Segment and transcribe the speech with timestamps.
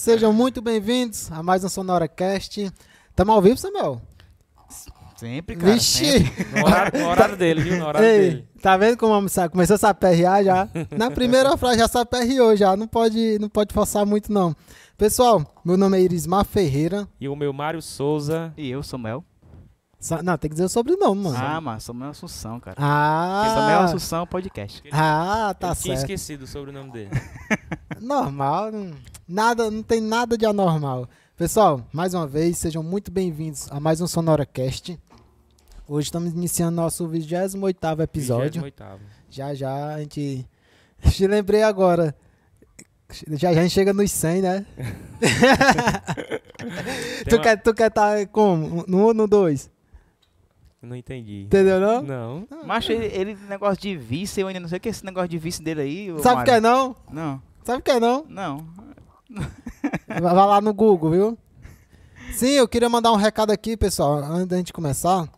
[0.00, 2.72] Sejam muito bem-vindos a mais um SonoraCast.
[3.14, 4.00] Tamo ao vivo, Samuel?
[5.14, 5.74] Sempre, cara.
[5.74, 6.20] Vixe!
[6.20, 6.46] sempre.
[6.58, 7.76] No horário, no horário dele, viu?
[7.76, 8.48] No horário Ei, dele.
[8.62, 9.12] tá vendo como
[9.50, 10.66] começou a se aperrear já?
[10.96, 14.56] Na primeira frase já se aperreou já, não pode, não pode forçar muito não.
[14.96, 17.06] Pessoal, meu nome é Irismar Ferreira.
[17.20, 18.54] E o meu Mário Souza.
[18.56, 19.22] E eu, Samuel.
[20.00, 21.36] Sa- Não, tem que dizer o sobrenome, mano.
[21.38, 22.76] Ah, mas Samuel Assunção, cara.
[22.80, 24.82] Ah, Porque Samuel Assunção podcast.
[24.90, 26.10] ah tá eu tinha certo.
[26.10, 27.10] esquecido o sobrenome dele.
[28.00, 28.70] Normal,
[29.28, 31.06] nada, não tem nada de anormal.
[31.36, 34.98] Pessoal, mais uma vez, sejam muito bem-vindos a mais um SonoraCast.
[35.86, 38.62] Hoje estamos iniciando nosso 28º episódio.
[38.62, 38.98] 28º.
[39.28, 40.46] Já já a gente.
[41.10, 42.14] Te lembrei agora.
[43.32, 44.66] Já já a gente chega nos 100, né?
[47.28, 48.84] Tu, uma- quer, tu quer estar como?
[48.86, 49.70] No 1 ou no 2?
[50.82, 51.42] Não entendi.
[51.42, 52.02] Entendeu não?
[52.02, 52.46] Não.
[52.64, 55.28] Mas ele, ele, negócio de vice, eu ainda não sei o que é esse negócio
[55.28, 56.14] de vice dele aí.
[56.22, 56.96] Sabe o que é não?
[57.12, 58.24] Não, Sabe o que é não?
[58.28, 58.66] não.
[60.08, 61.38] Vai lá no Google, viu?
[62.32, 65.28] Sim, eu queria mandar um recado aqui, pessoal, antes da gente começar.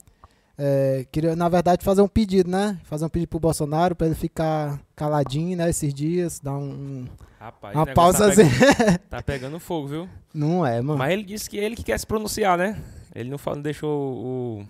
[0.57, 2.79] É, queria, na verdade, fazer um pedido, né?
[2.85, 5.69] Fazer um pedido pro Bolsonaro pra ele ficar caladinho, né?
[5.71, 7.07] Esses dias, dar um,
[7.41, 8.51] Rapaz, uma negócio tá, pausazinha.
[8.77, 10.09] pegando, tá pegando fogo, viu?
[10.33, 10.99] Não é, mano.
[10.99, 12.81] Mas ele disse que ele que quer se pronunciar, né?
[13.15, 14.69] Ele não, fala- não deixou o,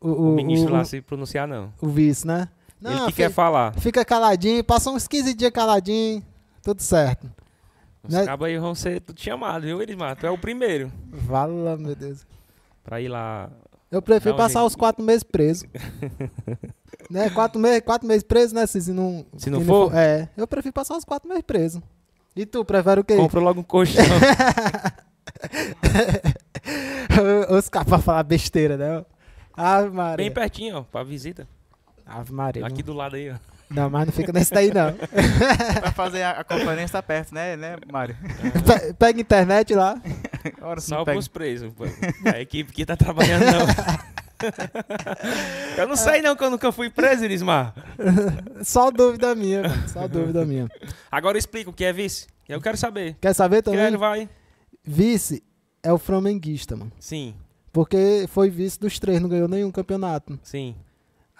[0.00, 1.72] o, o o- ministro o- lá se pronunciar, não.
[1.80, 2.48] o vice, né?
[2.84, 3.74] ele que fi- quer falar.
[3.74, 6.22] Fica caladinho, passa uns 15 dias caladinho,
[6.62, 7.28] tudo certo.
[8.04, 8.24] Os Né?
[8.24, 10.16] cabos aí vão ser tudo chamados, viu, Elismar?
[10.16, 12.24] Tu é o primeiro Vala, meu Deus.
[12.84, 13.50] pra ir lá.
[13.90, 14.68] Eu prefiro um passar jeito.
[14.68, 15.66] os quatro meses preso.
[17.10, 17.28] né?
[17.30, 18.66] Quatro meses, quatro meses preso, né?
[18.66, 19.92] Se, se não, Se não for?
[19.94, 21.82] É, eu prefiro passar os quatro meses preso.
[22.36, 23.16] E tu, prefere o quê?
[23.16, 24.04] Compra logo um colchão.
[27.50, 29.04] os caras pra falar besteira, né?
[29.58, 30.16] Ave Maria.
[30.16, 31.46] Bem pertinho, ó, pra visita.
[32.06, 32.66] Ave Maria.
[32.66, 33.34] Aqui do lado aí, ó.
[33.70, 34.94] Não, mas não fica nesse daí, não.
[35.82, 38.16] Pra fazer a, a conferência tá perto, né, né, Mário?
[38.64, 40.00] Pe- Pega internet lá.
[40.62, 41.70] Ora, Só pros presos.
[41.74, 41.84] pô.
[42.34, 43.66] A equipe que tá trabalhando, não.
[45.76, 47.74] Eu não sei não, que eu nunca fui preso, Elismar.
[48.62, 50.68] Só dúvida minha, mano, só dúvida minha.
[51.10, 52.26] Agora explica o que é vice.
[52.48, 53.16] Eu quero saber.
[53.20, 53.80] Quer saber também?
[53.80, 54.28] ele vai?
[54.82, 55.42] Vice
[55.82, 56.90] é o flamenguista, mano.
[56.98, 57.34] Sim,
[57.78, 60.36] Porque foi vice dos três, não ganhou nenhum campeonato.
[60.42, 60.74] sim.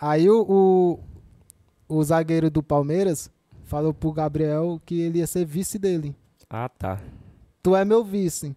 [0.00, 3.28] Aí o, o, o zagueiro do Palmeiras
[3.64, 6.14] falou pro Gabriel que ele ia ser vice dele.
[6.49, 7.00] Ah, tá.
[7.61, 8.54] Tu é meu vice.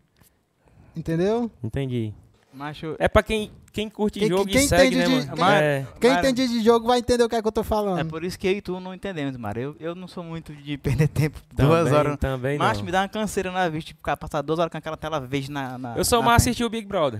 [0.95, 1.49] Entendeu?
[1.63, 2.13] Entendi.
[2.53, 5.35] Macho, É pra quem, quem curte Quem- jogo quem e segue, entende né, de- mano?
[5.37, 5.87] quem- É.
[5.99, 7.99] Quem entende de jogo vai entender o que é que eu tô falando.
[7.99, 9.75] É por isso que eu e tu não entendemos, Mário.
[9.79, 12.19] Eu, eu não sou muito de perder tempo Também, duas horas.
[12.19, 12.85] Também Macho, não.
[12.85, 15.49] me dá uma canseira na vista, tipo, ficar passar duas horas com aquela tela verde
[15.49, 15.77] na.
[15.79, 17.19] na Eu sou mais assistir o Big Brother.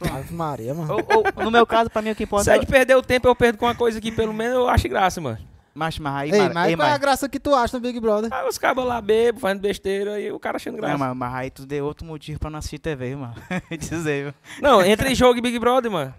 [0.00, 0.92] Ave Maria, mano.
[0.94, 0.98] Ou,
[1.36, 3.28] ou, no meu caso, pra mim, o que importa Se é de perder o tempo,
[3.28, 5.38] eu perdo com uma coisa que pelo menos eu acho graça, mano.
[5.74, 7.98] Macho, mas aí, Ei, mas ei, qual é a graça que tu acha no Big
[7.98, 8.32] Brother?
[8.32, 10.92] Aí os cabos lá bebam, fazendo besteira e o cara achando graça.
[10.92, 13.34] Não, mas, mas aí tu deu outro motivo pra não assistir TV, mano.
[13.76, 14.34] Dizer, viu?
[14.62, 16.14] Não, entre jogo e Big Brother, mano.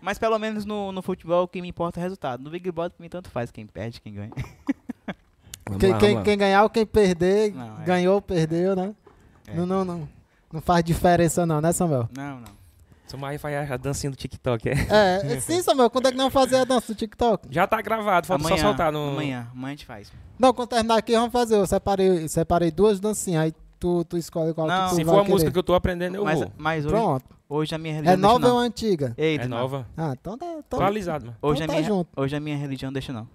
[0.00, 2.44] Mas pelo menos no, no futebol o que me importa é o resultado.
[2.44, 4.30] No Big Brother, pra mim, tanto faz quem perde, quem ganha.
[5.80, 7.84] Quem, lá, quem, quem ganhar ou quem perder, Não, é.
[7.84, 8.94] ganhou, perdeu, né?
[9.48, 9.54] É.
[9.54, 10.08] Não, não, não.
[10.52, 12.08] Não faz diferença não, né, Samuel?
[12.16, 12.55] Não, não.
[13.06, 14.72] Sou mais faz a dancinha do TikTok, é.
[14.90, 17.46] É, sim, Samuel, quando é que não fazer a dança do TikTok?
[17.50, 19.10] Já tá gravado, falta amanhã, só soltar no.
[19.10, 20.12] Amanhã, amanhã a gente faz.
[20.38, 21.54] Não, quando terminar aqui, vamos fazer.
[21.54, 25.18] Eu separei, separei duas dancinhas, aí tu, tu escolhe qual Não, que tu Se for
[25.18, 25.30] a querer.
[25.32, 26.52] música que eu tô aprendendo, eu Mas, vou.
[26.58, 27.24] mas hoje, Pronto.
[27.48, 28.66] hoje a minha religião É nova deixa ou não.
[28.66, 29.14] antiga?
[29.16, 29.86] Eita, É nova.
[29.96, 30.46] Ah, então tá.
[30.46, 31.36] Então, Atualizado, mano.
[31.40, 32.10] Hoje, Então a tá minha, junto.
[32.20, 33.28] hoje a minha religião deixa não.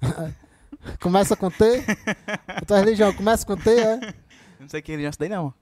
[1.00, 1.84] começa com T.
[2.46, 3.96] a tua religião começa com T, é?
[4.60, 5.52] Não sei que religião é essa daí, não.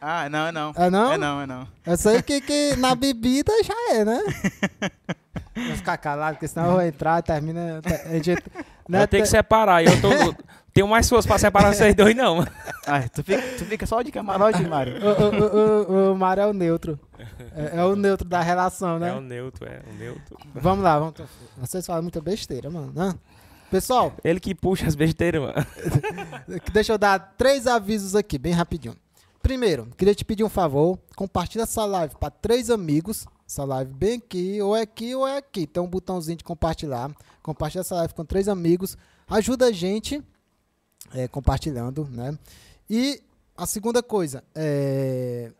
[0.00, 0.72] Ah, não, é não.
[0.76, 1.12] É não?
[1.12, 1.68] É não, é não.
[1.84, 4.18] Eu sei que, que na bebida já é, né?
[5.54, 7.80] Vou ficar calado, porque senão eu vou entrar e termina.
[8.06, 8.42] A gente,
[8.88, 9.84] né, eu tenho que separar.
[9.84, 10.08] Eu tô,
[10.72, 12.36] tenho mais força pra separar vocês dois, não.
[12.36, 12.50] mano.
[12.86, 14.94] Ah, tu fica, tu fica só de camarote, Mário.
[15.04, 16.98] O, o, o, o, o Mário é o neutro.
[17.54, 19.10] É, é o neutro da relação, né?
[19.10, 20.38] É o neutro, é o neutro.
[20.54, 21.14] Vamos lá, vamos.
[21.58, 22.92] Vocês falam muita besteira, mano.
[22.94, 23.14] né?
[23.70, 25.54] Pessoal, Ele que puxa as besteiras, mano.
[26.72, 28.96] deixa eu dar três avisos aqui, bem rapidinho.
[29.42, 30.98] Primeiro, queria te pedir um favor.
[31.16, 33.26] Compartilha essa live para três amigos.
[33.48, 35.66] Essa live bem aqui, ou é aqui, ou é aqui.
[35.66, 37.10] Tem um botãozinho de compartilhar.
[37.42, 38.96] Compartilha essa live com três amigos.
[39.26, 40.22] Ajuda a gente
[41.12, 42.38] é, compartilhando, né?
[42.88, 43.22] E
[43.56, 45.52] a segunda coisa, é,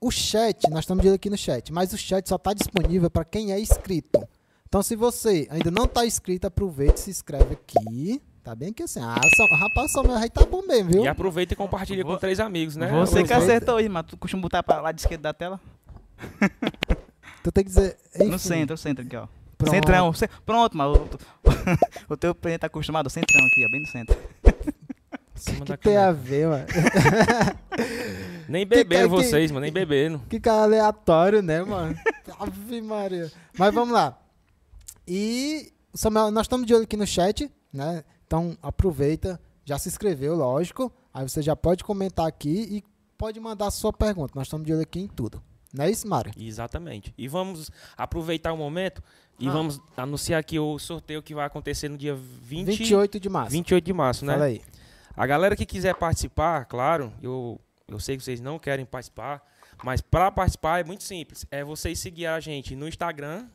[0.00, 3.52] o chat, nós estamos aqui no chat, mas o chat só está disponível para quem
[3.52, 4.26] é inscrito.
[4.66, 8.22] Então, se você ainda não está inscrito, aproveite e se inscreve aqui.
[8.42, 9.20] Tá bem que assim, ah,
[9.60, 11.04] rapaz, o meu rei tá bom mesmo, viu?
[11.04, 12.90] E aproveita e compartilha Vou- com três amigos, né?
[12.90, 15.60] Você que acertou aí, mas tu costuma botar pra lá de esquerda da tela?
[17.44, 17.96] Tu tem que dizer.
[18.18, 19.26] No enfim, centro, no centro aqui, ó.
[19.56, 19.70] pronto.
[19.74, 20.12] Centrão.
[20.12, 21.08] ce- Pronto, mas o,
[22.14, 24.16] o teu presente tá acostumado ao centrão aqui, ó, bem no centro.
[25.36, 26.66] cima Que tem a ver, mano?
[28.48, 29.62] Nem que- beberam que- vocês, mano.
[29.62, 30.18] Nem beberam.
[30.28, 31.96] Que cara aleatório, né, mano?
[32.38, 33.30] Ave Maria.
[33.56, 34.18] Mas vamos lá.
[35.06, 38.04] E, Samuel, nós estamos de olho aqui no chat, né?
[38.32, 40.90] Então aproveita, já se inscreveu, lógico.
[41.12, 42.82] Aí você já pode comentar aqui e
[43.18, 44.32] pode mandar a sua pergunta.
[44.34, 45.42] Nós estamos de olho aqui em tudo.
[45.70, 46.32] Não é isso, Mário?
[46.34, 47.12] Exatamente.
[47.18, 49.02] E vamos aproveitar o momento
[49.38, 49.52] e Ah.
[49.52, 53.50] vamos anunciar aqui o sorteio que vai acontecer no dia 20, 28 de março.
[53.50, 54.32] 28 de março, né?
[54.32, 54.62] Fala aí.
[55.14, 59.42] A galera que quiser participar, claro, eu, eu sei que vocês não querem participar,
[59.84, 61.44] mas para participar é muito simples.
[61.50, 63.46] É vocês seguir a gente no Instagram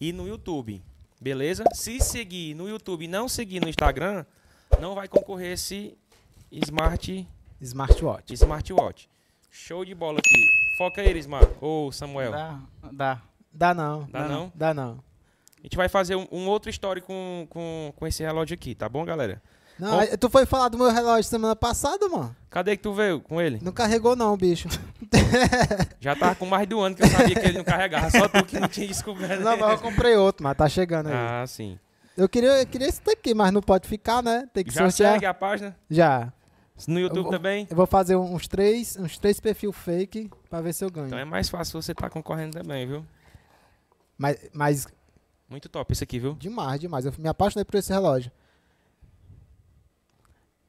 [0.00, 0.82] e no YouTube,
[1.20, 1.64] beleza?
[1.74, 4.24] Se seguir no YouTube e não seguir no Instagram,
[4.80, 5.96] não vai concorrer esse
[6.50, 7.26] Smart,
[7.60, 8.32] Smartwatch.
[8.34, 9.08] smartwatch.
[9.50, 10.44] Show de bola aqui.
[10.78, 11.50] Foca aí, Smart.
[11.60, 12.32] Ô, Samuel.
[12.32, 12.60] Dá,
[12.92, 13.22] dá.
[13.52, 14.06] Dá não.
[14.10, 14.52] Dá não?
[14.54, 15.04] Dá não.
[15.58, 18.88] A gente vai fazer um, um outro story com, com, com esse relógio aqui, tá
[18.88, 19.42] bom, galera?
[19.78, 22.34] Não, tu foi falar do meu relógio semana passada, mano?
[22.48, 23.58] Cadê que tu veio com ele?
[23.62, 24.68] Não carregou não, bicho.
[26.00, 28.26] Já tava com mais de um ano que eu sabia que ele não carregava, só
[28.26, 29.40] tu que não tinha descoberto.
[29.42, 31.14] Não, mas eu comprei outro, mas tá chegando aí.
[31.14, 31.78] Ah, sim.
[32.16, 34.48] Eu queria, eu queria esse daqui, mas não pode ficar, né?
[34.54, 35.12] Tem que Já sortear.
[35.14, 35.76] segue a página?
[35.90, 36.32] Já.
[36.88, 37.66] No YouTube vou- também?
[37.70, 41.08] Eu vou fazer uns três, uns três perfil fake pra ver se eu ganho.
[41.08, 43.04] Então é mais fácil você estar concorrendo também, viu?
[44.16, 44.86] Mas, mas
[45.48, 46.34] Muito top esse aqui, viu?
[46.34, 47.04] demais, demais.
[47.04, 48.30] Eu me apaixonei por esse relógio.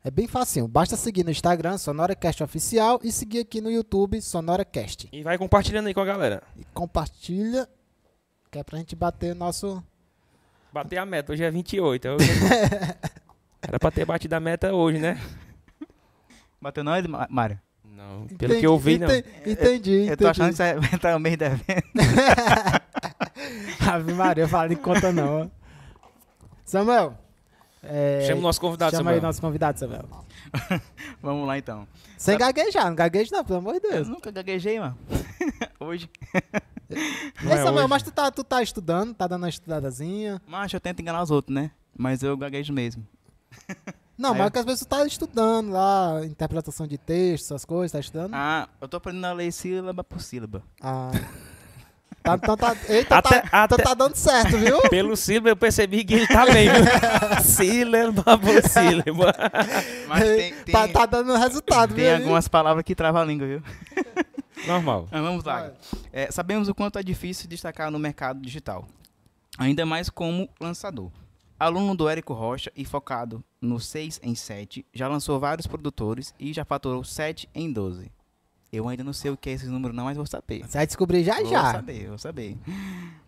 [0.08, 0.70] É bem facinho.
[0.70, 5.10] Basta seguir no Instagram, SonoraCast Oficial, e seguir aqui no YouTube, SonoraCast.
[5.12, 6.42] E vai compartilhando aí com a galera.
[6.56, 7.68] E compartilha,
[8.50, 9.84] que é pra gente bater nosso...
[10.72, 12.08] Bater a meta, hoje é 28.
[12.08, 12.18] eu-
[13.62, 15.22] Era pra ter batido a meta hoje, né?
[16.62, 17.60] Bateu nós, Ma- Mário?
[17.84, 19.08] Não, pelo que eu vi, não.
[19.10, 20.08] Entendi, entendi.
[20.08, 20.88] Eu tô achando que entendi.
[20.90, 21.84] você vai no meio da venda.
[23.94, 25.52] Ave Maria, fala de conta não.
[26.64, 27.27] Samuel.
[27.84, 29.28] É, Chama o nosso convidado, chama aí Samuel.
[29.30, 30.06] nosso convidado, Samuel.
[31.22, 31.88] Vamos lá então.
[32.18, 34.08] Sem gaguejar, não gagueje não, pelo amor de Eu Deus.
[34.08, 34.98] nunca gaguejei, mano.
[35.80, 36.10] Hoje.
[37.44, 37.88] Não Ei, é Samuel, hoje.
[37.90, 40.42] mas tu tá, tu tá estudando, tá dando uma estudadazinha.
[40.48, 41.72] Mas eu tento enganar os outros, né?
[41.98, 43.06] Mas eu gaguejo mesmo.
[44.18, 47.64] Não, Aí mas eu- que às vezes tu tá estudando lá, interpretação de texto, essas
[47.66, 48.34] coisas, tá estudando?
[48.34, 50.64] Ah, eu tô aprendendo a ler sílaba por sílaba.
[50.82, 51.12] Ah.
[52.28, 54.82] Tá, então tá, eita, Até- tá, até- tá dando certo, viu?
[54.90, 56.68] Pelo sílaba eu percebi que ele tá bem,
[58.38, 59.34] por sílaba.
[60.08, 62.16] Mas tem, tem, tá, tá dando resultado, tem viu?
[62.16, 63.62] algumas palavras que travam a língua, viu?
[64.68, 65.08] Normal.
[65.12, 65.72] Mas vamos lá.
[66.12, 68.88] É, sabemos o quanto é difícil destacar no mercado digital,
[69.58, 71.12] ainda mais como lançador.
[71.60, 76.54] Aluno do Érico Rocha e focado no 6 em 7, já lançou vários produtores e
[76.54, 78.12] já faturou 7 em 12.
[78.72, 80.64] Eu ainda não sei o que é esse número não, mas vou saber.
[80.68, 81.72] Você vai descobrir já Vou já.
[81.74, 82.58] saber, vou saber.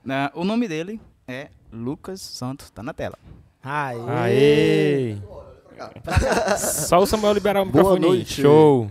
[0.07, 3.17] Ah, o nome dele é Lucas Santos, tá na tela.
[3.63, 3.97] Aí.
[4.07, 5.17] Aê!
[6.57, 8.05] Só o Samuel liberar o Boa microfone.
[8.05, 8.41] noite.
[8.41, 8.89] Show!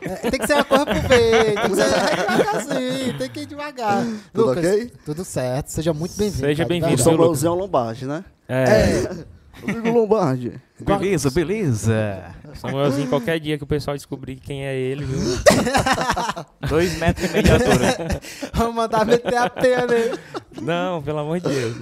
[0.00, 1.88] É, tem que ser uma coisa pro peito, tem que ser
[2.26, 4.04] devagarzinho, tem que ir devagar.
[4.32, 4.92] Tudo Lucas, ok?
[5.04, 6.40] tudo certo, seja muito bem-vindo.
[6.46, 7.16] Seja bem-vindo, verdade.
[7.16, 8.24] Samuelzinho Lombardi, né?
[8.46, 9.24] É,
[9.62, 10.60] Rodrigo Lombardi.
[10.78, 12.34] Beleza, beleza.
[12.54, 15.20] Samuelzinho, qualquer dia que o pessoal descobrir quem é ele, viu?
[16.68, 18.20] Dois metros e meio de altura.
[18.54, 20.18] Vamos mandar meter a P nele.
[20.60, 21.76] Não, pelo amor de Deus.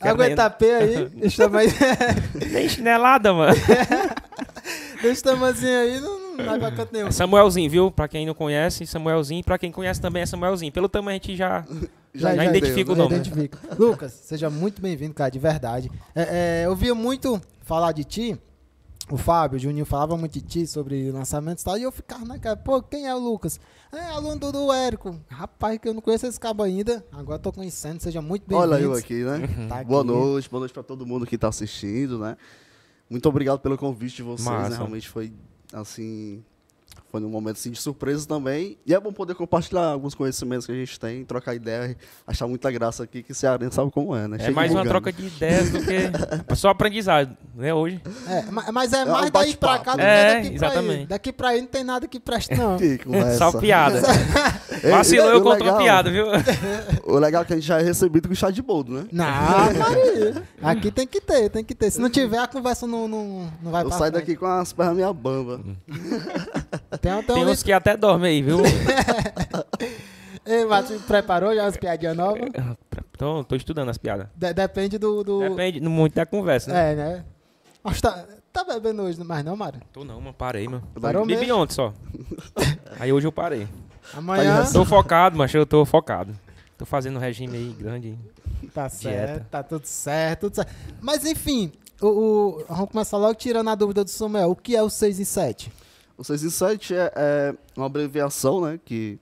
[0.00, 1.70] Aguenta a P aí, esse tamanho,
[2.52, 3.56] nem, chinelada, mano.
[5.02, 7.08] esse tamanhozinho aí não, não vai pra canto nenhum.
[7.08, 7.90] É Samuelzinho, viu?
[7.90, 9.42] Pra quem não conhece, Samuelzinho.
[9.44, 10.72] Pra quem conhece também é Samuelzinho.
[10.72, 11.64] Pelo tamanho a gente já...
[12.14, 13.58] Já identifica o nome, identifica.
[13.78, 15.90] Lucas, seja muito bem-vindo, cara, de verdade.
[16.14, 18.38] É, é, eu via muito falar de ti,
[19.10, 22.24] o Fábio, o Juninho falava muito de ti sobre lançamentos e tal, e eu ficava
[22.24, 23.60] na cara, pô, quem é o Lucas?
[23.92, 25.18] É aluno do, do Érico.
[25.28, 28.72] Rapaz, que eu não conheço esse cabo ainda, agora tô conhecendo, seja muito bem-vindo.
[28.72, 29.46] Olha eu aqui, né?
[29.68, 30.10] Tá Boa aqui.
[30.10, 32.36] noite, boa noite pra todo mundo que tá assistindo, né?
[33.08, 34.76] Muito obrigado pelo convite de vocês, né?
[34.76, 35.32] Realmente foi,
[35.72, 36.44] assim,
[37.16, 38.76] foi num momento assim, de surpresa também.
[38.86, 41.96] E é bom poder compartilhar alguns conhecimentos que a gente tem, trocar ideia,
[42.26, 44.36] achar muita graça aqui, que cearense sabe como é, né?
[44.36, 45.96] É Chega mais uma troca de ideias do que...
[46.56, 47.72] Só aprendizado, né?
[47.72, 48.00] Hoje.
[48.28, 50.54] É, ma- mas é um mais daí pra cá do que É, daqui pra aí.
[50.74, 51.06] exatamente.
[51.06, 52.76] Daqui pra aí não tem nada que preste, não.
[52.78, 53.00] Que.
[53.38, 54.02] Só piada.
[54.90, 56.26] Vacilou, eu conto uma piada, viu?
[57.04, 59.06] O legal é que a gente já é recebido com chá de boldo, né?
[59.10, 60.42] Não, Maria.
[60.62, 61.90] Aqui tem que ter, tem que ter.
[61.90, 64.24] Se não tiver, a conversa não, não, não vai Eu pra saio frente.
[64.26, 65.60] daqui com as pernas meia bamba.
[67.06, 68.58] Tem, tem, Tem um uns que até dormem aí, viu?
[70.44, 72.48] Ei, Matheus, preparou já as piadinhas novas?
[73.12, 74.28] Então, tô estudando as piadas.
[74.34, 75.24] De- depende do.
[75.24, 75.40] do...
[75.40, 76.92] Depende muito da conversa, né?
[76.92, 77.24] É, né?
[77.82, 79.80] Mas tá, tá bebendo hoje, mais não, Mário?
[79.92, 80.34] Tô não, mano.
[80.34, 80.82] Parei, mano.
[81.00, 81.56] Parou Bebi mesmo?
[81.62, 81.92] ontem só.
[83.00, 83.66] Aí hoje eu parei.
[84.14, 84.64] Amanhã.
[84.72, 86.32] Tô focado, mas eu tô focado.
[86.78, 88.18] Tô fazendo um regime aí grande.
[88.74, 89.46] Tá certo, Dieta.
[89.50, 90.72] tá tudo certo, tudo certo.
[91.00, 94.50] Mas enfim, o, o- vamos começar logo tirando a dúvida do Samuel.
[94.50, 95.72] O que é o 6 em 7?
[96.18, 99.18] O 6 em 7 é, é uma abreviação né, que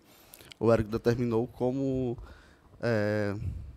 [0.60, 2.16] o Eric determinou como
[2.80, 3.34] é,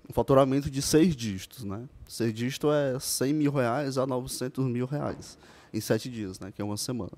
[0.08, 1.64] um faturamento de seis dígitos.
[1.64, 1.88] Né?
[2.08, 5.38] Seis dígitos é 100 mil reais a 900 mil reais
[5.74, 7.12] em sete dias, né, que é uma semana.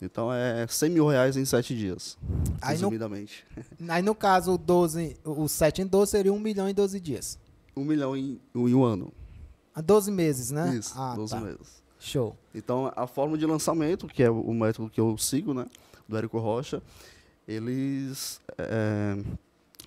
[0.00, 2.18] Então é 100 mil reais em sete dias,
[2.60, 3.46] Aí no, resumidamente.
[3.88, 7.38] aí no caso, o, 12, o 7 em 12 seria 1 milhão em 12 dias.
[7.76, 9.12] Um milhão em, em um ano.
[9.72, 10.74] Há 12 meses, né?
[10.74, 11.40] Isso, ah, 12 tá.
[11.40, 11.81] meses.
[12.04, 12.36] Show.
[12.54, 15.66] Então, a forma de lançamento, que é o método que eu sigo, né,
[16.08, 16.82] do Érico Rocha,
[17.46, 19.22] eles é,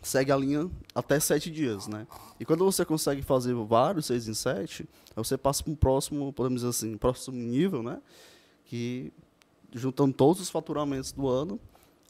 [0.01, 2.07] seguem a linha até sete dias, né?
[2.39, 6.61] E quando você consegue fazer vários seis em sete, você passa para um próximo, podemos
[6.61, 8.01] dizer assim, próximo nível, né?
[8.65, 9.11] Que
[9.73, 11.59] juntando todos os faturamentos do ano,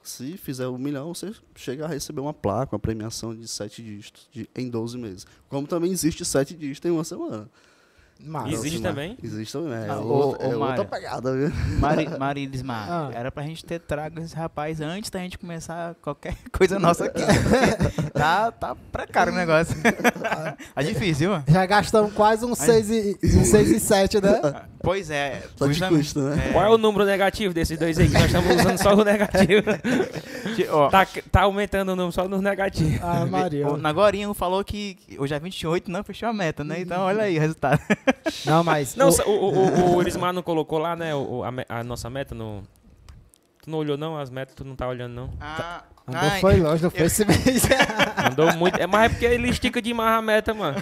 [0.03, 4.29] se fizer um milhão, você chega a receber uma placa, uma premiação de sete dígitos
[4.31, 5.25] de, em 12 meses.
[5.49, 7.49] Como também existe sete dígitos em uma semana.
[8.19, 8.49] Massa.
[8.49, 9.17] Existe também?
[9.21, 9.73] Existe também.
[9.77, 11.51] É, Ah, ô, outra, ô, é outra pegada, viu?
[11.79, 13.09] Mari, Marilismar, Ah.
[13.13, 17.21] era pra gente ter trago esse rapaz antes da gente começar qualquer coisa nossa aqui.
[18.13, 19.75] tá, tá precário o negócio.
[20.73, 21.43] tá difícil, viu?
[21.53, 24.41] Já gastamos quase 6 e, um 6 e 7, né?
[24.85, 25.43] Pois é.
[25.57, 26.49] Só de justamente- custo, né?
[26.53, 28.07] Qual é o número negativo desses dois aí?
[28.07, 29.63] Que nós estamos usando só o negativo.
[30.89, 32.97] Tá, tá aumentando o número só nos negativos.
[33.03, 33.67] Ah, Maria.
[33.67, 36.79] o Nagorinho falou que hoje é 28, não fechou a meta, né?
[36.79, 37.81] Então olha aí o resultado.
[38.45, 38.95] Não, mas.
[38.95, 42.09] Não, o- o, o, o, o Elismar não colocou lá, né, o- a, a nossa
[42.09, 42.63] meta no...
[43.61, 44.17] Tu não olhou não?
[44.17, 45.33] As metas tu não tá olhando não.
[45.41, 47.63] Ah, Andou ai, foi longe, não foi esse mês.
[48.31, 48.79] Andou muito.
[48.79, 50.81] É, mas é porque ele estica demais a meta, mano.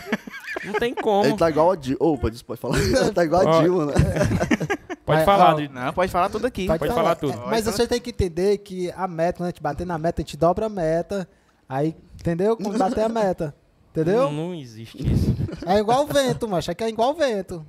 [0.65, 1.26] Não tem como.
[1.26, 1.97] Ele tá igual a Dilma.
[1.99, 2.78] Opa, pode falar.
[3.13, 3.93] tá igual a Dilma, né?
[5.06, 5.54] Pode Mas, falar.
[5.54, 6.65] ó, de- Não, pode falar tudo aqui.
[6.65, 7.34] Pode falar tudo.
[7.34, 10.21] É, mas você tem que entender que a meta, quando a gente bater na meta,
[10.21, 11.28] a gente dobra a meta.
[11.67, 12.56] Aí, entendeu?
[12.56, 13.54] Quando bater a meta.
[13.91, 14.23] Entendeu?
[14.23, 15.36] Não, não existe isso.
[15.65, 16.71] É igual o vento, macho.
[16.71, 17.65] É que é igual o vento.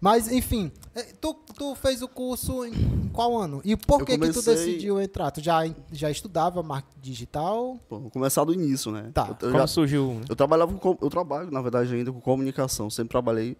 [0.00, 0.72] Mas, enfim,
[1.20, 3.60] tu, tu fez o curso em, qual ano?
[3.64, 5.30] E por Eu que, que tu comecei- decidiu entrar?
[5.30, 5.60] Tu já,
[5.92, 7.78] já estudava marketing digital?
[7.88, 9.10] Pô, vou começar do início, né?
[9.12, 9.26] Tá.
[9.28, 10.14] Eu, eu Como já- surgiu?
[10.14, 10.24] né?
[10.28, 12.88] eu trabalhava com, eu trabalho, na verdade, ainda com comunicação.
[12.90, 13.56] Sempre trabalhei,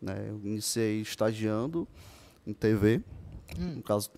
[0.00, 0.26] né?
[0.28, 1.86] Eu iniciei estagiando
[2.46, 3.02] em TV,
[3.58, 3.74] Hum.
[3.76, 4.10] no caso,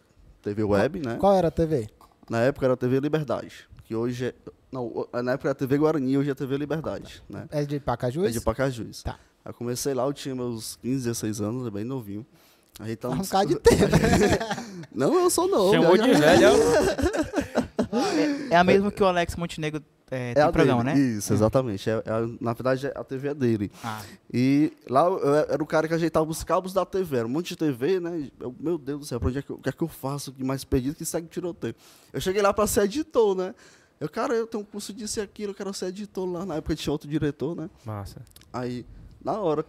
[0.43, 1.17] TV web, né?
[1.17, 1.89] Qual era a TV?
[2.29, 4.35] Na época era TV Liberdade, que hoje é...
[4.71, 7.49] Não, na época era TV Guarani, hoje é TV Liberdade, né?
[7.51, 8.25] É de Pacajus?
[8.27, 9.03] É de Pacajus.
[9.03, 9.19] Tá.
[9.45, 12.25] Aí eu comecei lá, eu tinha meus 15, 16 anos, é bem novinho.
[12.81, 13.83] Aí tá Tá um bocado de tempo.
[14.93, 15.73] Não, eu sou novo.
[15.75, 16.49] Chamou já- de velho.
[18.51, 20.97] É a mesma que o Alex Montenegro é, É tem a programa, dele.
[20.97, 21.03] né?
[21.19, 21.89] Isso, exatamente.
[21.89, 22.03] É, é
[22.41, 23.71] na verdade, é- a TV é dele.
[23.85, 27.19] Ah, E lá eu era o cara que ajeitava os cabos da TV.
[27.19, 28.29] Era um monte de TV, né?
[28.41, 29.89] Eu, meu Deus do céu, pra onde é que eu, o que é que eu
[29.89, 31.75] faço que mais perdido que segue tiroteio?
[32.13, 33.55] Eu cheguei lá pra ser editor, né?
[34.01, 36.45] Eu, cara, eu tenho um curso disso e aquilo, eu quero ser editor lá.
[36.47, 37.69] Na época tinha outro diretor, né?
[37.85, 38.21] Massa.
[38.53, 38.85] Aí,
[39.23, 39.65] na hora,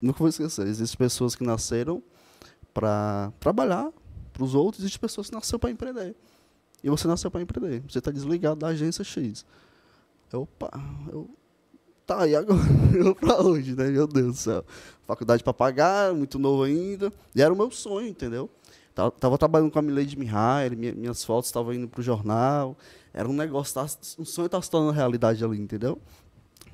[0.00, 0.66] nunca vou esquecer.
[0.66, 2.02] Existem pessoas que nasceram
[2.72, 3.90] para trabalhar
[4.32, 6.14] para os outros, existem pessoas que nasceram para empreender.
[6.82, 7.82] E você nasceu para empreender.
[7.88, 9.46] Você está desligado da agência X.
[10.30, 10.70] Eu, opa,
[11.10, 11.30] eu.
[12.04, 12.60] Tá, e agora?
[12.92, 13.88] Eu onde, né?
[13.88, 14.64] Meu Deus do céu.
[15.06, 17.10] Faculdade para pagar, muito novo ainda.
[17.34, 18.50] E era o meu sonho, entendeu?
[18.94, 22.76] Tava, tava trabalhando com a Milady Mihaly, minha, minhas fotos estavam indo pro jornal.
[23.14, 25.98] Era um negócio, tava, um sonho estava se tornando realidade ali, entendeu?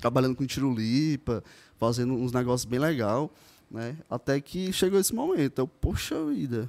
[0.00, 1.44] Trabalhando com tirulipa,
[1.80, 3.30] fazendo uns negócios bem legal,
[3.70, 3.96] né?
[4.08, 5.58] Até que chegou esse momento.
[5.60, 6.68] Eu, poxa vida,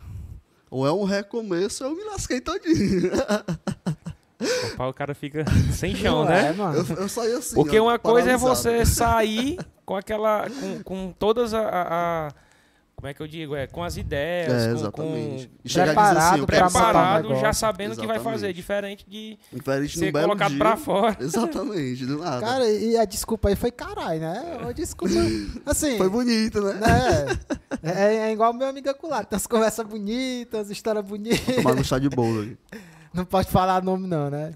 [0.69, 3.11] ou é um recomeço, eu me lasquei todinho.
[4.73, 6.47] Opa, o cara fica sem chão, Não né?
[6.47, 6.77] é, mano.
[6.89, 7.53] Eu, eu saí assim.
[7.55, 10.47] Porque ó, uma coisa é você sair com aquela.
[10.49, 11.87] com, com todas a, a-
[12.27, 12.31] a-
[13.01, 13.55] Como é que eu digo?
[13.55, 15.47] É, com as ideias, É, com- exatamente.
[15.47, 15.53] com.
[15.81, 18.53] A Preparado assim, um Preparado, já sabendo o que vai fazer.
[18.53, 20.59] Diferente de Diferente ser colocado dia.
[20.59, 21.17] pra fora.
[21.19, 22.45] Exatamente, do nada.
[22.45, 24.59] Cara, e a desculpa aí foi caralho, né?
[24.61, 25.15] Uma desculpa.
[25.65, 25.97] Assim.
[25.97, 26.73] Foi bonito, né?
[26.75, 27.39] né?
[27.81, 29.25] É, é igual meu amigo Acular.
[29.25, 31.55] Tem umas conversas bonitas, histórias bonitas.
[31.55, 32.55] Tomar no chá de bolo.
[33.11, 34.53] Não pode falar nome, não, né?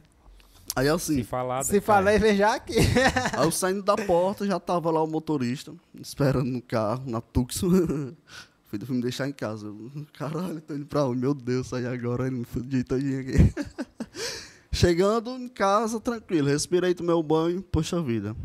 [0.76, 1.64] Aí Se assim, falar.
[1.64, 2.76] Se falei, vem já aqui.
[3.38, 7.70] aí eu saindo da porta, já tava lá o motorista, esperando no carro, na Tucson.
[8.68, 9.68] Fui fui me deixar em casa.
[9.68, 11.22] Eu, Caralho, tô indo pra onde?
[11.22, 13.54] Meu Deus, saí agora, ele me fudi todinho aqui.
[14.74, 18.36] Chegando em casa, tranquilo, respirei, tomei o banho, poxa vida.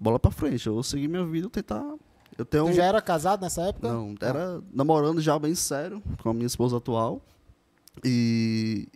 [0.00, 1.84] Bola pra frente, eu vou seguir minha vida, tentar.
[2.38, 3.92] Eu tenho Tu um- já era casado nessa época?
[3.92, 7.20] Não, era namorando já bem sério com a minha esposa atual.
[8.04, 8.88] E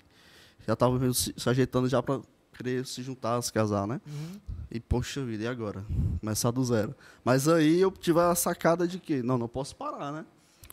[0.67, 2.21] já tava se, se ajeitando já pra
[2.59, 4.01] querer se juntar, se casar, né?
[4.07, 4.41] Uhum.
[4.71, 5.85] E poxa vida, e agora?
[6.21, 6.95] Começar do zero.
[7.25, 10.25] Mas aí eu tive a sacada de que, não, não posso parar, né?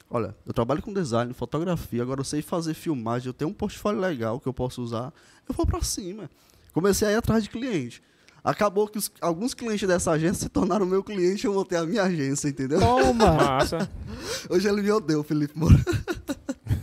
[0.10, 4.00] Olha, eu trabalho com design, fotografia, agora eu sei fazer filmagem, eu tenho um portfólio
[4.00, 5.14] legal que eu posso usar,
[5.48, 6.30] eu vou pra cima.
[6.74, 8.02] Comecei a ir atrás de cliente.
[8.46, 11.84] Acabou que os- alguns clientes dessa agência se tornaram meu cliente e eu montei a
[11.84, 12.80] minha agência, entendeu?
[12.80, 13.34] Toma!
[13.34, 13.90] Massa.
[14.50, 15.76] Hoje ele me odeia, o Felipe Moura.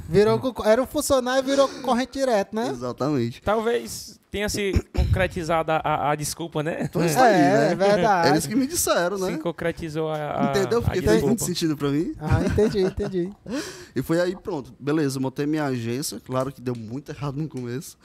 [0.09, 2.69] Virou, era um funcionário e virou concorrente direto, né?
[2.69, 3.41] Exatamente.
[3.43, 6.79] Talvez tenha se concretizado a, a- a desculpa, né?
[6.83, 7.73] Então, isso É, aí, né?
[7.73, 8.29] é verdade.
[8.29, 9.33] Eles que me disseram, né?
[9.33, 10.83] Se concretizou a, a, Entendeu?
[10.83, 11.27] Porque fez desculpa.
[11.29, 12.13] muito sentido pra mim.
[12.21, 13.31] Ah, entendi, entendi.
[13.97, 14.73] E foi aí, pronto.
[14.81, 16.21] Beleza, eu montei minha agência.
[16.25, 17.97] Claro que deu muito errado no começo.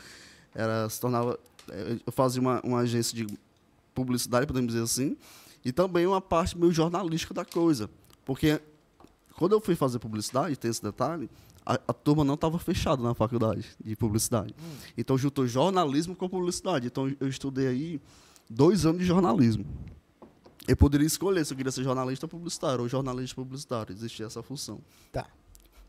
[0.56, 1.38] Era, se tornava...
[1.72, 3.26] eh, Eu fazia uma, uma agência de
[3.98, 5.18] publicidade, podemos dizer assim.
[5.66, 7.90] E também uma parte meio jornalística da coisa.
[8.24, 8.62] Porque
[9.36, 11.28] quando eu fui fazer publicidade, tem esse detalhe,
[11.66, 14.54] a, a turma não estava fechada na faculdade de publicidade.
[14.96, 16.86] Então juntou jornalismo com publicidade.
[16.86, 18.02] Então eu estudei aí
[18.48, 19.66] dois anos de jornalismo.
[20.68, 23.94] Eu poderia escolher se eu queria ser jornalista publicitário ou jornalista publicitário.
[23.94, 24.80] Existia essa função.
[25.12, 25.26] Tá.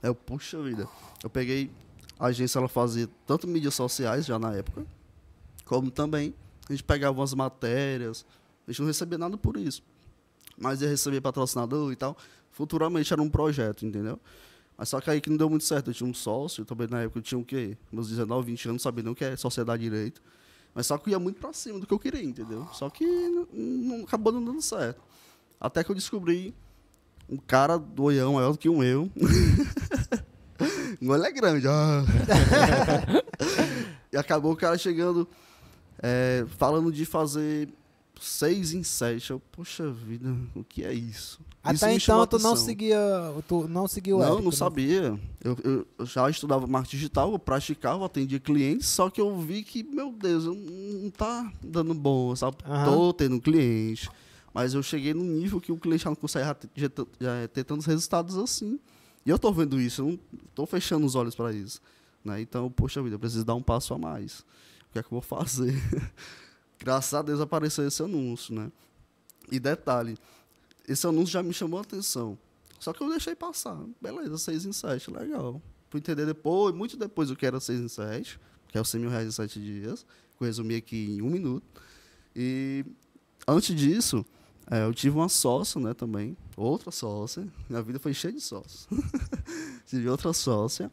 [0.03, 0.89] Eu, puxa vida.
[1.23, 1.71] Eu peguei
[2.19, 4.87] a agência, ela fazia tanto mídias sociais já na época,
[5.65, 6.33] como também
[6.69, 8.25] a gente pegava umas matérias.
[8.67, 9.83] A gente não recebia nada por isso.
[10.57, 12.17] Mas ia receber patrocinador e tal.
[12.51, 14.19] Futuramente era um projeto, entendeu?
[14.77, 15.91] Mas só que aí que não deu muito certo.
[15.91, 17.77] Eu tinha um sócio, também na época eu tinha o quê?
[17.93, 20.23] Meus 19, 20 anos, não sabia nem o que é sociedade de direito.
[20.75, 22.69] Mas só que ia muito pra cima do que eu queria, entendeu?
[22.73, 25.01] Só que não, não- acabou não dando certo.
[25.61, 26.55] Até que eu descobri
[27.29, 29.11] um cara do olhão maior do que um eu.
[31.03, 32.05] um olho é grande, ah.
[34.13, 35.27] e acabou o cara chegando,
[36.03, 37.69] é, falando de fazer
[38.21, 39.31] seis em sete.
[39.31, 41.41] Eu, poxa vida, o que é isso?
[41.73, 42.99] Isso Até chamou então tu não seguia.
[43.47, 44.57] Tu não seguiu Não, Érico, não né?
[44.57, 45.21] sabia.
[45.45, 49.63] Eu, eu- eu já estudava marketing digital, eu praticava, atendia clientes, só que eu vi
[49.63, 52.57] que, meu Deus, eu não não tá dando bom, sabe?
[52.65, 52.85] Aham.
[52.85, 54.09] Tô tendo cliente,
[54.55, 56.47] mas eu cheguei num nível que o cliente já não consegue
[57.21, 58.79] já ter tantos resultados assim.
[59.27, 60.19] E eu tô vendo isso, eu não
[60.55, 61.81] tô fechando os olhos para isso.
[62.25, 62.41] Né?
[62.41, 64.45] Então, poxa vida, eu preciso dar um passo a mais.
[64.99, 65.75] Que é que eu vou fazer?
[66.79, 68.73] Graças a Deus apareceu esse anúncio, né?
[69.51, 70.17] E detalhe,
[70.89, 72.37] esse anúncio já me chamou a atenção.
[72.81, 73.79] Só que eu deixei passar.
[74.01, 75.63] Beleza, 6 em 7, legal.
[75.89, 79.01] Fui entender depois, muito depois o que era 6 em 7, que é os 100
[79.01, 80.05] mil reais em 7 dias.
[80.37, 81.67] Que eu resumi aqui em um minuto.
[82.35, 82.85] E
[83.47, 84.25] antes disso,
[84.71, 86.37] eh, eu tive uma sócia, né, também.
[86.57, 87.47] Outra sócia.
[87.69, 88.89] Minha vida foi cheia de sócios.
[89.87, 90.91] tive outra sócia.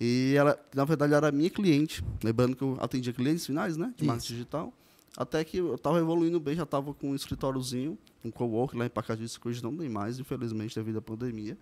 [0.00, 2.04] E ela, na verdade, era minha cliente.
[2.22, 3.86] Lembrando que eu atendia clientes finais, né?
[3.96, 4.04] De Isso.
[4.06, 4.72] marketing digital.
[5.16, 8.88] Até que eu estava evoluindo bem, já estava com um escritóriozinho, um co-work lá em
[8.88, 11.58] Pacajus, que hoje não tem mais, infelizmente, devido à pandemia.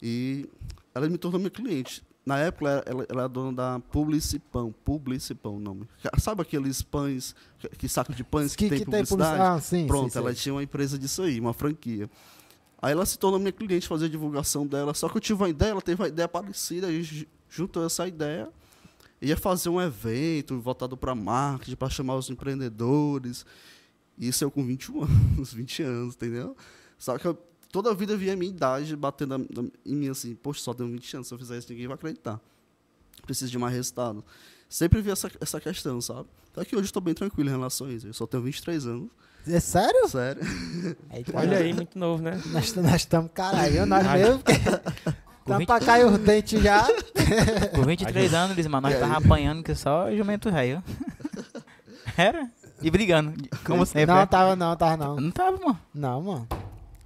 [0.00, 0.48] E
[0.94, 2.02] ela me tornou minha cliente.
[2.24, 4.72] Na época, ela, ela, ela era dona da Publicipão.
[4.84, 5.88] Publicipão o nome.
[6.18, 9.08] Sabe aqueles pães, que, que saco de pães que, tem publicidade?
[9.08, 9.86] publici- Ah, sim.
[9.88, 10.40] Pronto, sim, ela sim.
[10.42, 12.08] tinha uma empresa disso aí, uma franquia.
[12.80, 14.94] Aí ela se tornou minha cliente, fazia a divulgação dela.
[14.94, 18.06] Só que eu tive uma ideia, ela teve uma ideia parecida, a gente juntou essa
[18.08, 18.48] ideia.
[19.20, 23.44] Ia fazer um evento voltado para marketing, para chamar os empreendedores.
[24.18, 26.56] Isso eu com 21 anos, 20 anos, entendeu?
[26.98, 27.34] Só que eu,
[27.70, 29.46] toda a vida via a minha idade batendo
[29.84, 32.40] em mim assim, poxa, só tenho 20 anos, se eu fizer isso ninguém vai acreditar.
[33.26, 34.24] Preciso de mais resultado.
[34.68, 36.28] Sempre vi essa, essa questão, sabe?
[36.52, 38.06] Até que hoje eu tô bem tranquilo em relação a isso.
[38.06, 39.10] Eu só tenho 23 anos,
[39.46, 40.08] É sério?
[40.08, 40.42] sério.
[41.12, 42.40] Eita, Olha aí, muito novo, né?
[42.46, 44.20] Nós estamos caralho, nós Ai.
[45.58, 45.62] mesmo.
[45.62, 46.86] Estamos pra cair os dentes já.
[47.74, 50.82] Por 23 anos, eles, mano, nós tava apanhando que só jumento velho.
[52.16, 52.48] Era?
[52.82, 53.34] E brigando,
[53.64, 54.06] como sempre.
[54.06, 54.26] Não, né?
[54.26, 55.16] tava não, tava não.
[55.16, 55.78] Não tava, mano.
[55.94, 56.48] Não, mano.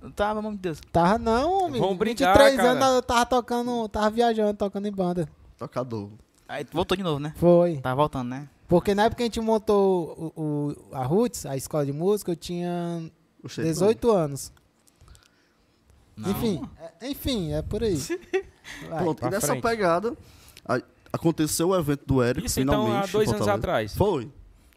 [0.01, 0.81] Não tava, mano, Deus.
[0.93, 1.81] Tava não, homem.
[1.81, 2.71] Vamos brigar, 23 cara.
[2.71, 5.29] anos eu tava tocando, tava viajando, tocando em banda.
[5.59, 6.11] Tocador.
[6.49, 7.33] Aí voltou de novo, né?
[7.37, 7.79] Foi.
[7.79, 8.49] Tava voltando, né?
[8.69, 12.31] Porque na época que a gente montou o, o- a Roots, a escola de música,
[12.33, 13.11] eu tinha
[13.43, 14.53] O cheiro 18 anos.
[16.17, 16.31] Não.
[16.31, 16.63] Enfim,
[17.01, 17.97] é, enfim, é por aí.
[18.89, 19.03] Vai.
[19.03, 19.63] Pronto, e nessa frente.
[19.63, 20.17] pegada,
[20.65, 20.81] a-
[21.13, 23.05] aconteceu o evento do Érico, Isso então finalmente.
[23.05, 23.95] há em dois anos atrás.
[23.97, 24.31] Foi.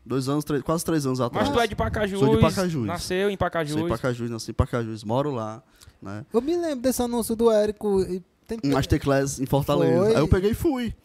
[0.05, 1.47] Dois anos, três, quase três anos atrás.
[1.47, 2.85] Mas tu é de Pacajus, Sou de Pacajus.
[2.87, 3.73] nasceu em Pacajus.
[3.77, 5.61] Sou em Pacajus, nasci em Pacajus, moro lá,
[6.01, 6.25] né?
[6.33, 8.03] Eu me lembro desse anúncio do Érico.
[8.47, 9.99] Tem Masterclass em Fortaleza.
[10.05, 10.15] Foi.
[10.15, 10.95] Aí eu peguei e fui.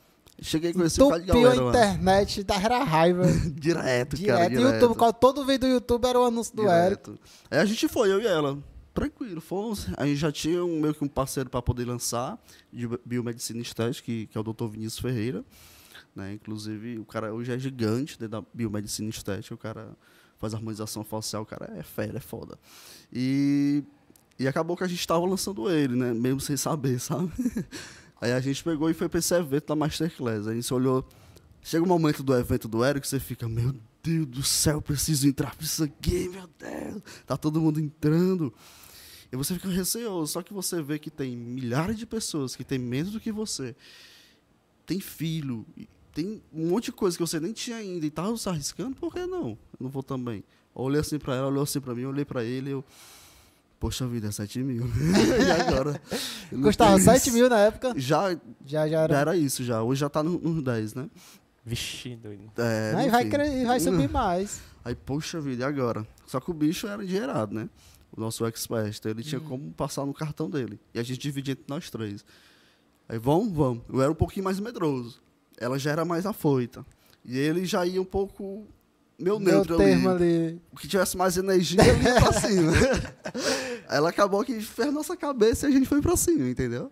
[0.41, 1.69] Cheguei e conheci um bocado de a galera lá.
[1.71, 3.25] internet, da era raiva.
[3.55, 4.39] Direto, direto.
[4.39, 4.83] cara, direto.
[4.87, 7.11] YouTube, todo vídeo do YouTube era o anúncio do Érico.
[7.13, 7.21] direto.
[7.51, 8.59] Aí a gente foi, eu e ela.
[8.95, 9.87] Tranquilo, fomos.
[9.97, 12.39] A gente já tinha um, meio que um parceiro para poder lançar
[12.73, 14.67] de bi- biomedicina estética, que, que é o Dr.
[14.67, 15.45] Vinícius Ferreira.
[16.15, 16.35] Né?
[16.35, 19.55] Inclusive, o cara hoje é gigante dentro da biomedicina estética.
[19.55, 19.97] O cara
[20.39, 22.59] faz harmonização facial, o cara é fera, é foda.
[23.11, 23.83] E,
[24.39, 26.13] e acabou que a gente estava lançando ele, né?
[26.13, 27.33] Mesmo sem saber, sabe?
[28.21, 30.47] Aí a gente pegou e foi para esse evento da Masterclass.
[30.47, 31.09] Aí a gente olhou.
[31.63, 35.55] Chega o momento do evento do Érico, você fica, meu Deus do céu, preciso entrar
[35.55, 37.03] pra isso aqui, meu Deus.
[37.25, 38.53] Tá todo mundo entrando.
[39.33, 40.33] E você fica receoso.
[40.33, 43.75] Só que você vê que tem milhares de pessoas que têm menos do que você.
[44.87, 45.65] Tem filho.
[46.15, 48.05] Tem um monte de coisa que você nem tinha ainda.
[48.05, 49.51] E tava se arriscando, por que não?
[49.51, 50.45] Eu não vou também.
[50.77, 52.85] Eu olhei assim pra ela, olhou assim pra mim, olhei pra ele eu.
[53.81, 54.85] Poxa vida, é 7 mil.
[54.87, 56.01] e agora?
[56.63, 57.33] Custava tenho 7 isso.
[57.37, 57.95] mil na época.
[57.97, 59.17] Já, Já, já já era.
[59.19, 59.83] era isso, já.
[59.83, 61.11] Hoje já tá no- nos 10, né?
[61.65, 62.51] Vixe, doido.
[62.59, 64.61] É, Aí vai, cre- vai subir mais.
[64.85, 66.07] Aí, poxa vida, e agora?
[66.27, 67.69] Só que o bicho era engenheirado, né?
[68.15, 68.97] O nosso expert.
[68.99, 69.25] Então ele Hum.
[69.25, 70.79] tinha como passar no cartão dele.
[70.95, 72.25] E a gente dividia entre nós três.
[73.09, 73.83] Aí, vamos, vamos.
[73.89, 75.21] Eu era um pouquinho mais medroso.
[75.59, 76.85] Ela já era mais afoita.
[77.25, 78.67] E ele já ia um pouco
[79.19, 80.07] meu neutro ali.
[80.07, 80.61] ali.
[80.73, 82.73] O que tivesse mais energia, ele ia pra cima.
[83.89, 86.91] Ela acabou que fez nossa cabeça e a gente foi pra cima, entendeu?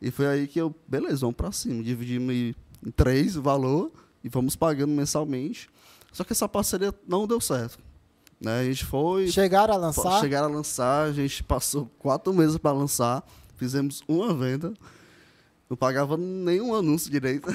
[0.00, 1.82] E foi aí que eu, beleza, vamos pra cima.
[1.82, 2.54] Dividimos em
[2.94, 5.68] três o valor e vamos pagando mensalmente.
[6.12, 7.78] Só que essa parceria não deu certo.
[8.40, 8.60] Né?
[8.60, 9.28] A gente foi.
[9.28, 10.20] Chegaram a lançar.
[10.20, 14.72] Chegaram a lançar, a gente passou quatro meses para lançar, fizemos uma venda,
[15.68, 17.48] não pagava nenhum anúncio direito.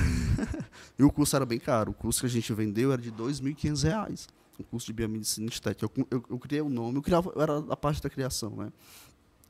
[1.00, 1.92] e o curso era bem caro.
[1.92, 4.28] O curso que a gente vendeu era de 2.500 reais.
[4.60, 5.86] O curso de biomedicina estética.
[5.86, 8.72] Eu, eu, eu criei o nome, eu, criava, eu era a parte da criação, né?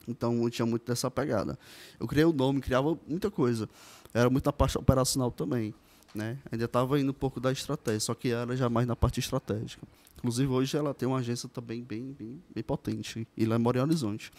[0.08, 1.58] Então eu tinha muito dessa pegada.
[2.00, 3.70] Eu criei o nome, criava muita coisa.
[4.14, 5.74] Era muito na parte operacional também.
[6.14, 6.38] Né?
[6.52, 9.82] Ainda estava indo um pouco da estratégia, só que era já mais na parte estratégica.
[10.18, 13.28] Inclusive, hoje ela tem uma agência também bem, bem, bem potente.
[13.36, 14.32] E lá em Moro Horizonte.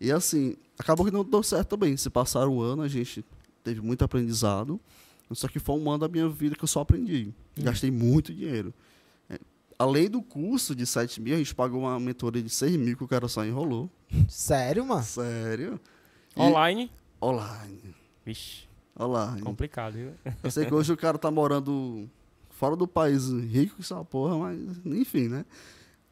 [0.00, 1.96] E assim, acabou que não deu certo também.
[1.96, 3.24] Se passaram um ano, a gente
[3.64, 4.78] teve muito aprendizado.
[5.32, 7.32] Só que foi um ano da minha vida que eu só aprendi.
[7.56, 8.72] Gastei muito dinheiro.
[9.30, 9.38] É,
[9.78, 13.04] além do curso de 7 mil, a gente pagou uma mentoria de 6 mil que
[13.04, 13.90] o cara só enrolou.
[14.28, 15.02] Sério, mano?
[15.02, 15.80] Sério?
[16.36, 16.90] E- Online?
[17.20, 17.94] Online.
[18.24, 18.67] Vixe,
[18.98, 19.40] Online.
[19.42, 20.12] complicado, viu?
[20.42, 22.08] Eu sei que hoje o cara tá morando
[22.50, 25.44] fora do país, rico com essa porra, mas enfim, né?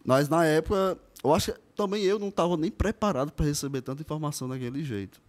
[0.05, 4.03] Mas na época, eu acho que também eu não tava nem preparado para receber tanta
[4.03, 5.21] informação daquele jeito.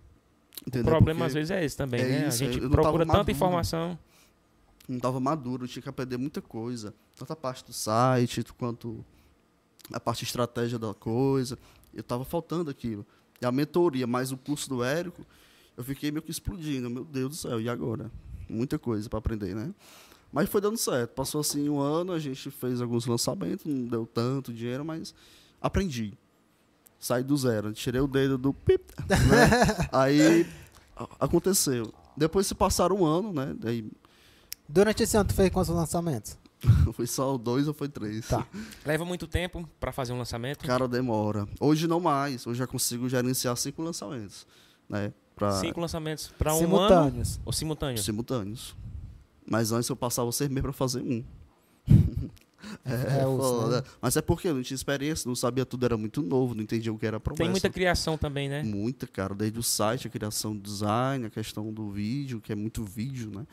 [0.64, 0.92] O Entendeu?
[0.92, 2.28] problema Porque às vezes é esse também, é né?
[2.28, 3.32] isso, a gente procura tanta maduro.
[3.32, 4.00] informação.
[4.88, 6.94] não tava maduro, tinha que aprender muita coisa.
[7.16, 9.04] Tanto a parte do site, quanto
[9.92, 11.58] a parte estratégia da coisa.
[11.94, 13.06] Eu tava faltando aquilo.
[13.42, 15.26] E a mentoria, mais o curso do Érico,
[15.78, 16.90] eu fiquei meio que explodindo.
[16.90, 18.12] Meu Deus do céu, e agora?
[18.50, 19.74] Muita coisa para aprender, né?
[20.32, 21.12] Mas foi dando certo.
[21.12, 25.14] Passou assim um ano, a gente fez alguns lançamentos, não deu tanto dinheiro, mas
[25.62, 26.14] aprendi.
[27.00, 29.88] Saí do zero, tirei o dedo do pip, né?
[29.94, 30.48] Aí
[31.20, 31.94] aconteceu.
[32.18, 33.56] Depois se passaram um ano, né?
[33.58, 33.86] Daí
[34.68, 36.38] Durante esse ano, tu fez quantos lançamentos?
[36.94, 38.28] foi só dois ou foi três?
[38.28, 38.46] Tá.
[38.86, 40.66] Leva muito tempo pra fazer um lançamento?
[40.66, 41.48] Cara, demora.
[41.60, 42.46] Hoje não mais.
[42.46, 44.46] Hoje já consigo gerenciar cinco lançamentos,
[44.90, 45.14] né?
[45.38, 47.40] Pra Cinco lançamentos pra um ano Simultâneos.
[47.46, 48.02] ou simultâneo?
[48.02, 48.76] simultâneos.
[49.50, 51.24] Mas antes eu passava seis meses pra fazer um.
[52.84, 53.82] É, os, foda.
[53.82, 53.88] né?
[54.02, 56.92] Mas é porque eu não tinha experiência, não sabia tudo, era muito novo, não entendia
[56.92, 57.44] o que era promessa.
[57.44, 58.62] Tem muita criação também, né?
[58.64, 59.34] Muita, cara.
[59.36, 63.30] Desde o site, a criação do design, a questão do vídeo, que é muito vídeo,
[63.34, 63.46] né?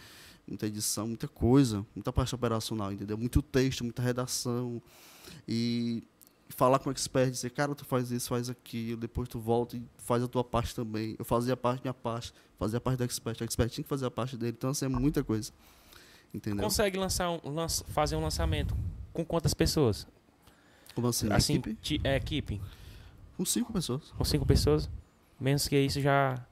[0.48, 3.16] Muita edição, muita coisa, muita parte operacional, entendeu?
[3.16, 4.82] Muito texto, muita redação.
[5.46, 6.02] E
[6.56, 9.82] falar com o expert, dizer, cara, tu faz isso, faz aquilo, depois tu volta e
[9.98, 11.16] faz a tua parte também.
[11.18, 13.88] Eu fazia a parte minha parte, fazia a parte do expert, o expert tinha que
[13.88, 15.52] fazer a parte dele, então assim, é muita coisa.
[16.32, 16.64] Entendeu?
[16.64, 18.74] Consegue lançar um, lança- fazer um lançamento
[19.12, 20.06] com quantas pessoas?
[20.94, 21.28] Como assim?
[21.32, 21.74] assim, equipe?
[21.80, 22.60] ti- é, equipe.
[23.36, 24.10] Com cinco pessoas.
[24.16, 24.88] Com cinco pessoas?
[25.40, 26.44] Menos que isso já,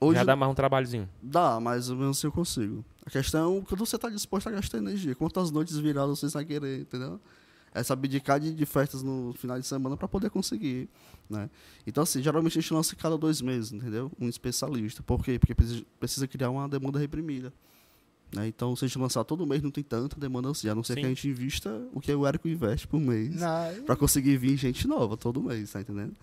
[0.00, 1.08] Hoje já dá mais um trabalhozinho.
[1.22, 2.84] dá, mas eu menos se eu consigo.
[3.04, 5.14] A questão é quando você está disposto a gastar energia.
[5.14, 7.20] Quantas noites viradas você vai querer, entendeu?
[7.76, 10.88] É saber abdicar de, de festas no final de semana para poder conseguir,
[11.28, 11.50] né?
[11.86, 14.10] Então, assim, geralmente a gente lança cada dois meses, entendeu?
[14.18, 15.02] Um especialista.
[15.02, 15.38] Por quê?
[15.38, 17.52] Porque precisa, precisa criar uma demanda reprimida.
[18.34, 18.48] Né?
[18.48, 20.68] Então, se a gente lançar todo mês, não tem tanta demanda assim.
[20.68, 21.00] A não ser Sim.
[21.00, 24.56] que a gente invista o que o Érico investe por mês Não, para conseguir vir
[24.56, 26.14] gente nova todo mês, tá entendendo?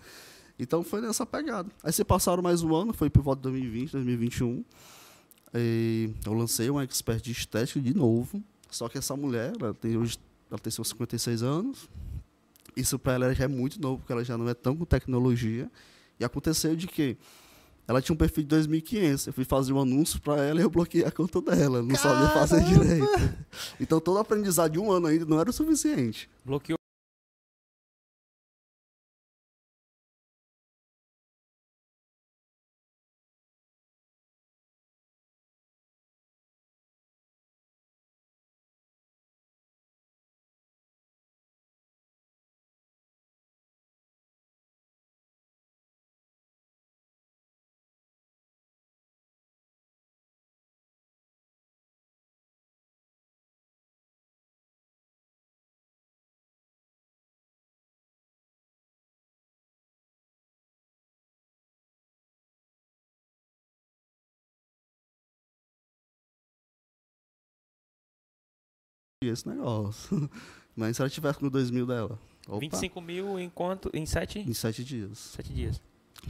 [0.58, 1.70] Então foi nessa pegada.
[1.82, 4.64] Aí se passaram mais um ano, foi por volta de 2020, 2021.
[5.54, 8.42] E eu lancei um expert de estética de novo.
[8.70, 10.18] Só que essa mulher, ela tem hoje,
[10.54, 11.88] ela tem seus 56 anos.
[12.76, 15.70] Isso para ela já é muito novo, porque ela já não é tão com tecnologia.
[16.18, 17.16] E aconteceu de que
[17.86, 19.26] ela tinha um perfil de 2.500.
[19.26, 21.82] Eu fui fazer um anúncio para ela e eu bloqueei a conta dela.
[21.82, 22.84] Não sabia fazer Caramba!
[22.84, 23.38] direito.
[23.80, 26.30] Então todo aprendizado de um ano ainda não era o suficiente.
[26.44, 26.78] Bloqueou.
[69.32, 70.28] Esse negócio.
[70.76, 73.90] Mas se ela tivesse com 2 mil dela, opa, 25 mil em quanto?
[73.94, 75.18] Em sete, em 7 dias.
[75.36, 75.80] sete dias.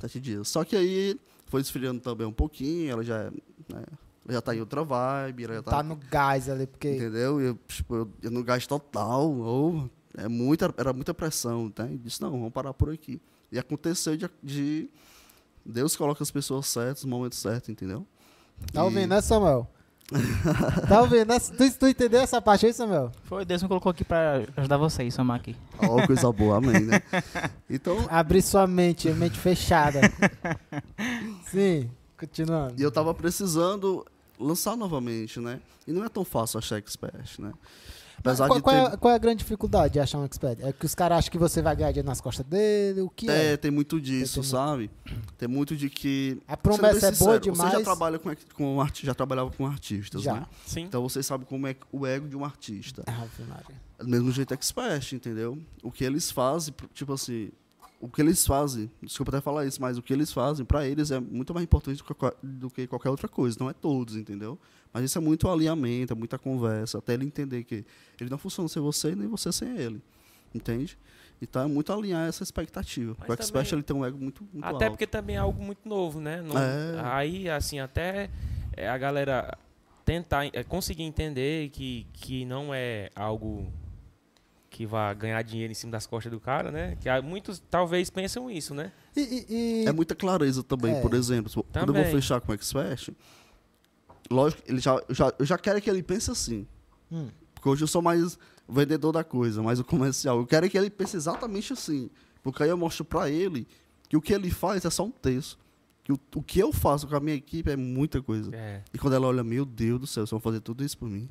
[0.01, 0.49] 7 dias.
[0.49, 3.85] Só que aí foi esfriando também um pouquinho, ela já, né,
[4.25, 6.91] ela já tá em outra vibe, ela já tá, tá no gás ali, porque.
[6.97, 7.41] entendeu?
[7.41, 11.87] E Eu, tipo, eu, eu no gás total, ou é muita, era muita pressão, tá?
[11.89, 13.21] E disse, não, vamos parar por aqui.
[13.53, 14.91] E aconteceu de, de
[15.65, 18.07] Deus coloca as pessoas certas no momento certo, entendeu?
[18.73, 19.71] Tá E- ouvindo, né, Samuel?
[20.89, 21.33] tá ouvindo?
[21.57, 23.11] Tu, tu entendeu essa parte aí, Samuel?
[23.25, 25.57] Foi, Deus me colocou aqui pra ajudar vocês, somar aqui.
[25.79, 27.03] Ó, coisa boa, amém, né?
[27.69, 30.01] Então, Abrir sua mente, mente fechada.
[31.51, 32.75] Sim, continuando.
[32.79, 34.05] E eu tava precisando
[34.39, 35.61] lançar novamente, né?
[35.87, 37.53] E não é tão fácil achar expert, né?
[38.25, 38.95] Apesar qual, de qual ter...
[38.95, 40.59] é, qual é a grande dificuldade de achar um expert?
[40.63, 43.03] É que os caras acham que você vai ganhar dinheiro nas costas dele?
[43.03, 43.57] O que É, é?
[43.57, 44.51] tem muito disso, Tem muito.
[44.51, 44.91] sabe?
[45.37, 46.41] Tem muito de que...
[46.49, 47.71] A Sendo promessa é boa demais.
[47.73, 50.35] Você já trabalha com, com já trabalhava com artistas, Já.
[50.35, 50.47] né?
[50.65, 50.83] Sim.
[50.85, 53.05] Então você sabe como é o ego de um artista.
[53.07, 53.65] Maria.
[53.99, 55.59] Do mesmo jeito expert, entendeu?
[55.83, 57.51] O que eles fazem, tipo assim,
[58.01, 61.11] o que eles fazem, desculpa até falar isso, mas o que eles fazem, pra eles
[61.11, 63.57] é muito mais importante do que, qual- do que qualquer outra coisa.
[63.61, 64.59] Não é todos, entendeu?
[64.95, 67.85] Mas isso é muito alinhamento, é muita conversa, até ele entender que
[68.21, 70.01] ele não funciona sem você e nem você sem ele.
[70.55, 70.97] Entende?
[71.43, 73.17] Então é muito alinhar essa expectativa.
[73.19, 74.91] Mas o expert também- ele tem um ego muito, muito Até alto.
[74.93, 76.41] porque também é algo muito novo, né?
[76.41, 77.01] Não- É.
[77.13, 78.31] Aí, assim, até
[78.77, 79.59] é, a galera
[80.05, 83.67] tentar é, conseguir entender que, que não é algo
[84.71, 86.97] que vai ganhar dinheiro em cima das costas do cara, né?
[87.01, 88.93] Que há muitos talvez pensam isso, né?
[89.17, 89.47] E, e-
[89.83, 91.01] e- É muita clareza também, É.
[91.01, 91.51] por exemplo.
[91.53, 92.11] Quando eu vou Também.
[92.13, 93.11] fechar com o expert,
[94.35, 96.67] lógico, ele já, eu já, eu já quero que ele pense assim.
[97.11, 97.29] Hum.
[97.55, 100.39] Porque hoje eu sou mais vendedor da coisa, mais o comercial.
[100.39, 102.11] Eu quero que ele pense exatamente assim.
[102.43, 103.67] Porque aí eu mostro pra ele
[104.09, 105.59] que o que ele faz é só um terço.
[106.03, 108.55] Que o, o que eu faço com a minha equipe é muita coisa.
[108.55, 108.83] É.
[108.93, 111.31] E quando ela olha, meu Deus do céu, vocês vão fazer tudo isso por mim.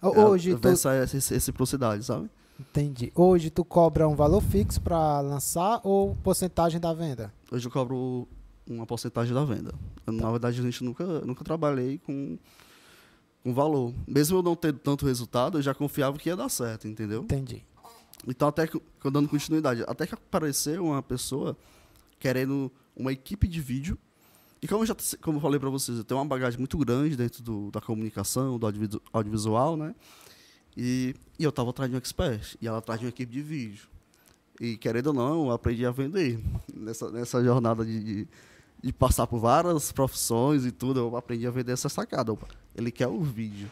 [0.00, 2.30] Hoje ela, tu, essa, essa reciprocidade, sabe?
[2.58, 3.12] entendi.
[3.14, 7.32] Hoje tu cobra um valor fixo pra lançar ou porcentagem da venda?
[7.50, 8.28] Hoje eu cobro
[8.68, 9.74] uma porcentagem da venda.
[10.06, 12.38] Eu, Na verdade, a gente nunca, nunca trabalhei com,
[13.42, 13.94] com valor.
[14.06, 17.22] Mesmo eu não tendo tanto resultado, eu já confiava que ia dar certo, entendeu?
[17.22, 17.64] Entendi.
[18.26, 21.56] Então, até que, eu dando continuidade, até que apareceu uma pessoa
[22.18, 23.96] querendo uma equipe de vídeo.
[24.60, 27.16] E como eu, já, como eu falei para vocês, eu tenho uma bagagem muito grande
[27.16, 28.66] dentro do, da comunicação, do
[29.12, 29.94] audiovisual, né?
[30.76, 33.40] E, e eu estava atrás de um expert, e ela atrás de uma equipe de
[33.40, 33.88] vídeo.
[34.60, 36.40] E querendo ou não, eu aprendi a vender.
[36.74, 38.28] Nessa, nessa jornada de, de,
[38.82, 42.36] de passar por várias profissões e tudo, eu aprendi a vender essa sacada.
[42.76, 43.70] Ele quer o vídeo.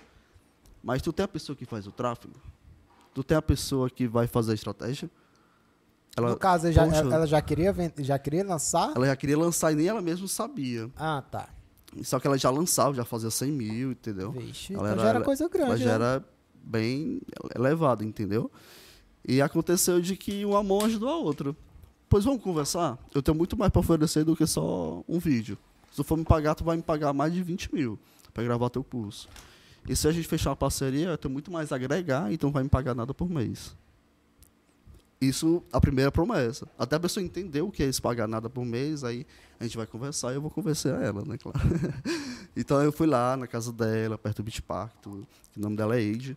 [0.83, 2.35] Mas tu tem a pessoa que faz o tráfego?
[3.15, 5.11] Tu tem a pessoa que vai fazer a estratégia?
[6.17, 6.99] Ela, no caso, já- poxa.
[7.01, 8.93] ela já queria, já queria lançar?
[8.95, 10.91] ela já queria lançar e nem ela mesma sabia.
[10.97, 11.49] Ah, tá.
[12.03, 14.33] Só que ela já lançava, já fazia 100 mil, entendeu?
[14.33, 15.71] Vixe, Ela então era- já era coisa grande.
[15.71, 15.95] Ela já né?
[15.95, 17.21] era bem
[17.55, 18.51] elevada, entendeu?
[19.27, 21.55] E aconteceu de que uma mão ajudou a outra.
[22.17, 22.99] Pois vamos conversar?
[23.15, 25.59] Eu tenho muito mais para oferecer do que só um vídeo.
[25.91, 27.99] Se tu for me pagar, tu vai me pagar mais de 20 mil
[28.33, 29.29] para gravar teu curso.
[29.87, 32.63] E se a gente fechar uma parceria, eu tenho muito mais a agregar, então vai
[32.63, 33.77] me pagar nada por mês.
[35.21, 36.67] Isso, a primeira promessa.
[36.79, 39.27] Até a pessoa entender o que é isso pagar nada por mês, aí
[39.61, 41.61] a gente vai conversar e eu vou convencer a ela, né, claro.
[42.57, 45.95] então eu fui lá na casa dela, perto do Beach Park, tudo, o nome dela
[45.95, 46.35] é Eide,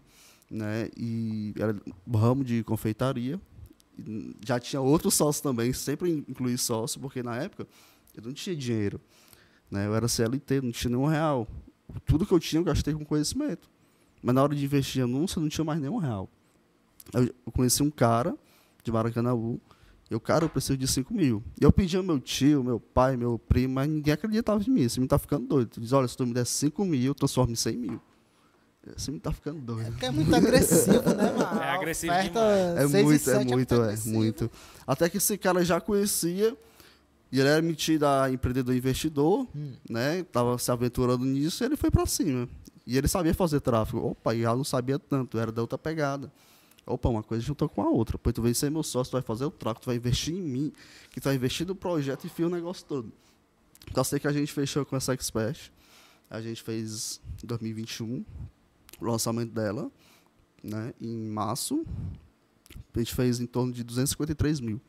[0.52, 1.74] né, e era
[2.14, 3.40] ramo de confeitaria.
[4.46, 7.68] Já tinha outros sócios também, sempre incluí sócio, porque na época
[8.16, 9.00] eu não tinha dinheiro.
[9.70, 11.48] Né, eu era CLT, não tinha nenhum real.
[12.06, 13.70] Tudo que eu tinha eu gastei com conhecimento.
[14.22, 16.30] Mas na hora de investir em anúncio, eu não tinha mais nenhum real.
[17.14, 18.36] Eu, conheci um cara
[18.84, 19.60] de Maracanãú.
[20.10, 21.44] Eu, cara, eu preciso de 5 mil.
[21.60, 24.82] E eu pedi ao meu tio, meu pai, meu primo, mas ninguém acreditava em mim.
[24.82, 25.80] Esse me tá ficando doido.
[25.80, 28.02] Diz, olha, se tu me der 5 mil, eu transformo em 100 mil.
[28.96, 29.92] Esse me tá ficando doido.
[29.92, 31.62] Porque é muito agressivo, né, mano?
[31.62, 34.16] É agressivo Oferta É seis e muito, é muito, é agressivo.
[34.16, 34.52] muito.
[34.88, 36.56] Até que esse cara já conhecia,
[37.32, 39.74] e ele era metido a empreendedor investidor, Hum.
[39.90, 40.24] né?
[40.24, 42.48] Tava se aventurando nisso e ele foi pra cima.
[42.88, 44.00] E ele sabia fazer tráfego.
[44.00, 46.32] Opa, e já não sabia tanto, era da outra pegada.
[46.88, 48.18] Opa, uma coisa juntou com a outra.
[48.18, 50.42] Pois tu vem ser meu sócio, tu vai fazer o tráfego, tu vai investir em
[50.42, 50.74] mim,
[51.12, 53.12] que tu vai investir no projeto e fio o negócio todo.
[53.92, 55.72] Então eu sei que a gente fechou com essa Expert.
[56.32, 58.26] A gente fez em 2021
[59.02, 59.90] o lançamento dela,
[60.64, 60.94] né?
[61.00, 61.86] Em março.
[62.94, 64.82] A gente fez em torno de 253 mil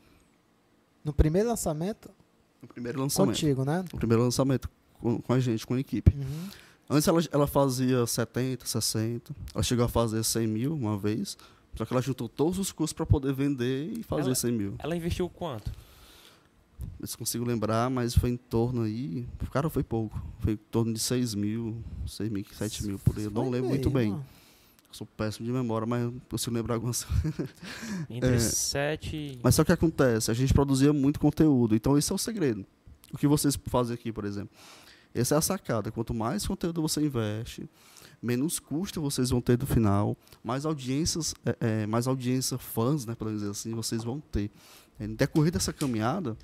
[1.04, 2.10] No primeiro lançamento,
[2.60, 3.34] no primeiro lançamento.
[3.34, 3.84] contigo, né?
[3.92, 6.14] No primeiro lançamento com, com a gente, com a equipe.
[6.14, 6.48] Uhum.
[6.90, 9.34] Antes ela, ela fazia 70, 60.
[9.54, 11.38] Ela chegou a fazer 100 mil uma vez.
[11.76, 14.74] Só que ela juntou todos os custos para poder vender e fazer Ela- 100 mil.
[14.80, 15.70] Ela investiu quanto?
[16.98, 19.26] Não se consigo lembrar, mas foi em torno aí.
[19.52, 20.20] Cara, foi pouco.
[20.40, 23.24] Foi em torno de 6 mil, 6 mil, 7 mil por aí.
[23.24, 24.10] Eu não lembro bem, muito bem.
[24.10, 24.26] mano.
[24.92, 27.06] Sou péssimo de memória, mas eu consigo lembrar algumas
[28.10, 28.38] Entre É.
[28.40, 32.66] 7 Mas só que acontece, a gente produzia muito conteúdo, então esse é o segredo.
[33.12, 34.50] O que vocês fazem aqui, por exemplo.
[35.14, 35.90] Essa é a sacada.
[35.92, 37.68] Quanto mais conteúdo você investe,
[38.20, 43.14] menos custo vocês vão ter no final, mais audiências, é, é, mais audiência fãs, né,
[43.14, 44.50] para dizer assim, vocês vão ter.
[44.98, 46.36] É, no decorrer dessa caminhada,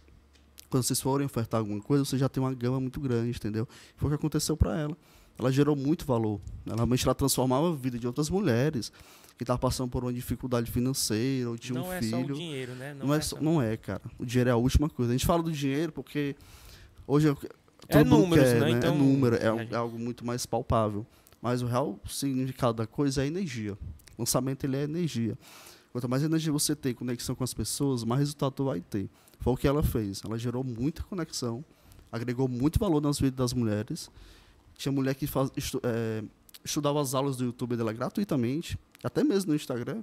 [0.71, 3.69] quando vocês forem ofertar alguma coisa, você já tem uma gama muito grande, entendeu?
[3.97, 4.97] Foi o que aconteceu para ela.
[5.39, 6.41] Ela gerou muito valor.
[6.67, 8.91] Ela realmente ela transformava a vida de outras mulheres
[9.37, 12.11] que estavam passando por uma dificuldade financeira ou não um é filho.
[12.29, 12.95] só o dinheiro, né?
[12.95, 14.01] Não, é, só- não é, cara.
[14.19, 15.13] O dinheiro é a última coisa.
[15.13, 16.35] A gente fala do dinheiro porque
[17.07, 17.49] hoje é, que
[17.89, 18.71] É mundo números, quer, né?
[18.71, 21.07] É Então, número, é, um- gente- é algo muito mais palpável.
[21.43, 23.75] Mas o real significado da coisa é energia.
[24.17, 25.37] O lançamento ele é energia.
[25.93, 29.09] Quanto mais energia você tem, conexão com as pessoas, mais resultado tu vai ter.
[29.41, 30.23] Foi o que ela fez.
[30.25, 31.65] Ela gerou muita conexão,
[32.11, 34.11] agregou muito valor nas vidas das mulheres.
[34.77, 36.23] Tinha mulher que faz, estu- é,
[36.65, 40.03] estudava as aulas do YouTube dela gratuitamente, até mesmo no Instagram.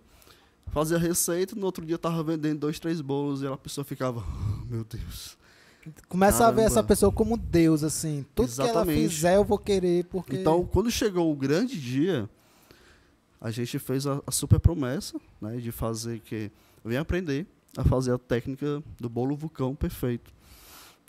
[0.72, 4.66] Fazia receita, no outro dia tava vendendo dois, três bolos e a pessoa ficava, "Oh,
[4.66, 5.38] meu Deus.
[6.08, 6.72] Começa a ver Caramba.
[6.72, 8.26] essa pessoa como Deus, assim.
[8.34, 9.10] Tudo que ela Exatamente.
[9.10, 10.38] fizer, eu vou querer, porque.
[10.38, 12.30] Então, quando chegou o grande dia,
[13.42, 16.50] a gente fez a, a super promessa né, de fazer que.
[16.86, 17.46] Vem aprender
[17.78, 20.32] a fazer a técnica do bolo vulcão perfeito.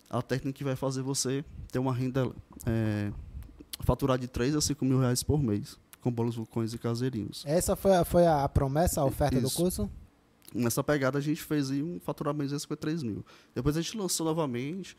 [0.08, 2.30] A técnica que vai fazer você ter uma renda.
[2.66, 3.12] É,
[3.80, 7.42] faturar de 3 a 5 mil reais por mês com bolos vulcões e caseirinhos.
[7.46, 9.56] Essa foi, a- foi a promessa, a oferta do Isso.
[9.56, 9.90] curso?
[10.54, 13.24] Nessa pegada a gente fez aí um faturamento de 53 mil.
[13.54, 14.96] Depois a gente lançou novamente,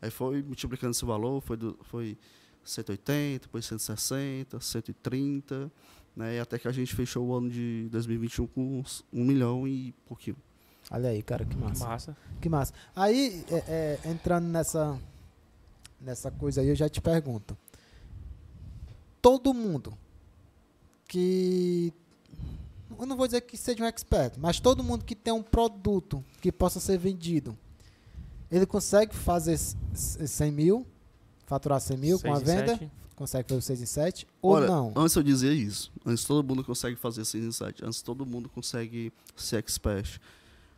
[0.00, 2.16] aí foi multiplicando esse valor, foi, do, foi
[2.64, 5.70] 180, depois 160, 130,
[6.16, 9.68] né, e até que a gente fechou o ano de 2021 com uns um milhão
[9.68, 10.36] e pouquinho.
[10.90, 11.84] Olha aí, cara, que massa.
[11.86, 12.16] Massa.
[12.40, 12.72] Que massa.
[12.94, 14.98] Aí, é, é, entrando nessa,
[16.00, 17.56] nessa coisa aí, eu já te pergunto.
[19.22, 19.96] Todo mundo
[21.08, 21.92] que.
[22.98, 26.24] Eu não vou dizer que seja um expert, mas todo mundo que tem um produto
[26.40, 27.56] que possa ser vendido,
[28.50, 30.86] ele consegue fazer s- s- 100 mil,
[31.46, 32.76] faturar 100 mil com a venda?
[32.76, 32.90] sete.
[33.16, 34.26] Consegue fazer 6 em 7?
[34.42, 34.92] Ou Olha, não?
[34.96, 39.12] antes eu dizia isso, antes todo mundo consegue fazer 6 insight, antes todo mundo consegue
[39.36, 40.20] ser expert.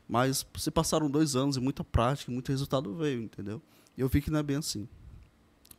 [0.09, 3.61] Mas se passaram dois anos e muita prática, muito resultado veio, entendeu?
[3.97, 4.89] E eu vi que não é bem assim.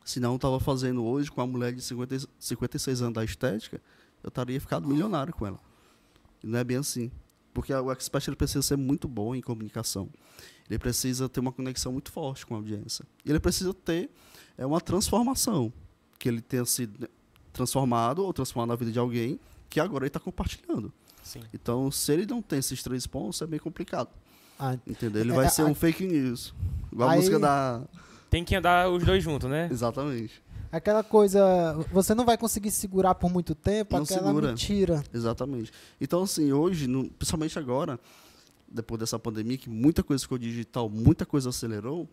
[0.04, 3.80] Se não estava fazendo hoje com a mulher de 50, e- 56 anos da estética,
[4.22, 5.58] eu estaria ficado milionário com ela.
[6.42, 7.10] E não é bem assim.
[7.54, 10.08] Porque o expert ele precisa ser muito bom em comunicação.
[10.68, 13.04] Ele precisa ter uma conexão muito forte com a audiência.
[13.24, 14.10] E ele precisa ter
[14.56, 15.72] é, uma transformação.
[16.18, 17.08] Que ele tenha sido né,
[17.52, 20.92] transformado ou transformado na vida de alguém que agora ele está compartilhando.
[21.28, 21.40] Sim.
[21.52, 24.08] Então, se ele não tem esses três pontos, é bem complicado.
[24.58, 25.20] Ah, Entendeu?
[25.22, 26.54] Ele É, vai a- ser um fake news.
[26.92, 27.82] Igual a música da.
[28.30, 29.68] Tem que andar os dois juntos, né?
[29.70, 30.42] Exatamente.
[30.70, 34.48] aquela coisa, você não vai conseguir segurar por muito tempo Não aquela segura.
[34.48, 35.02] mentira.
[35.14, 35.72] Exatamente.
[35.98, 37.98] Então, assim, hoje, no- principalmente agora,
[38.70, 42.06] depois dessa pandemia, que muita coisa ficou digital, muita coisa acelerou,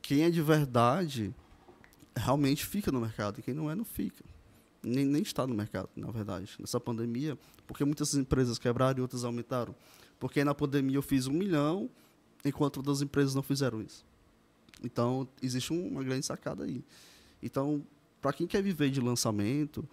[0.00, 1.34] quem é de verdade
[2.16, 4.24] realmente fica no mercado, e quem não é, não fica.
[4.82, 9.24] Nem, nem está no mercado, na verdade, nessa pandemia, porque muitas empresas quebraram e outras
[9.24, 9.74] aumentaram.
[10.20, 11.90] Porque na pandemia eu fiz um milhão,
[12.44, 14.04] enquanto outras empresas não fizeram isso.
[14.82, 16.84] Então, existe um- uma grande sacada aí.
[17.42, 17.82] Então,
[18.20, 19.86] para quem quer viver de lançamento,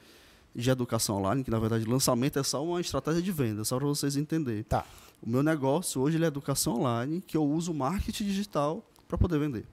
[0.56, 3.88] de educação online, que na verdade lançamento é só uma estratégia de venda, só para
[3.88, 4.64] vocês entenderem.
[4.64, 4.86] Tá.
[5.22, 9.66] O meu negócio hoje é educação online, que eu uso marketing digital para poder vender.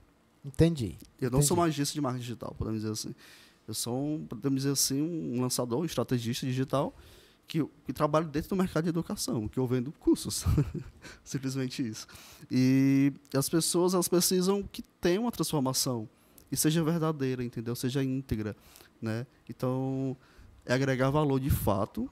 [0.44, 0.96] Entendi.
[1.20, 1.60] Eu não sou Entendi.
[1.60, 3.14] uma agência de marketing digital, podemos dizer assim.
[3.70, 6.92] Eu sou, um, podemos dizer assim, um lançador, um estrategista digital
[7.46, 10.44] que, que trabalho dentro do mercado de educação, que eu vendo cursos.
[11.22, 12.08] Simplesmente isso.
[12.50, 16.08] E as pessoas elas precisam que tenha uma transformação
[16.50, 17.76] e seja verdadeira, entendeu?
[17.76, 18.56] Seja íntegra,
[19.00, 19.24] né?
[19.48, 20.16] Então,
[20.66, 22.10] é agregar valor de fato.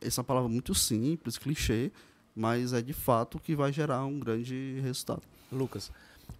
[0.00, 1.90] Essa é palavra muito simples, clichê,
[2.32, 5.22] mas é de fato que vai gerar um grande resultado.
[5.50, 5.90] Lucas,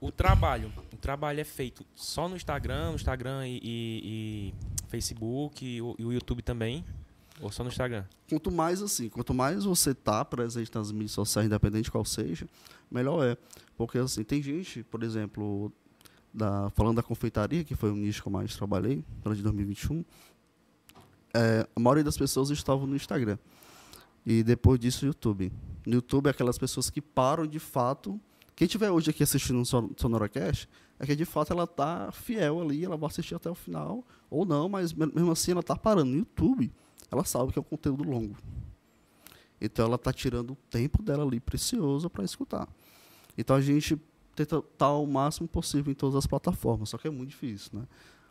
[0.00, 4.54] o trabalho, o trabalho é feito só no Instagram, no Instagram e, e- e
[4.88, 6.84] Facebook e o, e o YouTube também?
[7.40, 8.04] Ou só no Instagram?
[8.30, 12.46] quanto mais assim, quanto mais você tá presente nas mídias sociais, independente de qual seja,
[12.90, 13.36] melhor é.
[13.76, 15.70] Porque assim, tem gente, por exemplo,
[16.32, 20.02] da, falando da confeitaria, que foi o nicho que eu mais trabalhei, durante 2021,
[21.34, 23.38] é, a maioria das pessoas estavam no Instagram.
[24.24, 25.52] E depois disso, o YouTube.
[25.86, 28.18] No YouTube, é aquelas pessoas que param de fato.
[28.56, 32.60] Quem estiver hoje aqui assistindo o Son- SonoraCast, é que de fato ela tá fiel
[32.62, 35.76] ali, ela vai assistir até o final, ou não, mas me- mesmo assim ela tá
[35.76, 36.10] parando.
[36.10, 36.72] No YouTube,
[37.10, 38.34] ela sabe que é um conteúdo longo.
[39.60, 42.66] Então ela está tirando o tempo dela ali precioso para escutar.
[43.36, 44.00] Então a gente
[44.34, 47.86] tenta estar o máximo possível em todas as plataformas, só que é muito difícil, né?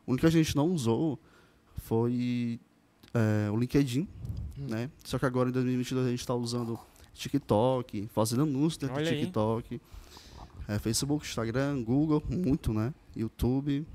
[0.06, 1.20] O único que a gente não usou
[1.78, 2.60] foi
[3.14, 4.08] é, o LinkedIn,
[4.58, 4.90] né?
[5.04, 6.80] Só que agora em 2022 a gente está usando
[7.14, 9.26] TikTok, fazendo anúncios dentro Olha do aí.
[10.68, 12.94] É, Facebook, Instagram, Google, muito, né?
[13.16, 13.86] YouTube.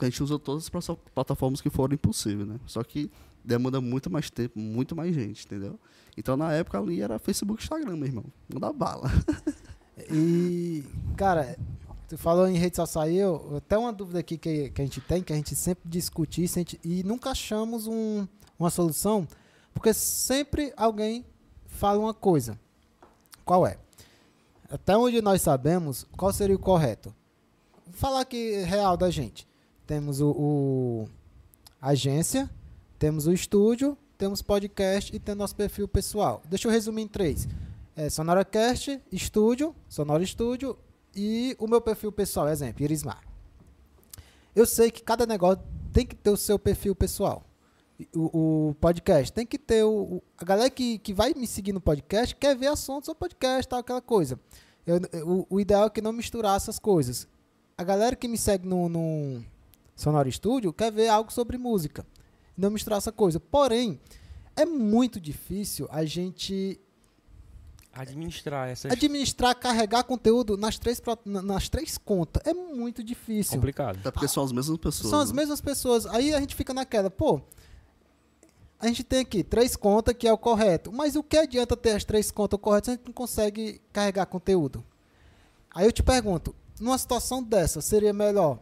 [0.00, 2.58] A gente usa todas as plata- plataformas que forem possíveis, né?
[2.66, 3.10] Só que
[3.44, 5.78] demanda muito mais tempo, muito mais gente, entendeu?
[6.16, 8.24] Então na época ali era Facebook Instagram, meu irmão.
[8.48, 9.10] Dá bala.
[10.10, 10.82] E,
[11.16, 11.56] cara,
[12.08, 15.00] tu falou em rede social aí, eu, até uma dúvida aqui que, que a gente
[15.00, 18.26] tem, que a gente sempre discute gente- e nunca achamos um-
[18.58, 19.26] uma solução,
[19.72, 21.24] porque sempre alguém
[21.66, 22.58] fala uma coisa.
[23.44, 23.78] Qual é?
[24.70, 27.14] Até onde nós sabemos, qual seria o correto?
[27.86, 29.46] Vou falar aqui real da gente.
[29.86, 31.08] Temos o, o
[31.80, 32.48] agência,
[32.98, 36.42] temos o estúdio, temos podcast e tem nosso perfil pessoal.
[36.48, 37.46] Deixa eu resumir em três.
[37.94, 40.76] É SonoraCast, estúdio, Sonora Estúdio
[41.14, 43.22] e o meu perfil pessoal, exemplo, Irismar.
[44.54, 45.62] Eu sei que cada negócio
[45.92, 47.44] tem que ter o seu perfil pessoal.
[48.14, 51.72] O, o podcast tem que ter o, o- a galera que, que vai me seguir
[51.72, 54.38] no podcast quer ver assuntos do podcast, tal, aquela coisa.
[54.86, 57.28] Eu- o, o ideal é que não misturar essas coisas.
[57.78, 59.44] A galera que me segue no, no
[59.94, 62.04] Sonora Studio quer ver algo sobre música.
[62.56, 63.38] Não misturar essa coisa.
[63.38, 64.00] Porém,
[64.56, 66.80] é muito difícil a gente
[67.96, 72.42] Administrar essas administrar, carregar conteúdo nas três, nas três contas.
[72.44, 73.54] É muito difícil.
[73.54, 73.98] complicado.
[74.00, 75.10] Até porque são as mesmas pessoas.
[75.10, 75.36] São as né?
[75.36, 76.04] mesmas pessoas.
[76.06, 77.40] Aí a gente fica naquela, pô.
[78.84, 80.92] A gente tem aqui três contas que é o correto.
[80.92, 84.26] Mas o que adianta ter as três contas corretas se a gente não consegue carregar
[84.26, 84.84] conteúdo?
[85.74, 88.58] Aí eu te pergunto, numa situação dessa, seria melhor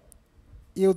[0.77, 0.95] eu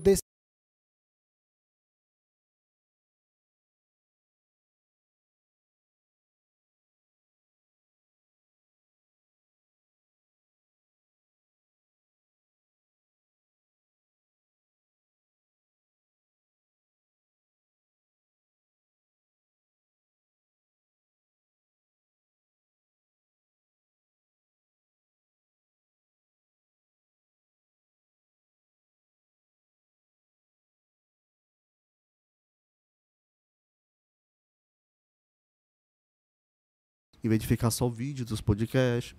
[37.26, 39.16] Em vez de ficar só o vídeo dos podcasts,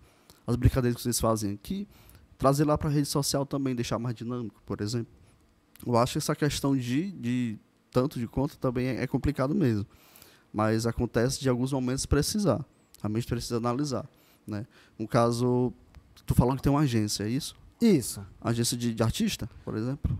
[0.46, 1.88] as brincadeiras que vocês fazem aqui,
[2.38, 5.12] trazer lá para a rede social também, deixar mais dinâmico, por exemplo.
[5.84, 7.58] Eu acho que essa questão de, de
[7.90, 9.84] tanto de conta também é, é complicado mesmo.
[10.52, 12.64] Mas acontece de alguns momentos precisar.
[13.02, 14.08] A gente precisa analisar.
[14.46, 14.68] Né?
[14.96, 15.72] No caso,
[16.24, 17.56] tu falando que tem uma agência, é isso?
[17.80, 18.24] isso.
[18.40, 20.16] Agência de, de artista, por exemplo?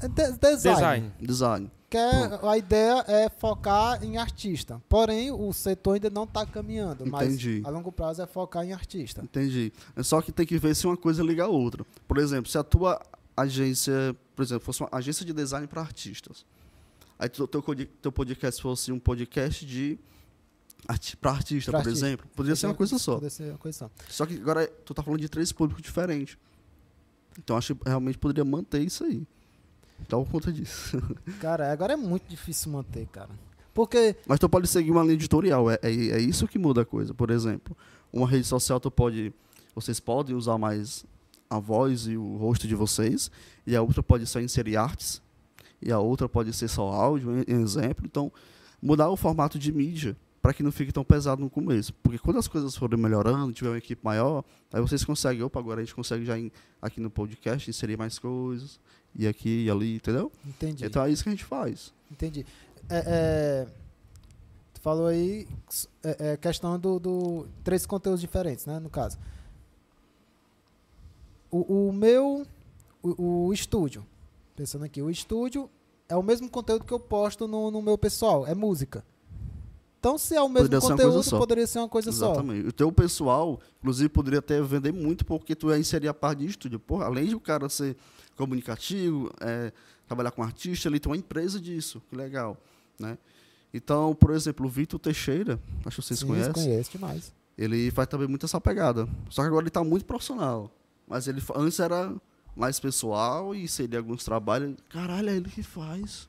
[0.00, 0.58] É de- design.
[0.58, 1.12] Design.
[1.20, 1.70] Design.
[1.88, 4.82] Que é- a ideia é focar em artista.
[4.88, 7.06] Porém, o setor ainda não está caminhando.
[7.06, 7.60] Entendi.
[7.62, 9.22] Mas a longo prazo é focar em artista.
[9.22, 9.72] Entendi.
[9.94, 11.86] É só que tem que ver se uma coisa liga a outra.
[12.08, 13.00] Por exemplo, se a tua
[13.36, 16.44] agência, por exemplo, fosse uma agência de design para artistas,
[17.18, 19.96] aí teu, teu podcast fosse um podcast de
[20.88, 22.06] arti pra artista, Pra por artista.
[22.06, 23.12] exemplo, poderia ser uma coisa só.
[23.14, 23.90] Poderia ser uma coisa só.
[24.08, 26.36] Só que agora tu tá falando de três públicos diferentes.
[27.38, 29.24] Então acho que realmente poderia manter isso aí.
[30.00, 31.00] Então por conta disso.
[31.40, 33.30] Cara, agora é muito difícil manter, cara.
[33.74, 36.84] Porque, Mas tu pode seguir uma linha editorial, é, é, é isso que muda a
[36.84, 37.12] coisa.
[37.12, 37.76] Por exemplo,
[38.12, 39.32] uma rede social tu pode.
[39.74, 41.04] Vocês podem usar mais
[41.50, 43.30] a voz e o rosto de vocês,
[43.66, 45.20] e a outra pode só inserir artes,
[45.82, 48.04] e a outra pode ser só áudio, em em exemplo.
[48.06, 48.32] Então,
[48.80, 51.92] mudar o formato de mídia para que não fique tão pesado no começo.
[52.02, 54.42] Porque quando as coisas forem melhorando, tiver uma equipe maior,
[54.72, 58.18] aí vocês conseguem, opa, agora a gente consegue já em- aqui no podcast inserir mais
[58.18, 58.80] coisas,
[59.18, 60.30] e aqui e ali, entendeu?
[60.44, 60.84] entendi.
[60.84, 61.92] Então é isso que a gente faz.
[62.10, 62.46] Entendi.
[62.88, 63.66] É, é,
[64.74, 65.48] tu falou aí
[66.02, 68.78] é, é, questão do, do três conteúdos diferentes, né?
[68.78, 69.18] No caso.
[71.50, 72.46] O, o meu,
[73.02, 74.04] o, o estúdio,
[74.54, 75.70] pensando aqui, o estúdio
[76.08, 79.04] é o mesmo conteúdo que eu posto no, no meu pessoal, é música.
[79.98, 81.38] Então, se é o mesmo Poderia ser conteúdo, só.
[81.38, 82.32] poderia ser uma coisa só.
[82.32, 82.68] Exatamente.
[82.68, 86.46] O teu pessoal, inclusive, poderia até vender muito porque tu ia inserir a parte de
[86.46, 86.78] estúdio.
[86.78, 87.96] Porra, além de o cara ser
[88.36, 89.72] comunicativo, é,
[90.06, 92.02] trabalhar com artista, ele tem uma empresa disso.
[92.08, 92.56] Que legal,
[92.98, 93.18] né?
[93.72, 97.34] Então, por exemplo, o Vitor Teixeira, acho que vocês Sim, conhecem, conheço demais.
[97.58, 99.08] ele faz também muito essa pegada.
[99.28, 100.70] Só que agora ele está muito profissional.
[101.06, 102.14] Mas ele antes era
[102.56, 104.76] mais pessoal e seria alguns trabalhos.
[104.88, 106.28] Caralho, é ele que faz.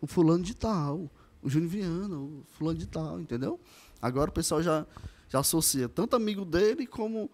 [0.00, 1.10] O fulano de tal.
[1.42, 3.58] O Júnior Viana, o fulano de tal, entendeu?
[4.00, 4.86] Agora o pessoal já,
[5.28, 7.28] já associa tanto amigo dele como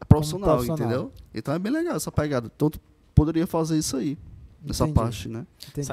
[0.00, 0.86] é profissional, profissional.
[0.88, 1.12] entendeu?
[1.34, 2.50] Então é bem legal essa pegada.
[2.50, 2.72] Tu
[3.16, 4.16] poderia fazer isso aí,
[4.62, 5.44] nessa Entendi, parte, né?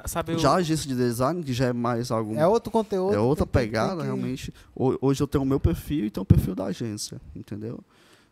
[0.05, 0.37] Sabe.
[0.37, 3.15] Já a agência de design, que já é mais algo É outro conteúdo.
[3.15, 4.53] é outra tem que- tem pegada, que- realmente.
[4.75, 7.79] Ho- Hoje eu tenho o meu perfil e tenho o perfil da agência, entendeu?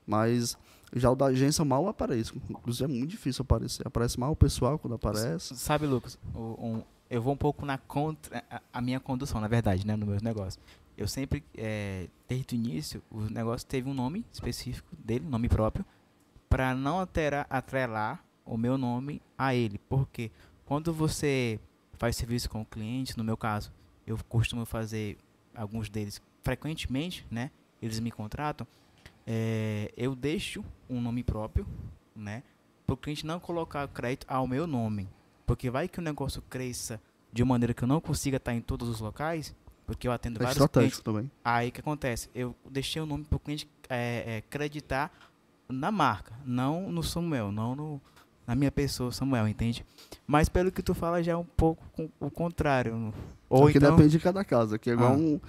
[0.05, 0.57] Mas
[0.95, 2.31] já o da agência mal aparece.
[2.49, 3.87] Inclusive é muito difícil aparecer.
[3.87, 5.55] Aparece mal o pessoal quando aparece.
[5.55, 9.47] Sabe, Lucas, o- um- eu vou um pouco na contra a, a minha condução, na
[9.47, 10.59] verdade, né, no meu negócio.
[10.97, 15.85] Eu sempre, é, desde o início, o negócio teve um nome específico dele, nome próprio,
[16.49, 18.23] para não alterar, atrelar
[18.53, 19.77] o meu nome a ele.
[19.89, 20.29] Porque
[20.65, 21.59] quando você
[21.93, 23.71] faz serviço com o cliente, no meu caso,
[24.05, 25.17] eu costumo fazer
[25.55, 27.49] alguns deles frequentemente, né?
[27.81, 28.67] Eles me contratam.
[29.25, 31.65] é, eu deixo um nome próprio,
[32.15, 32.43] né?
[32.85, 35.07] Para o cliente não colocar crédito ao meu nome.
[35.45, 36.99] Porque vai que o negócio cresça
[37.31, 40.39] de uma maneira que eu não consiga estar em todos os locais, porque eu atendo
[40.41, 40.99] É vários clientes.
[40.99, 41.31] também.
[41.43, 42.29] Aí o que acontece?
[42.35, 45.11] Eu deixei o nome para o cliente é, é, acreditar
[45.69, 48.01] na marca, não no Samuel, não no,
[48.47, 49.85] na minha pessoa, Samuel, entende?
[50.27, 53.13] Mas pelo que tu fala já é um pouco com- o contrário.
[53.49, 54.75] Ou Porque então, depende de cada caso.
[54.75, 55.15] Aqui é igual Ah.
[55.17, 55.39] um-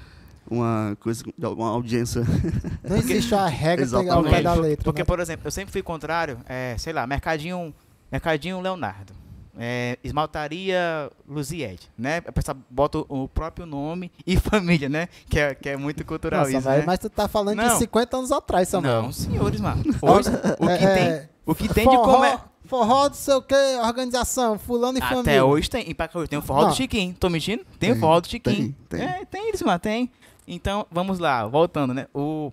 [0.51, 2.23] uma coisa, uma audiência.
[2.83, 4.85] Não existe a regra pegar o pé da letra.
[4.85, 5.05] Porque, né?
[5.07, 7.73] por exemplo, eu sempre fui contrário, é, sei lá, Mercadinho,
[8.11, 9.13] Mercadinho Leonardo,
[9.57, 12.19] é, Esmaltaria Luziette, né?
[12.27, 15.09] A pessoa bota o, próprio nome e família, né?
[15.29, 16.85] Que é, que é muito cultural Nossa, isso, mas, né?
[16.87, 17.79] mas tu tá falando de Não.
[17.79, 19.03] 50 anos atrás, Samuel.
[19.03, 19.83] Não, senhores, mano.
[20.03, 20.29] Hoje,
[20.59, 22.39] o que É, tem, é, o que tem de como é...
[22.73, 23.55] Forró do sei o que,
[23.85, 25.21] organização, fulano e família.
[25.21, 25.91] Até hoje tem.
[25.91, 26.69] E pra cá, tem o forró Não.
[26.71, 27.15] do Chiquinho.
[27.21, 27.63] Tô mentindo?
[27.79, 28.75] Tem, o Tem, forró do Chiquinho.
[28.89, 29.03] tem, tem.
[29.09, 30.11] É, tem eles, mano, tem.
[30.49, 32.07] Então, vamos lá, voltando, né?
[32.15, 32.51] O,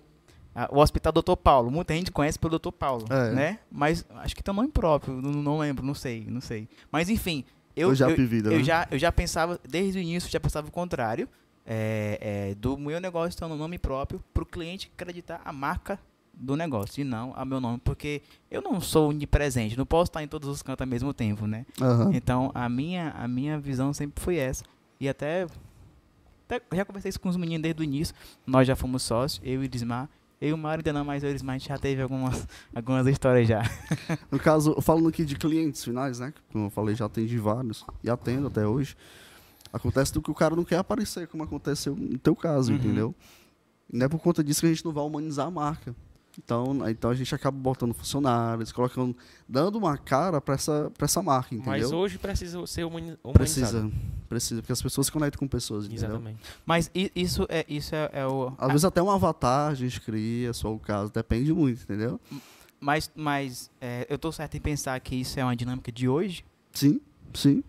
[0.54, 1.70] a- o Hospital Doutor Paulo.
[1.70, 3.30] Muita gente conhece pelo Doutor Paulo, É.
[3.30, 3.58] né?
[3.72, 6.68] Mas acho que tem nome próprio, não, não lembro, não sei, não sei.
[6.92, 7.42] Mas enfim,
[7.74, 8.62] eu, Hoje é eu, Vida, eu né?
[8.64, 11.26] já, eu já pensava, desde o início, já pensava o contrário.
[11.66, 15.98] é, é, do meu negócio ter um nome próprio para o cliente acreditar a marca
[16.40, 20.22] do negócio e não a meu nome, porque eu não sou onipresente, não posso estar
[20.22, 21.66] em todos os cantos ao mesmo tempo, né?
[21.80, 22.10] Aham.
[22.14, 24.64] Então, a minha, a minha visão sempre foi essa.
[24.98, 25.46] E até,
[26.48, 28.14] até já conversei isso com os meninos desde o início.
[28.46, 30.08] Nós já fomos sócios, eu e o Ismar.
[30.40, 32.00] Eu e o Mário ainda não, mas eu e o Ismar a gente já teve
[32.00, 33.62] algumas, algumas histórias já.
[34.30, 36.32] No caso, falando aqui de clientes finais, né?
[36.50, 38.96] Como eu falei, já atendi vários e atendo até hoje.
[39.72, 42.78] Acontece do que o cara não quer aparecer, como aconteceu no teu caso, Uhum.
[42.78, 43.14] entendeu?
[43.92, 45.94] Não é por conta disso que a gente não vai humanizar a marca.
[46.38, 49.16] Então, então a gente acaba botando funcionários, colocando,
[49.48, 51.72] dando uma cara para essa, pra essa marca, entendeu?
[51.72, 53.32] Mas hoje precisa ser humani- humanizado.
[53.90, 53.90] precisa,
[54.28, 56.06] precisa, porque as pessoas se conectam com pessoas, entendeu?
[56.10, 56.38] Exatamente.
[56.64, 58.52] Mas isso é, isso é, é o.
[58.58, 62.18] Às vezes até um avatar a gente cria, só o caso, depende muito, entendeu?
[62.78, 66.44] Mas, mas é, eu tô certo em pensar que isso é uma dinâmica de hoje.
[66.72, 67.00] Sim,
[67.34, 67.62] sim.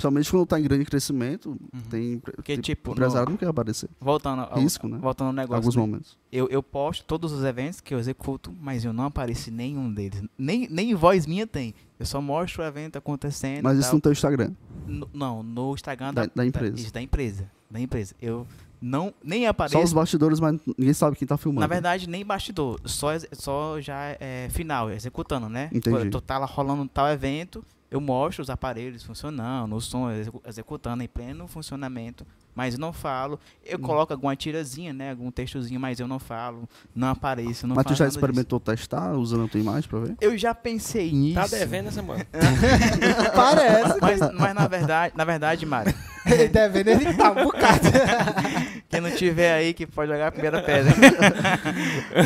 [0.00, 1.80] Principalmente quando está em grande crescimento, Uhum.
[1.90, 3.88] tem, Porque, tipo, o empresário no- não quer aparecer.
[4.00, 4.98] voltando ao, Risco, né?
[4.98, 5.56] voltando ao negócio.
[5.56, 5.80] alguns né?
[5.80, 6.18] momentos.
[6.32, 10.22] Eu, eu posto todos os eventos que eu executo, mas eu não apareci nenhum deles.
[10.38, 11.74] Nem, nem voz minha tem.
[11.98, 13.62] Eu só mostro o evento acontecendo.
[13.62, 13.94] Mas isso tal.
[13.96, 14.52] no teu Instagram.
[14.86, 16.76] No- não, no Instagram Da- da empresa.
[16.76, 17.50] isso, da empresa.
[17.70, 18.14] Da empresa.
[18.20, 18.46] Eu
[18.80, 19.76] não nem apareço.
[19.76, 21.60] Só os bastidores, mas ninguém sabe quem tá filmando.
[21.60, 22.80] Na verdade, nem bastidor.
[22.86, 25.68] Só, só já é final, executando, né?
[25.72, 26.08] Entendi.
[26.10, 31.02] Tu tá lá rolando tal evento, eu mostro os aparelhos funcionando, o som execu- executando
[31.02, 33.38] em pleno funcionamento mas eu não falo.
[33.64, 33.82] Eu Hum.
[33.82, 35.10] coloco alguma tirazinha, né?
[35.10, 38.18] Algum textozinho, mas eu não falo, não apareço, não Mas tu já nada disso.
[38.18, 40.16] experimentou testar usando a tua imagem pra ver?
[40.20, 41.34] Eu já pensei nisso.
[41.34, 42.24] Tá devendo essa mano.
[43.34, 43.98] Parece.
[44.00, 45.94] Mas, mas na verdade, na verdade, Mário,
[46.26, 47.80] Ele devendo, ele tá um bocado.
[48.90, 50.92] quem não tiver aí que pode jogar a primeira pedra.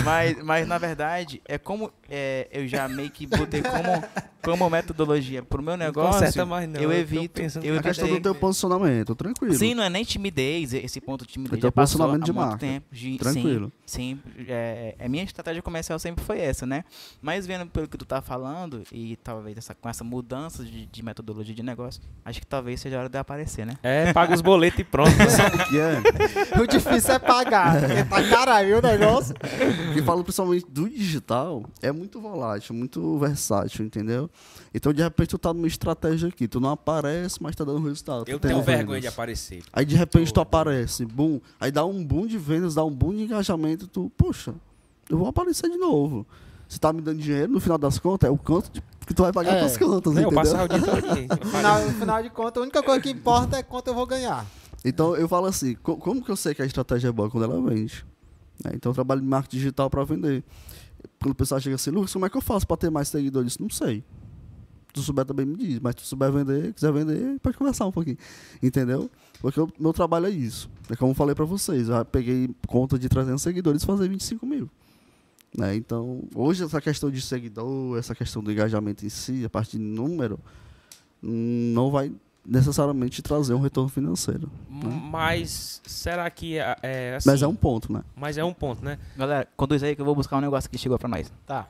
[0.04, 4.02] mas, mas na verdade, é como é, eu já meio que botei como,
[4.42, 6.12] como metodologia pro meu negócio.
[6.12, 7.40] conserta mais não, eu eu evito.
[7.40, 9.54] pensando Eu A questão do teu posicionamento, tranquilo.
[9.54, 12.12] Sim, não é nem timidez, esse ponto de timidez É teu já passou há de
[12.18, 12.58] muito marca.
[12.58, 12.86] tempo.
[12.92, 13.72] de- Tranquilo.
[13.86, 16.84] Sim, sim é, a minha estratégia comercial sempre foi essa, né?
[17.20, 21.02] Mas vendo pelo que tu tá falando e talvez essa, com essa mudança de, de
[21.04, 23.74] metodologia de negócio, acho que talvez seja a hora de aparecer, né?
[23.82, 25.10] É, paga os boletos e pronto.
[25.30, 25.94] Sabe o que é?
[26.60, 27.90] O difícil é pagar.
[27.90, 29.34] É pra caralho o negócio.
[29.92, 34.30] que falo principalmente do digital, é muito volátil, muito versátil, entendeu?
[34.72, 38.24] Então, de repente, tu tá numa estratégia aqui, tu não aparece, mas tá dando resultado.
[38.28, 38.76] Eu tenho vendas.
[38.76, 39.62] vergonha de aparecer.
[39.72, 43.14] Aí, de repente, tu aparece, boom, aí dá um boom de vendas, dá um boom
[43.14, 44.54] de engajamento, tu, poxa,
[45.08, 46.26] eu vou aparecer de novo.
[46.68, 49.22] Se tá me dando dinheiro, no final das contas, é o quanto de- que tu
[49.22, 49.58] vai pagar É.
[49.60, 50.32] tuas contas, É, eu entendeu?
[50.32, 51.26] passo o dia todo aqui.
[51.44, 54.06] No final, no final de contas, a única coisa que importa é quanto eu vou
[54.06, 54.46] ganhar.
[54.84, 57.44] Então eu falo assim, co- como que eu sei que a estratégia é boa quando
[57.44, 58.04] ela vende?
[58.64, 60.42] Né, Então eu trabalho em marketing digital para vender.
[61.20, 63.58] Quando o pessoal chega assim, Lucas, como é que eu faço para ter mais seguidores?
[63.58, 64.02] Não sei.
[64.94, 67.84] Se tu souber também me diz, mas se tu souber vender, quiser vender, pode conversar
[67.84, 68.16] um pouquinho.
[68.62, 69.10] Entendeu?
[69.40, 70.70] Porque o meu trabalho é isso.
[70.88, 74.46] É como eu falei para vocês, eu peguei conta de 300 seguidores e fazer 25
[74.46, 74.70] mil.
[75.56, 75.74] Né?
[75.74, 79.82] Então, hoje essa questão de seguidor, essa questão do engajamento em si, a parte de
[79.82, 80.38] número,
[81.20, 82.12] não vai
[82.46, 84.48] necessariamente trazer um retorno financeiro.
[84.68, 87.28] Mas será que é, é assim?
[87.28, 88.04] Mas é um ponto, né?
[88.14, 88.98] Mas é um ponto, né?
[89.16, 91.32] Galera, conduz aí que eu vou buscar um negócio que chegou pra nós.
[91.46, 91.68] Tá.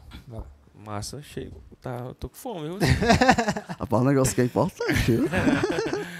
[0.84, 1.62] Massa, chego.
[1.80, 2.78] Tá, eu tô com fome, viu?
[3.78, 5.12] Rapaz, um negócio que é importante.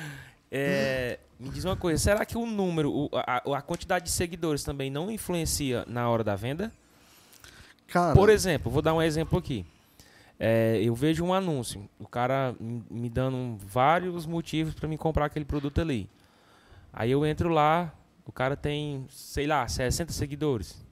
[0.56, 4.62] É, me diz uma coisa, será que o número, o- a, a quantidade de seguidores
[4.62, 6.70] também não influencia na hora da venda?
[7.88, 9.66] Cara, Por exemplo, vou dar um exemplo aqui.
[10.38, 15.24] É, eu vejo um anúncio, o cara me me dando vários motivos para me comprar
[15.26, 16.08] aquele produto ali.
[16.92, 17.92] Aí eu entro lá,
[18.24, 20.84] o cara tem, sei lá, 60 seguidores,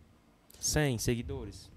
[0.58, 1.70] 100 seguidores,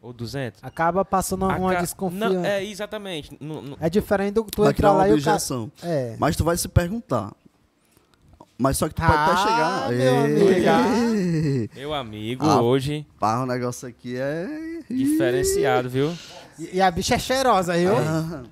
[0.00, 0.62] ou 200.
[0.62, 2.28] Acaba passando uma Aca- desconfiança.
[2.34, 3.36] Não, é, exatamente.
[3.40, 5.36] Não- não- É diferente do que tu vai entrar criar uma lá e o cara.
[5.36, 5.70] objeção.
[5.82, 6.16] É.
[6.18, 7.32] Mas tu vai se perguntar.
[8.60, 9.88] Mas só que tu pode até Ah, chegar.
[9.90, 12.60] meu Ei, Meu amigo, Ah.
[12.60, 14.48] hoje, Pá, o negócio aqui é.
[14.90, 16.12] diferenciado, viu?
[16.58, 17.96] E, e a bicha é cheirosa, viu?
[17.96, 18.42] Ah,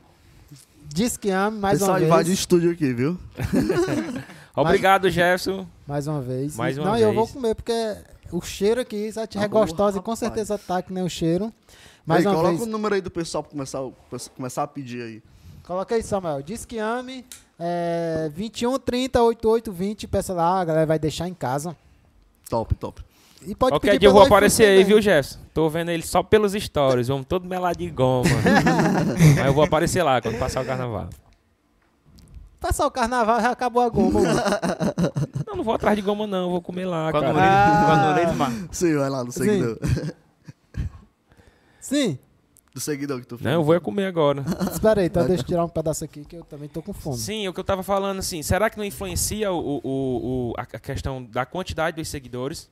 [0.89, 2.39] Diz que ama, mais pessoal uma invade o vez.
[2.39, 3.19] estúdio aqui, viu?
[4.55, 5.67] Obrigado, Jefferson.
[5.87, 6.57] Mais uma vez.
[6.57, 7.15] Mais uma não, eu vez.
[7.15, 7.97] vou comer, porque
[8.33, 11.53] o cheiro aqui, tiver Tá bom, gostosa, e com certeza tá que nem o cheiro.
[12.07, 12.61] Uma coloca vez.
[12.62, 15.22] o número aí do pessoal pra começar, pra começar a pedir aí.
[15.64, 16.43] Coloca aí, Samuel.
[16.43, 17.24] Diz que ame.
[17.59, 20.07] É, 21 30 88 20.
[20.07, 21.77] Peça lá, a galera vai deixar em casa.
[22.49, 23.03] Top, top.
[23.45, 25.41] E pode Qualquer pedir dia eu vou aparecer aí, viu, Jefferson?
[25.53, 28.29] Tô vendo ele só pelos stories, vamos todo melado de goma.
[29.37, 31.09] Mas eu vou aparecer lá quando passar o carnaval.
[32.67, 34.21] Passar o carnaval, já acabou a goma.
[35.47, 37.39] Não, não vou atrás de goma, não, eu vou comer lá, Quando o cara.
[37.41, 37.87] Ah.
[37.87, 39.31] Quando o leite, mar- Sim, vai lá, Sim.
[39.31, 39.79] seguidor.
[41.81, 42.19] Sim.
[42.75, 44.45] Do seguidor que tu Não, eu vou é comer agora.
[44.73, 47.17] Espera aí, então deixa eu tirar um pedaço aqui que eu também tô com fome.
[47.17, 50.62] Sim, o que eu tava falando assim, será que não influencia o, o, o- a
[50.62, 52.69] a questão da quantidade dos seguidores?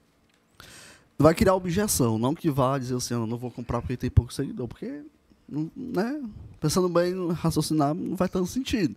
[1.17, 4.35] vai criar objeção, não que vá dizer assim, eu não vou comprar porque tem pouco
[4.35, 5.03] seguidor, porque,
[5.49, 6.21] né,
[6.59, 8.97] pensando bem, raciocinar não vai tanto sentido.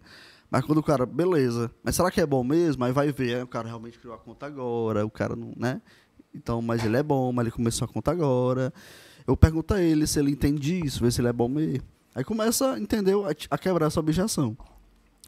[0.50, 2.84] Mas quando o cara, beleza, mas será que é bom mesmo?
[2.84, 5.82] Aí vai ver, o cara realmente criou a conta agora, o cara não, né?
[6.34, 8.74] Então, mas ele é bom, mas ele começou a conta agora.
[9.26, 11.84] Eu pergunto a ele se ele entende isso, ver se ele é bom mesmo.
[12.16, 14.58] Aí começa, entendeu, a, quebrar essa objeção.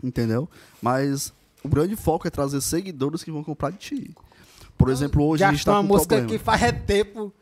[0.01, 0.49] Entendeu?
[0.81, 4.15] Mas o grande foco é trazer seguidores que vão comprar de ti.
[4.77, 6.31] Por exemplo, hoje Já a gente tá uma com um música problema.
[6.31, 7.33] que faz é tempo.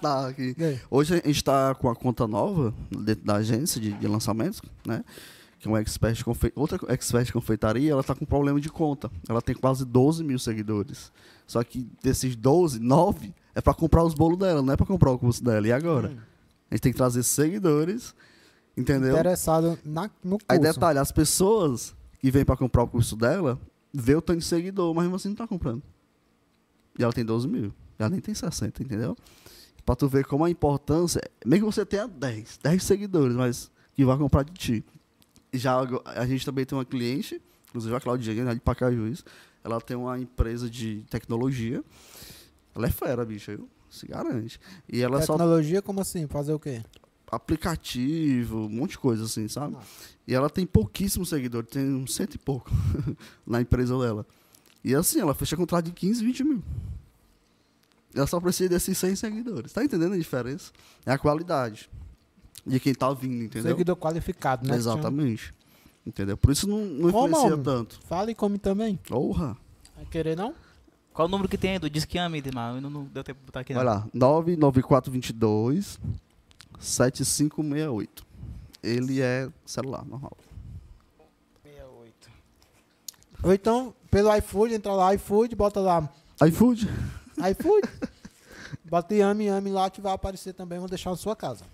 [0.00, 0.54] Tá aqui.
[0.88, 5.04] Hoje a gente está com a conta nova dentro da agência de, de lançamentos, né?
[5.66, 6.52] Que é uma expert confe...
[6.54, 9.10] outra expert de confeitaria, ela está com problema de conta.
[9.28, 11.12] Ela tem quase 12 mil seguidores.
[11.46, 15.10] Só que desses 12, 9 é para comprar os bolos dela, não é para comprar
[15.10, 15.66] o curso dela.
[15.66, 16.08] E agora?
[16.08, 16.18] Hum.
[16.70, 18.14] A gente tem que trazer seguidores,
[18.76, 19.12] entendeu?
[19.12, 20.46] Interessado na, no curso.
[20.48, 23.58] Aí detalhe, as pessoas que vêm para comprar o curso dela,
[23.92, 25.82] vê o tanto de seguidor, mas mesmo assim não tá comprando.
[26.98, 27.72] E ela tem 12 mil.
[27.98, 29.16] Ela nem tem 60, entendeu?
[29.84, 34.04] Pra tu ver como a importância, mesmo que você tenha 10, 10 seguidores, mas que
[34.04, 34.84] vai comprar de ti.
[35.52, 39.24] Já a gente também tem uma cliente, inclusive a Claudinha, né, de Pacajus,
[39.64, 41.82] ela tem uma empresa de tecnologia.
[42.74, 43.68] Ela é fera, bicha, viu?
[43.90, 44.60] Se garante.
[44.92, 46.26] E ela só Tecnologia, como assim?
[46.26, 46.82] Fazer o quê?
[47.30, 49.76] aplicativo, um monte de coisa assim, sabe?
[49.78, 49.84] Ah.
[50.26, 52.70] E ela tem pouquíssimos seguidores, tem uns cento e pouco
[53.46, 54.26] na empresa dela.
[54.84, 56.62] E assim, ela fecha contrato de 15, 20 mil.
[58.14, 59.72] Ela só precisa desses 100 seguidores.
[59.72, 60.72] Tá entendendo a diferença?
[61.04, 61.90] É a qualidade
[62.66, 63.70] de quem tá vindo, entendeu?
[63.70, 64.76] Seguidor qualificado, né?
[64.76, 65.54] Exatamente.
[66.04, 66.36] Entendeu?
[66.36, 67.64] Por isso não, não Como, influencia homem?
[67.64, 68.00] tanto.
[68.06, 68.96] Fala e come também.
[69.08, 69.56] Porra!
[69.94, 70.54] Vai querer não?
[71.12, 72.74] Qual o número que tem aí do Edmar?
[72.74, 73.82] Eu não, não deu tempo de botar aqui, não.
[73.82, 75.98] Vai lá, 99422
[76.78, 78.26] 7568.
[78.82, 80.36] Ele é celular, normal.
[81.64, 82.30] 68.
[83.42, 86.08] Ou então, pelo iFood, entra lá, iFood, bota lá,
[86.46, 86.88] iFood.
[87.50, 87.88] iFood.
[88.84, 91.64] bota Yami, Yami lá que vai aparecer também, vou deixar na sua casa.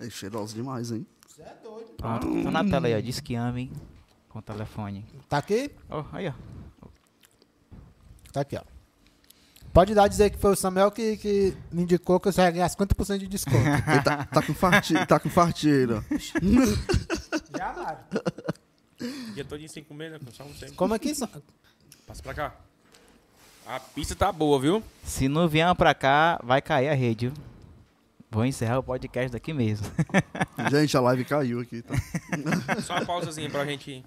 [0.00, 1.06] É cheiroso demais, hein?
[1.28, 1.90] Você é doido.
[1.98, 3.00] Pronto, tá na tela aí, ó.
[3.00, 3.70] Disque Ame
[4.30, 5.04] com o telefone.
[5.28, 5.70] Tá aqui?
[5.90, 6.32] Oh, aí, ó.
[8.32, 8.62] Tá aqui, ó.
[9.72, 12.68] Pode dar dizer que foi o Samuel que, que me indicou que você vai ganhar
[12.68, 13.56] 50% de desconto.
[13.90, 16.04] Ele tá, tá com farti, tá com farteira.
[17.56, 18.00] Já, Mário.
[19.34, 20.18] Dia todinho sem comer, né?
[20.18, 20.74] Com só um tempo.
[20.74, 21.28] Como aqui, Sam?
[22.06, 22.54] Passa pra cá.
[23.66, 24.82] A pista tá boa, viu?
[25.04, 27.49] Se não vier pra cá, vai cair a rede, viu?
[28.30, 29.86] Vou encerrar o podcast daqui mesmo.
[30.70, 31.94] Gente, a live caiu aqui, tá?
[32.80, 34.04] Só uma pausazinha pra gente.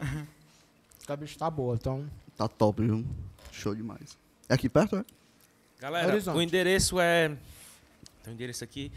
[1.08, 2.10] A bicho tá boa, então.
[2.38, 3.06] Tá top, viu?
[3.52, 4.18] Show demais.
[4.48, 5.06] É aqui perto, é?
[5.80, 6.38] Galera, Horizonte.
[6.38, 7.30] o endereço é.
[8.24, 8.92] Tem um endereço aqui.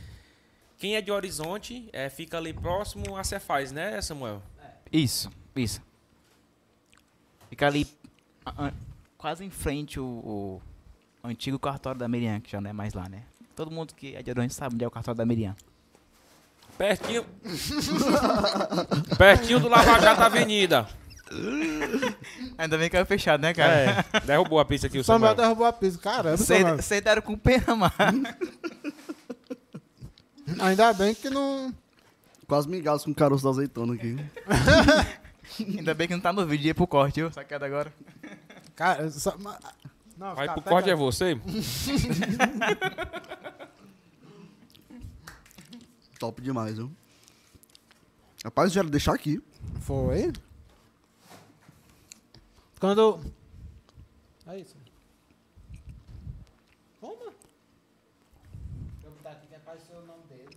[0.79, 4.41] Quem é de Horizonte, é, fica ali próximo a Cefaz, né, Samuel?
[4.93, 5.83] Isso, isso.
[7.51, 7.87] Fica ali
[8.45, 8.73] a- a-
[9.19, 10.61] quase em frente o,
[11.25, 13.25] o antigo cartório da Miriam, que já não é mais lá, né?
[13.57, 15.57] Todo mundo que é de Aronte sabe onde é o cartório da Miriam.
[16.77, 17.25] Pertinho.
[19.17, 20.87] Pertinho do Lava Jato Avenida.
[22.59, 25.49] Ainda bem que era fechado, né, É, derrubou a pista aqui o Samuel Samuel.
[25.49, 25.99] derrubou a pista.
[26.01, 26.37] Caramba.
[26.37, 27.93] Vocês deram com pena, mano.
[30.61, 31.75] Ainda bem que não.
[32.47, 34.17] Quase me engasgo com o caroço da azeitona aqui.
[35.59, 37.33] Ainda bem que não tá no vídeo, ia pro corte, viu?
[37.33, 37.93] Sacada agora.
[38.77, 39.35] Cara, só...
[40.17, 41.39] Não, Vai pro corte é você?
[46.19, 46.91] Top demais, viu?
[48.43, 49.43] Rapaz, já era deixar aqui.
[49.81, 50.33] Foi.
[52.81, 53.21] Quando.
[54.47, 54.75] É isso.
[57.01, 57.25] Como?
[57.25, 57.35] Deixa
[59.05, 60.57] eu botar aqui que apareceu o nome dele.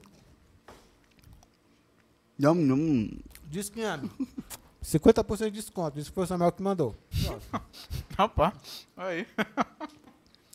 [2.37, 3.09] Nham, nham.
[3.49, 4.09] Diz que ame.
[4.89, 5.99] 50% de desconto.
[5.99, 6.95] Isso foi o Samuel que mandou.
[8.17, 8.53] Rapaz,
[8.97, 9.25] aí.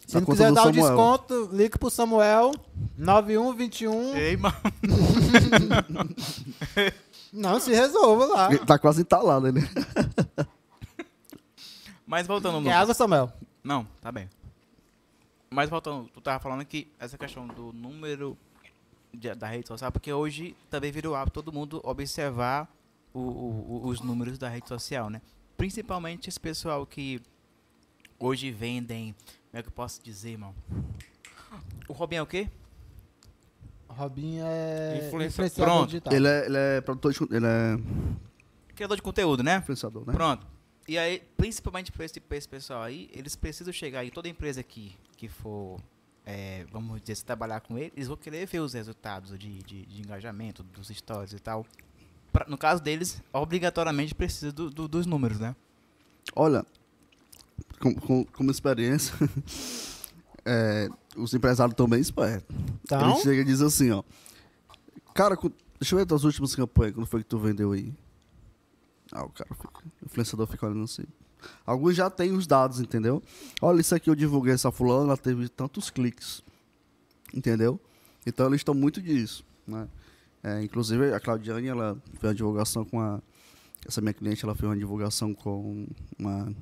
[0.06, 0.72] Se Na não quiser dar o Samuel.
[0.88, 2.52] desconto, liga pro Samuel.
[2.98, 4.16] 9121.
[4.16, 4.54] Ei, mano.
[7.32, 8.48] Não, se resolva lá.
[8.48, 9.60] Ele Tá quase entalado, né?
[12.06, 12.66] Mas voltando no...
[12.66, 13.32] Quer água, Samuel?
[13.62, 14.28] Não, tá bem.
[15.50, 18.36] Mas voltando, tu tava falando que essa questão do número
[19.12, 22.68] de- da rede social, porque hoje também virou hábito todo mundo observar
[23.18, 25.22] o- o- os números da rede social, né?
[25.56, 27.20] Principalmente esse pessoal que
[28.18, 29.14] hoje vendem,
[29.50, 30.54] como é que eu posso dizer, mano?
[31.88, 32.48] O Robin é o quê?
[33.88, 35.86] Robinho é Influencer- influenciador Pronto.
[35.90, 36.12] digital.
[36.12, 37.34] Ele é, ele é produtor de...
[37.36, 37.78] Ele é
[38.74, 39.58] Criador de conteúdo, né?
[39.58, 40.12] influenciador, né?
[40.12, 40.44] Pronto.
[40.88, 44.62] E aí, principalmente para esse, pra esse pessoal aí, eles precisam chegar aí, toda empresa
[44.64, 45.78] que, que for,
[46.26, 49.86] é, vamos dizer, se trabalhar com ele, eles vão querer ver os resultados de, de,
[49.86, 51.64] de engajamento, dos stories e tal.
[52.34, 55.54] Pra- no caso deles, obrigatoriamente precisa do- do- dos números, né?
[56.34, 56.66] Olha,
[57.80, 59.14] com, com, como experiência,
[60.44, 62.54] é, os empresários estão bem espertos.
[62.82, 64.02] Então, Ele chega e diz assim, ó.
[65.14, 67.92] Cara, cu- deixa eu ver tuas últimas campanhas, quando foi que tu vendeu aí?
[69.12, 69.68] Ah, o cara fica,
[70.02, 71.04] o influenciador fica olhando assim.
[71.64, 73.22] Alguns já têm os dados, entendeu?
[73.62, 76.42] Olha, isso aqui eu divulguei essa fulana, ela teve tantos cliques.
[77.32, 77.78] Entendeu?
[78.26, 79.86] Então eles estão muito disso, né?
[80.44, 83.18] É, inclusive a Claudiane, ela fez uma divulgação com a...
[83.86, 85.86] Essa minha cliente, ela fez uma divulgação com
[86.18, 86.54] uma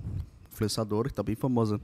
[0.52, 1.80] influenciadora que tá bem famosa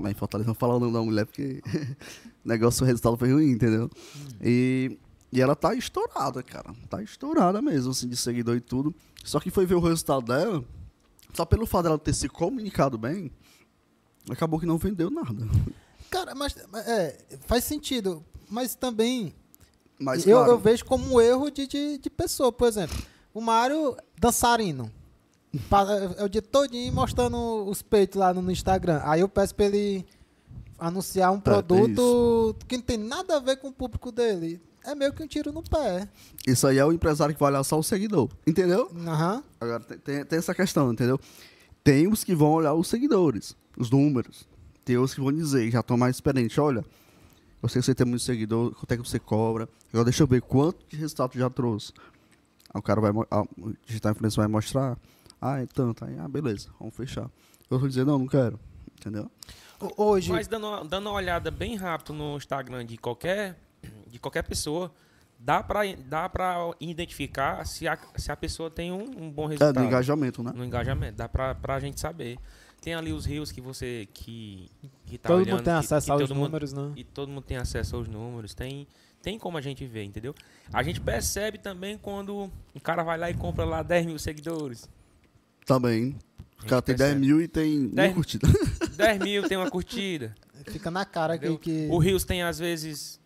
[0.00, 0.48] lá em Fortaleza.
[0.48, 1.62] Não falar o nome da mulher porque
[2.44, 3.88] o negócio, o resultado foi ruim, entendeu?
[4.40, 4.98] E,
[5.32, 6.74] e ela tá estourada, cara.
[6.88, 8.94] Tá estourada mesmo, assim, de seguidor e tudo.
[9.24, 10.64] Só que foi ver o resultado dela,
[11.32, 13.30] só pelo fato dela ter se comunicado bem,
[14.28, 15.46] acabou que não vendeu nada.
[16.10, 18.24] cara, mas é, faz sentido.
[18.50, 19.34] Mas também
[19.98, 22.52] Mas, eu, claro, eu vejo como um erro de, de, de pessoa.
[22.52, 22.96] Por exemplo,
[23.34, 24.90] o Mário dançarino.
[26.18, 27.36] É o dia todinho mostrando
[27.66, 29.00] os peitos lá no, Instagram.
[29.04, 30.04] Aí eu peço pra ele
[30.78, 34.60] anunciar um produto que não tem nada a ver com o público dele.
[34.84, 36.08] É meio que um tiro no pé.
[36.46, 38.90] isso aí é o empresário que vai olhar só o seguidor, entendeu?
[39.06, 39.42] Aham.
[39.60, 41.18] Agora tem, tem, tem essa questão, entendeu?
[41.82, 44.46] Tem os que vão olhar os seguidores, os números.
[44.84, 46.84] Tem os que vão dizer, já estão mais experientes, olha,
[47.62, 49.68] eu sei que você tem muito seguidor, quanto é que você cobra?
[49.90, 51.92] Agora deixa eu ver quanto de resultado já trouxe.
[52.72, 54.96] Aí o cara vai, o digital influencer vai mostrar,
[55.40, 57.30] ah, é tanto, aí, ah, beleza, vamos fechar.
[57.70, 58.58] Eu vou dizer, não, não quero.
[58.98, 59.30] Entendeu?
[59.80, 63.56] Ho- Hoje, Mas dando uma, dando uma olhada bem rápido no Instagram de qualquer,
[64.10, 64.92] de qualquer pessoa,
[65.38, 69.50] dá pra, dá pra identificar se a, se a pessoa tem um, um bom É,
[69.50, 69.74] resultado.
[69.76, 70.52] do engajamento, né?
[70.54, 71.16] No engajamento.
[71.16, 72.38] Dá pra, pra gente saber.
[72.80, 74.08] Tem ali os rios que você.
[74.14, 74.70] que,
[75.06, 76.92] que tá todo olhando, mundo tem acesso que aos todo mundo- números, né?
[76.96, 78.54] E todo mundo tem acesso aos números.
[78.54, 78.86] Tem,
[79.20, 80.34] tem como a gente ver, entendeu?
[80.72, 84.88] A gente percebe também quando um cara vai lá e compra lá 10 mil seguidores.
[85.66, 86.16] Também.
[86.62, 87.26] O cara tem 10 percebe.
[87.26, 88.48] mil e tem uma 10 curtida.
[88.96, 90.34] 10 mil tem uma curtida.
[90.66, 91.58] Fica na cara que, entendeu?
[91.58, 91.88] que...
[91.90, 93.20] O Rios tem, às vezes,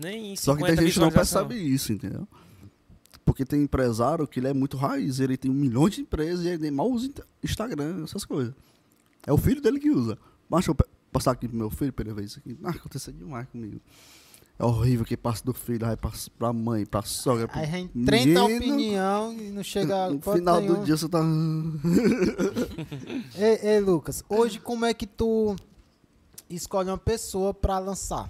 [0.00, 2.26] nem 50 Só que tem gente que não percebe isso, entendeu?
[3.24, 6.48] Porque tem empresário que ele é muito raiz, ele tem um milhão de empresas e
[6.48, 8.52] ele mal usa Insta- Instagram, essas coisas.
[9.26, 10.18] É o filho dele que usa.
[10.48, 10.76] Mas deixa eu
[11.12, 12.58] passar aqui pro meu filho pra ele ver isso aqui.
[12.64, 13.80] Ah, aconteceu demais comigo.
[14.58, 17.48] É horrível que passa do filho, aí passa pra mãe, pra sogra.
[17.52, 20.74] Aí a gente a opinião e não chega No final nenhum.
[20.74, 21.20] do dia você tá.
[23.36, 25.56] Ei, ei, Lucas, hoje como é que tu
[26.50, 28.28] escolhe uma pessoa pra lançar?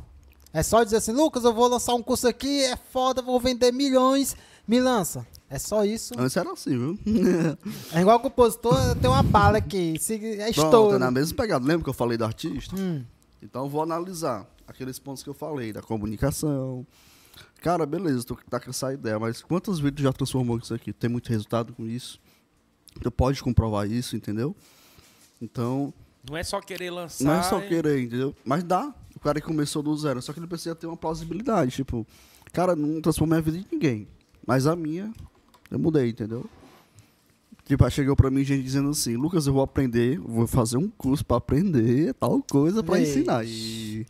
[0.53, 3.73] É só dizer assim, Lucas, eu vou lançar um curso aqui, é foda, vou vender
[3.73, 4.37] milhões,
[4.67, 5.27] me lança.
[5.51, 6.15] É só isso.
[6.17, 6.99] Antes era assim, viu?
[7.93, 10.97] É igual compositor, tem uma bala aqui, se- é estouro.
[10.97, 11.65] é na mesma pegada.
[11.65, 12.75] Lembra que eu falei do artista?
[12.77, 13.05] Hum,
[13.43, 16.87] Então eu vou analisar aqueles pontos que eu falei, da comunicação.
[17.61, 20.93] Cara, beleza, tu tá com essa ideia, mas quantos vídeos já transformou com isso aqui?
[20.93, 22.19] Tem muito resultado com isso?
[23.01, 24.55] Tu pode comprovar isso, entendeu?
[25.41, 25.93] Então,
[26.29, 27.25] Não é só querer lançar.
[27.25, 28.35] não é só querer, entendeu?
[28.45, 28.93] Mas dá.
[29.15, 31.71] O cara que começou do zero, só que ele precisa ter uma plausibilidade.
[31.77, 32.07] Tipo,
[32.53, 34.09] cara, não transformei a vida de ninguém.
[34.47, 35.13] Mas a minha,
[35.71, 36.45] eu mudei, entendeu?
[37.65, 41.25] Tipo, chegou pra mim gente dizendo assim, Lucas, eu vou aprender, vou fazer um curso
[41.25, 43.05] pra aprender tal coisa pra Ei.
[43.05, 43.45] ensinar.
[43.45, 44.05] E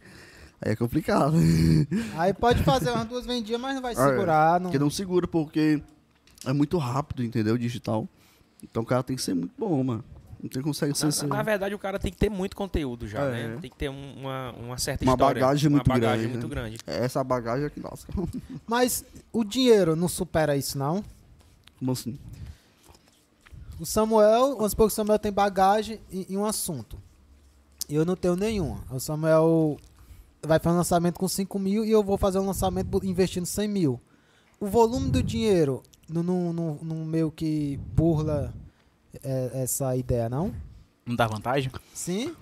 [0.60, 1.36] aí é complicado.
[2.16, 3.96] Aí pode fazer umas duas vendidas, mas não vai é.
[3.96, 4.58] segurar.
[4.58, 4.70] Não...
[4.70, 5.82] Porque não segura, porque
[6.46, 7.58] é muito rápido, entendeu?
[7.58, 8.08] Digital.
[8.62, 10.04] Então o cara tem que ser muito bom, mano.
[10.42, 11.26] Não tem consegue ser assim.
[11.26, 13.48] Na, na verdade, o cara tem que ter muito conteúdo já, É.
[13.48, 13.58] né?
[13.60, 15.40] Tem que ter um- uma, uma certa Uma história.
[15.40, 16.54] bagagem uma muito bagagem grande, muito né?
[16.54, 16.78] grande.
[16.86, 18.06] Essa bagagem é que nossa.
[18.66, 21.04] Mas o dinheiro não supera isso, não?
[21.78, 22.18] Como assim?
[23.80, 26.98] O Samuel, vamos supor que o Samuel tem bagagem em, em um assunto.
[27.88, 28.80] E eu não tenho nenhuma.
[28.90, 29.76] O Samuel
[30.44, 33.68] vai fazer um lançamento com 5 mil e eu vou fazer um lançamento investindo 100
[33.68, 34.00] mil.
[34.60, 38.61] O volume do dinheiro no, no, no- no meio que burla é,
[39.54, 40.54] essa ideia, não?
[41.04, 41.70] Não dá vantagem?
[41.94, 42.34] Sim?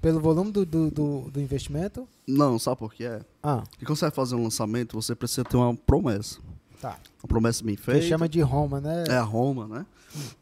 [0.00, 2.06] Pelo volume do, do, do, do investimento?
[2.26, 3.20] Não, sabe por que é?
[3.42, 6.38] Ah, Porque quando você vai fazer um lançamento, você precisa ter uma promessa.
[6.80, 6.98] tá.
[7.22, 8.06] Uma promessa bem Que feita.
[8.06, 9.04] chama de Roma, né?
[9.08, 9.86] É a Roma, né?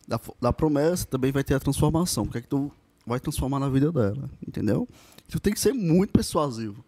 [0.06, 2.24] Da, da promessa também vai ter a transformação.
[2.24, 2.70] O que é que tu
[3.06, 4.86] vai transformar na vida dela, entendeu?
[5.28, 6.84] Tu tem que ser muito persuasivo.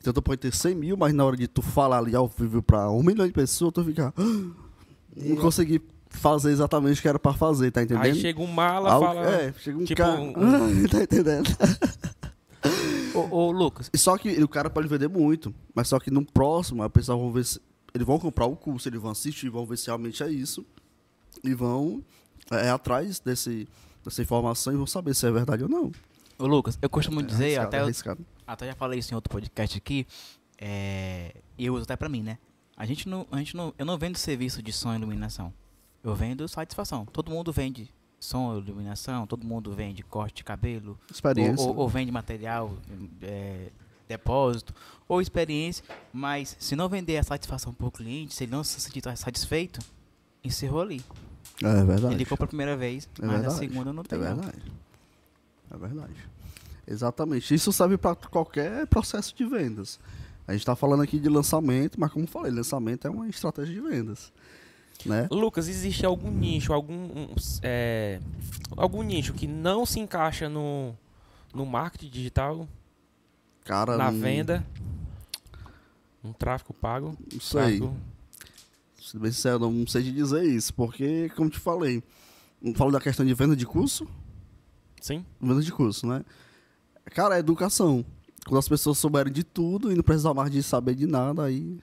[0.00, 2.62] Então tu pode ter 100 mil, mas na hora de tu falar ali ao vivo
[2.62, 4.12] pra um milhão de pessoas, tu fica...
[4.16, 4.22] "Ah,
[5.16, 5.80] Não consegui
[6.10, 8.04] fazer exatamente o que era pra fazer, tá entendendo?
[8.04, 9.26] Aí chega um mala, Algo- fala.
[9.26, 10.20] É, chega um tipo, cara...
[10.20, 10.32] um-
[10.90, 11.48] tá entendendo?
[13.14, 16.24] Ô, ô, Lucas, E Só que o cara pode vender muito, mas só que no
[16.24, 17.60] próximo, a pessoa vão ver se,
[17.94, 20.64] eles vão comprar o curso, eles vão assistir, vão ver se realmente é isso
[21.42, 22.02] e vão
[22.50, 23.66] é, atrás desse,
[24.04, 25.90] dessa informação e vão saber se é verdade ou não.
[26.38, 28.26] ô, Lucas, eu costumo É dizer, arriscado, até, é arriscado.
[28.46, 30.06] até já falei isso em outro podcast aqui,
[30.58, 32.38] é, e eu uso até pra mim, né?
[32.76, 35.52] A gente não, a gente não, eu não vendo serviço de som e iluminação.
[36.02, 37.04] Eu vendo satisfação.
[37.06, 41.66] Todo mundo vende som, iluminação, todo mundo vende corte de cabelo, ou, experiência.
[41.66, 42.74] ou- ou vende material,
[43.22, 43.70] é,
[44.08, 44.74] depósito,
[45.08, 49.02] ou experiência, mas se não vender a satisfação pro cliente, se ele não se sentir
[49.16, 49.80] satisfeito,
[50.44, 51.02] encerrou ali.
[51.62, 52.14] é verdade.
[52.14, 53.54] Ele compra a primeira vez, É mas verdade.
[53.54, 54.18] a segunda não É tem.
[54.18, 54.36] não.
[54.36, 54.72] verdade.
[55.70, 56.28] É verdade.
[56.86, 57.54] Exatamente.
[57.54, 60.00] Isso serve para qualquer processo de vendas.
[60.48, 63.72] A gente está falando aqui de lançamento, mas como eu falei, lançamento é uma estratégia
[63.74, 64.32] de vendas.
[65.04, 65.28] Né?
[65.30, 68.20] Lucas, existe algum nicho, algum, um, é,
[68.76, 70.94] algum nicho que não se encaixa no,
[71.54, 72.68] no marketing digital,
[73.64, 74.66] Cara, na venda,
[76.22, 77.16] no tráfego pago?
[77.32, 77.78] Não sei.
[79.00, 82.02] Sendo bem sincero, não sei te dizer isso, porque, como te falei,
[82.74, 84.06] falo da questão de venda de curso,
[85.00, 85.24] Sim?
[85.40, 86.24] venda de curso, né?
[87.06, 88.04] Cara, é educação.
[88.46, 91.80] Quando as pessoas souberem de tudo e não precisar mais de saber de nada, aí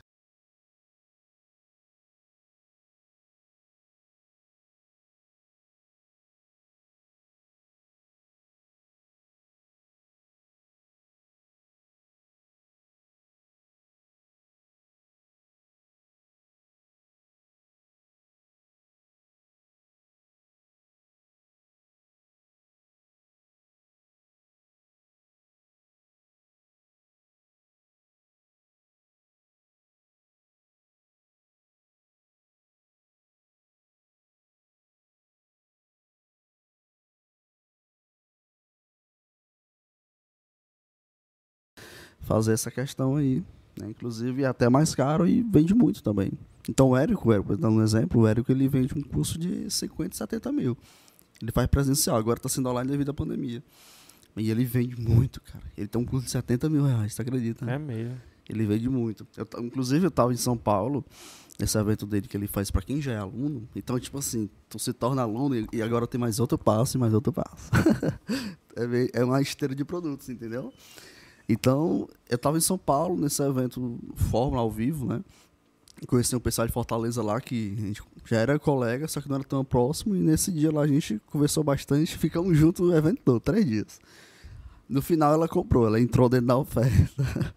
[42.27, 43.43] fazer essa questão aí.
[43.79, 43.89] né?
[43.89, 46.31] Inclusive é até mais caro e vende muito também.
[46.69, 49.69] Então o Érico, o Érico, dando um exemplo, o Érico ele vende um curso de
[49.71, 50.77] 50, 70 mil.
[51.41, 53.63] Ele faz presencial, agora está sendo online devido à pandemia.
[54.35, 55.63] E ele vende muito, cara.
[55.75, 57.65] Ele tem um curso de 70 mil reais, tu acredita?
[57.65, 57.75] né?
[57.75, 58.17] É mesmo.
[58.49, 59.27] Ele vende muito.
[59.35, 61.03] Eu inclusive, eu estava em São Paulo,
[61.59, 63.67] nesse evento dele que ele faz para quem já é aluno.
[63.75, 66.99] Então, tipo assim, tu se torna aluno e, e agora tem mais outro passo e
[66.99, 67.69] mais outro passo.
[68.75, 70.71] é, é uma esteira de produtos, entendeu?
[71.49, 75.23] Então, eu estava em São Paulo, nesse evento Fórmula ao vivo, né?
[76.07, 79.37] Conheci um pessoal de Fortaleza lá que a gente já era colega, só que não
[79.37, 80.15] era tão próximo.
[80.15, 83.99] E nesse dia lá a gente conversou bastante, ficamos juntos o evento todo, três dias.
[84.87, 87.53] No final ela comprou, ela entrou dentro da oferta.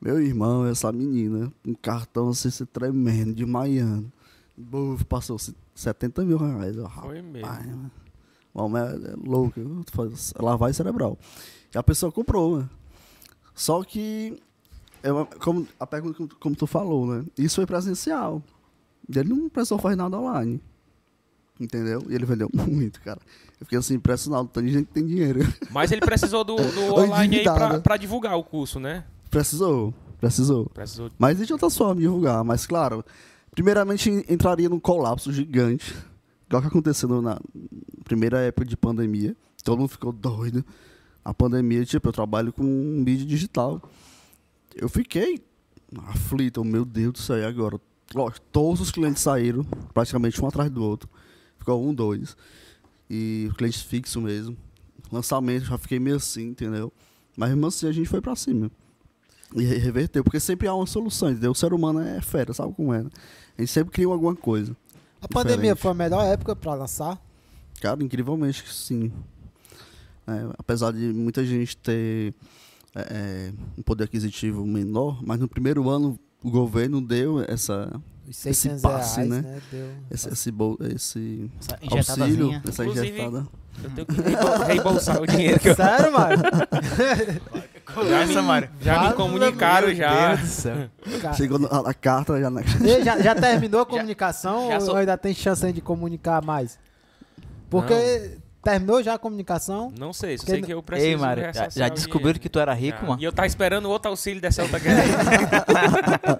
[0.00, 4.10] Meu irmão, essa menina, um cartão assim, se tremendo, de Miami.
[4.56, 6.74] Buf, passou se- 70 mil reais.
[6.76, 7.46] Eu, Foi mesmo.
[7.46, 7.90] rapaz, mano.
[8.52, 9.60] O homem é, louco,
[10.40, 11.16] lavagem cerebral.
[11.72, 12.68] E a pessoa comprou, né?
[13.54, 14.40] Só que,
[15.02, 17.24] é uma- como, a pergunta como, tu falou, né?
[17.38, 18.42] Isso foi presencial.
[19.14, 20.60] Ele não precisou fazer nada online.
[21.58, 22.02] Entendeu?
[22.08, 23.20] E ele vendeu muito, cara.
[23.60, 24.48] Eu fiquei assim, impressionado.
[24.48, 25.40] Tem gente que tem dinheiro.
[25.70, 29.04] Mas ele precisou do, do online aí pra, pra divulgar o curso, né?
[29.30, 30.66] Precisou, precisou.
[30.70, 31.10] Precisou.
[31.18, 32.42] Mas existe outras formas de divulgar.
[32.44, 33.04] Mas, claro,
[33.50, 35.94] primeiramente en- entraria num colapso gigante.
[36.48, 37.38] Igual que aconteceu na
[38.04, 39.36] primeira época de pandemia.
[39.62, 40.64] Todo mundo ficou doido.
[41.30, 43.80] A pandemia, tipo, eu trabalho com mídia digital.
[44.74, 45.40] Eu fiquei
[46.08, 46.64] aflito.
[46.64, 47.80] Meu Deus do céu, e agora?
[48.12, 49.62] Lógico, todos os clientes saíram,
[49.94, 51.08] praticamente um atrás do outro.
[51.56, 52.36] Ficou um, dois.
[53.08, 54.56] E clientes fixos mesmo.
[55.12, 56.92] Lançamento, já fiquei meio assim, entendeu?
[57.36, 58.68] Mas mesmo assim a gente foi pra cima.
[59.54, 61.52] E re- reverteu, porque sempre há uma solução, entendeu?
[61.52, 63.04] O ser humano é fera, sabe como é?
[63.04, 63.10] né?
[63.56, 64.76] A gente sempre cria alguma coisa.
[65.22, 65.78] A pandemia Diferente.
[65.80, 67.20] foi a melhor época pra lançar.
[67.80, 69.12] Cara, incrivelmente que sim.
[70.26, 72.32] É, apesar de muita gente ter
[72.94, 77.90] é, é, um poder aquisitivo menor, mas no primeiro ano o governo deu essa,
[78.28, 79.40] Esse 600 passe, reais, né?
[79.42, 79.60] né?
[79.70, 79.90] Deu.
[80.10, 83.46] esse, esse, bol- esse Essa auxílio, essa Inclusive- injetada.
[83.82, 86.42] Eu tenho que reembol- reembolsar o dinheiro que eu Sério, mano?
[88.08, 88.70] já me, Mário.
[88.80, 90.36] já me comunicaram já.
[91.36, 92.60] Chegou na- a, a carta já na.
[92.62, 96.78] E já, já terminou a comunicação já ou sou- ainda tem chance de comunicar mais?
[97.70, 99.92] Porque terminou já a comunicação?
[99.98, 102.72] Não sei, só sei que eu preciso Ei, Mário, já, já descobriram que tu era
[102.74, 103.06] rico, Já.
[103.06, 103.22] mano?
[103.22, 105.02] E eu tava esperando outro auxílio dessa outra guerra.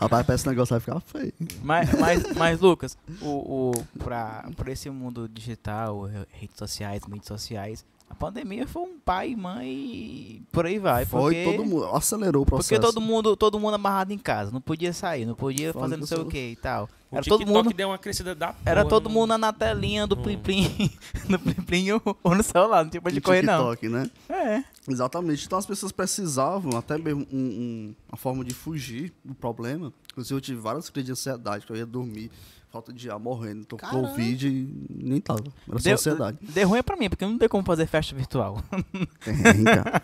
[0.00, 1.32] Rapaz, parece que esse negócio vai ficar feio.
[1.62, 7.26] Mas, mas, mas Lucas, o, o, pra, pra esse mundo digital, re- redes sociais, mídias
[7.26, 11.06] sociais, a pandemia foi um pai, mãe e por aí vai.
[11.06, 12.68] Foi porque, todo mundo, acelerou o processo.
[12.68, 16.06] Porque todo mundo, todo mundo amarrado em casa, não podia sair, não podia fazer não
[16.06, 16.88] sei o que e tal.
[17.10, 20.06] O Era todo mundo, deu uma crescida da era porra, todo não- mundo na telinha
[20.06, 20.22] do Hum.
[20.22, 20.90] Plim Plim,
[21.28, 21.90] no Plim Plim
[22.22, 23.74] ou, no celular, não tinha pra de correr não.
[23.74, 24.10] TikTok, né?
[24.28, 24.62] É.
[24.88, 25.44] Exatamente.
[25.46, 29.92] Então as pessoas precisavam, até mesmo um- um- uma forma de fugir do problema.
[30.12, 32.30] Inclusive eu tive várias crises de ansiedade, que eu ia dormir,
[32.70, 33.64] falta de ar, morrendo.
[33.64, 34.08] Tô com Caramba.
[34.08, 35.42] Covid e nem tava.
[35.68, 36.38] Era só Deu, ansiedade.
[36.40, 38.62] deu ruim pra mim, porque não tem como fazer festa virtual.
[39.24, 40.02] Tem, cara.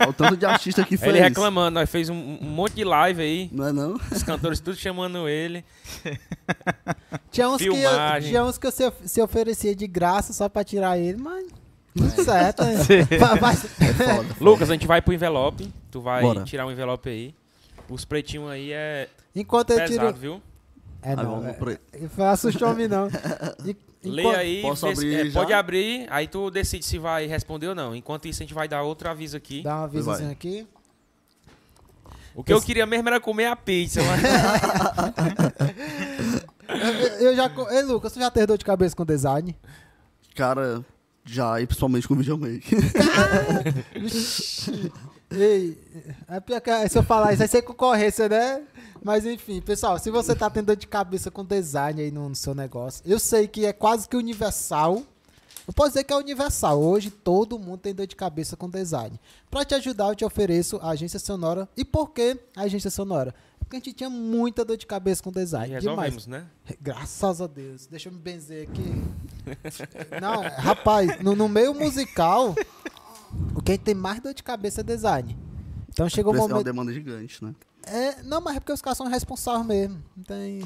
[0.00, 1.14] Olha o tanto de artista que fez.
[1.14, 3.94] Ele reclamando, nós fez um, um monte de live aí, Não é não?
[4.10, 5.64] os cantores tudo chamando ele.
[7.30, 8.30] Tinha uns, que eu, Filmagem.
[8.30, 11.46] tinha uns que eu se, se oferecia de graça só pra tirar ele, mas.
[11.96, 12.74] Tudo certo, né?
[13.40, 14.36] Vai- É foda.
[14.40, 16.42] Lucas, a gente vai pro envelope, tu vai Bora.
[16.44, 17.34] tirar o envelope aí.
[17.88, 20.12] Os pretinhos aí é Enquanto eu pesado, tiro.
[20.14, 20.42] viu?
[21.04, 21.24] É, não.
[21.36, 21.78] vamos É, pro- é,
[22.30, 23.08] assustou-me, não.
[23.64, 23.76] E-
[24.08, 25.40] Lê enquanto- aí, Posso abrir é, já?
[25.40, 27.96] pode abrir, aí tu decide se vai responder ou não.
[27.96, 29.62] Enquanto isso, a gente vai dar outro aviso aqui.
[29.62, 30.66] Dá um avisozinho aqui.
[32.34, 34.20] O que eu queria mesmo era comer a pizza, mas
[36.68, 37.50] Eu, eu já.
[37.70, 39.54] Ei, Lucas, tu já teve dor de cabeça com design?
[40.34, 40.84] Cara,
[41.24, 42.76] já, e principalmente com videomake.
[45.36, 45.78] Ei,
[46.28, 48.62] é pior que se eu falar isso, vai ser concorrência, né?
[49.02, 52.34] Mas enfim, pessoal, se você tá tendo dor de cabeça com design aí no, no
[52.34, 55.02] seu negócio, eu sei que é quase que universal.
[55.66, 56.82] Eu posso dizer que é universal.
[56.82, 59.18] Hoje todo mundo tem dor de cabeça com design.
[59.50, 61.68] Pra te ajudar, eu te ofereço a agência sonora.
[61.76, 63.34] E por que a agência sonora?
[63.58, 65.78] Porque a gente tinha muita dor de cabeça com design.
[65.80, 65.84] Demais.
[65.84, 66.46] resolvemos, né?
[66.80, 67.86] Graças a Deus.
[67.86, 68.84] Deixa eu me benzer aqui.
[70.20, 72.54] Não, rapaz, no, no meio musical,
[73.64, 75.34] o que a gente tem mais dor de cabeça é design.
[75.88, 76.64] Então chegou o Parece que é uma momento.
[76.66, 77.54] demanda gigante, né?
[77.86, 80.02] É, não, mas é porque os caras são responsáveis mesmo.
[80.14, 80.62] Não tem.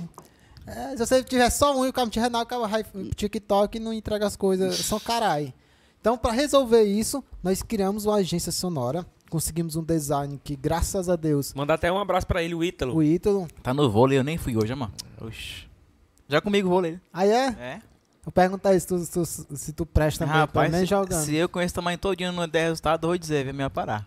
[0.67, 2.83] É, se você tiver só um e o cara não tiver nada, o cara vai
[2.83, 4.77] pro TikTok e não entrega as coisas.
[4.79, 5.55] São carai.
[6.01, 9.07] Então, para resolver isso, nós criamos uma agência sonora.
[9.31, 12.95] Conseguimos um design que, graças a Deus, Mandar até um abraço pra ele, o Ítalo.
[12.97, 13.47] o Ítalo.
[13.63, 14.93] Tá no vôlei, eu nem fui hoje, mano.
[15.21, 15.69] Oxi.
[16.29, 16.99] Já comigo vôlei.
[17.13, 17.47] Aí é?
[17.49, 17.81] É?
[18.29, 19.11] Eu pergunto aí se tu, se
[19.47, 21.25] tu, se tu presta pelo Rapaz, menos se, jogando.
[21.25, 24.07] se eu conheço tamanho todinho não der resultado, eu vou dizer, vem me parar.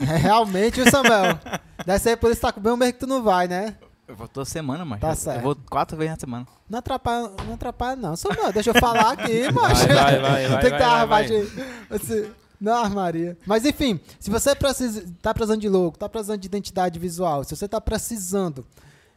[0.00, 1.38] É, realmente, o Samuel.
[1.86, 3.76] Deve ser por isso que tá com bem um mês que tu não vai, né?
[4.08, 5.36] Eu vou toda semana, mas Tá eu, certo.
[5.36, 6.46] eu vou quatro vezes na semana.
[6.68, 8.16] Não atrapalha, não atrapalha, não.
[8.16, 9.86] Samuel, deixa eu falar aqui, macho.
[9.86, 11.26] vai, vai, vai, Tem que vai, dar uma vai.
[11.90, 13.38] Assim, Não, armaria.
[13.46, 17.54] Mas enfim, se você precisa, tá precisando de logo, tá precisando de identidade visual, se
[17.54, 18.66] você tá precisando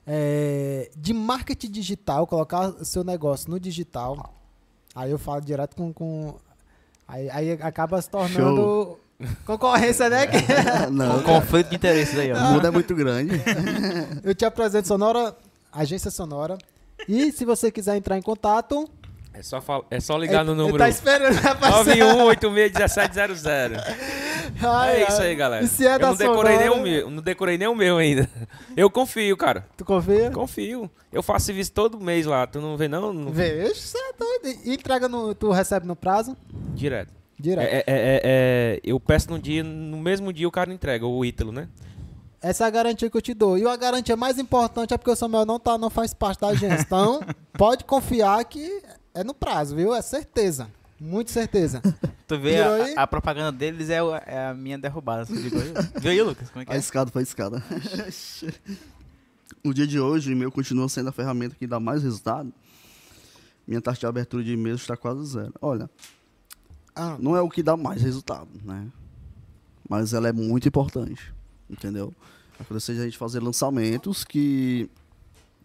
[0.05, 4.33] é, de marketing digital, colocar o seu negócio no digital,
[4.95, 5.93] aí eu falo direto com.
[5.93, 6.35] com
[7.07, 8.97] aí, aí acaba se tornando
[9.45, 10.25] concorrência, né?
[10.91, 12.51] Não, Com conflito de interesses aí, o ó.
[12.51, 13.41] mundo é muito grande.
[14.23, 15.35] Eu te apresento Sonora,
[15.71, 16.57] Agência Sonora.
[17.07, 18.89] E se você quiser entrar em contato,
[19.39, 21.95] É só, fal- é só ligar no ele número tá esperando aparecer.
[22.03, 23.81] 91861700.
[24.61, 25.65] Ai, É isso aí, galera.
[25.65, 28.29] Se é eu não decorei nem o meu, não decorei nem o meu ainda.
[28.75, 29.65] Eu confio, cara.
[29.77, 30.29] Tu confia?
[30.31, 30.91] Confio.
[31.11, 32.45] Eu faço serviço todo mês lá.
[32.47, 33.13] Tu não vê não?
[33.13, 33.31] não...
[33.31, 34.59] Vejo, você é doido.
[34.65, 35.33] E entrega no.
[35.33, 36.35] Tu recebe no prazo?
[36.73, 37.13] Direto.
[37.39, 37.65] Direto.
[37.65, 41.23] É, é- é- é- eu peço no dia, no mesmo dia o cara entrega, o
[41.23, 41.69] Ítalo, né?
[42.41, 43.57] Essa é a garantia que eu te dou.
[43.57, 46.47] E a garantia mais importante é porque o Samuel não, tá, não faz parte da
[46.49, 46.81] agência.
[46.81, 47.21] Então,
[47.57, 48.81] pode confiar que
[49.19, 49.93] é no prazo, viu?
[49.93, 50.69] É certeza.
[50.99, 51.81] Muito certeza.
[52.27, 53.97] Tu vê, a, a propaganda deles é,
[54.27, 55.25] é a minha derrubada.
[55.25, 56.21] Você viu aí?
[56.21, 56.49] Lucas?
[56.51, 56.77] Como é que A é?
[56.77, 57.63] escada foi a escada.
[59.63, 62.53] no dia de hoje, o e-mail continua sendo a ferramenta que dá mais resultado.
[63.67, 65.53] Minha taxa de abertura de e-mails está quase zero.
[65.61, 65.89] Olha,
[66.95, 68.87] Ah, não é o que dá mais resultado, né?
[69.89, 71.33] Mas ela é muito importante,
[71.67, 72.13] entendeu?
[72.59, 74.87] Aconteceu de a gente fazer lançamentos que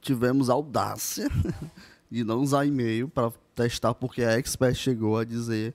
[0.01, 1.28] tivemos a audácia
[2.10, 5.74] de não usar e-mail para testar, porque a expert chegou a dizer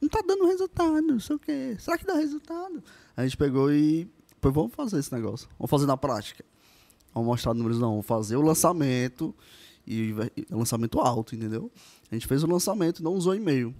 [0.00, 1.76] não tá dando resultado, não sei o quê.
[1.78, 2.82] Será que dá resultado?
[3.16, 4.08] A gente pegou e
[4.46, 5.48] Pois vamos fazer esse negócio.
[5.58, 6.44] Vamos fazer na prática.
[7.12, 7.90] Vamos mostrar números, não.
[7.90, 9.34] Vamos fazer o lançamento
[9.84, 11.68] e e lançamento alto, entendeu?
[12.10, 13.74] A gente fez o lançamento e não usou e-mail.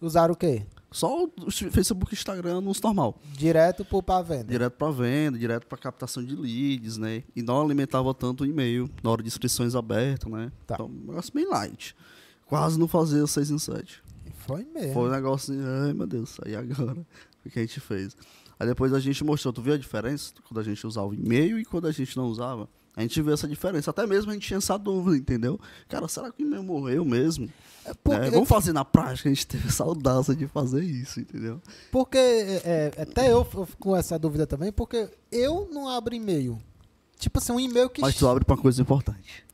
[0.00, 0.64] usaram o quê?
[0.90, 3.20] Só o Facebook e Instagram nos normal.
[3.36, 4.44] Direto pro pra venda.
[4.44, 7.22] Direto para venda, direto para captação de leads, né?
[7.34, 10.50] E não alimentava tanto o e-mail na hora de inscrições abertas, né?
[10.66, 10.76] Tá.
[10.76, 11.94] Então, um negócio bem light.
[12.46, 14.02] Quase não fazia o 6 em 7.
[14.46, 14.94] Foi mesmo.
[14.94, 17.00] Foi um negócio assim, ai meu Deus, aí agora,
[17.44, 18.16] o que a gente fez?
[18.58, 20.32] Aí depois a gente mostrou, tu viu a diferença?
[20.48, 22.68] Quando a gente usava o e-mail e quando a gente não usava.
[22.96, 25.60] A gente viu essa diferença, até mesmo a gente tinha essa dúvida, entendeu?
[25.86, 27.46] Cara, será que o e-mail morreu mesmo?
[28.02, 28.30] Porque, Né?
[28.30, 31.60] Vamos fazer na prática, a gente teve essa audácia de fazer isso, entendeu?
[31.92, 36.58] porque é, é, até eu fico com essa dúvida também, porque eu não abro e-mail.
[37.18, 38.00] Tipo assim, um e-mail que.
[38.00, 39.44] Mas tu abre pra coisa importante,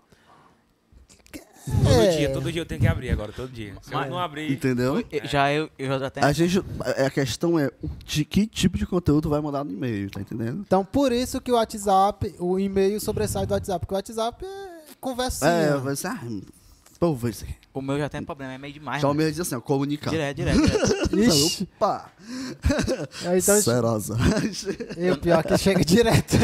[1.64, 2.16] Todo É.
[2.16, 3.74] dia, todo dia eu tenho que abrir agora, todo dia.
[3.82, 4.50] Se eu Mas- não abrir.
[4.50, 4.98] entendeu?
[5.10, 6.26] Eu- Já eu, eu já tenho.
[6.26, 6.58] A gente,
[7.06, 7.70] a questão é
[8.04, 10.62] de que tipo de conteúdo vai mandar no e-mail, tá entendendo?
[10.66, 14.94] Então, por isso que o WhatsApp, o e-mail sobressai do WhatsApp, porque o WhatsApp é
[15.00, 15.50] conversinha.
[15.50, 16.18] É, vai ser, ah,
[17.16, 17.54] ver isso aqui.
[17.74, 19.00] O meu já tem problema, é meio demais.
[19.00, 20.10] Já o e-mail diz assim, ó, comunicar.
[20.10, 21.16] Direto, direto, direto.
[21.18, 22.10] Ixi, Opa!
[23.24, 24.16] é, então, Serosa.
[24.96, 26.36] eu, pior que chega direto.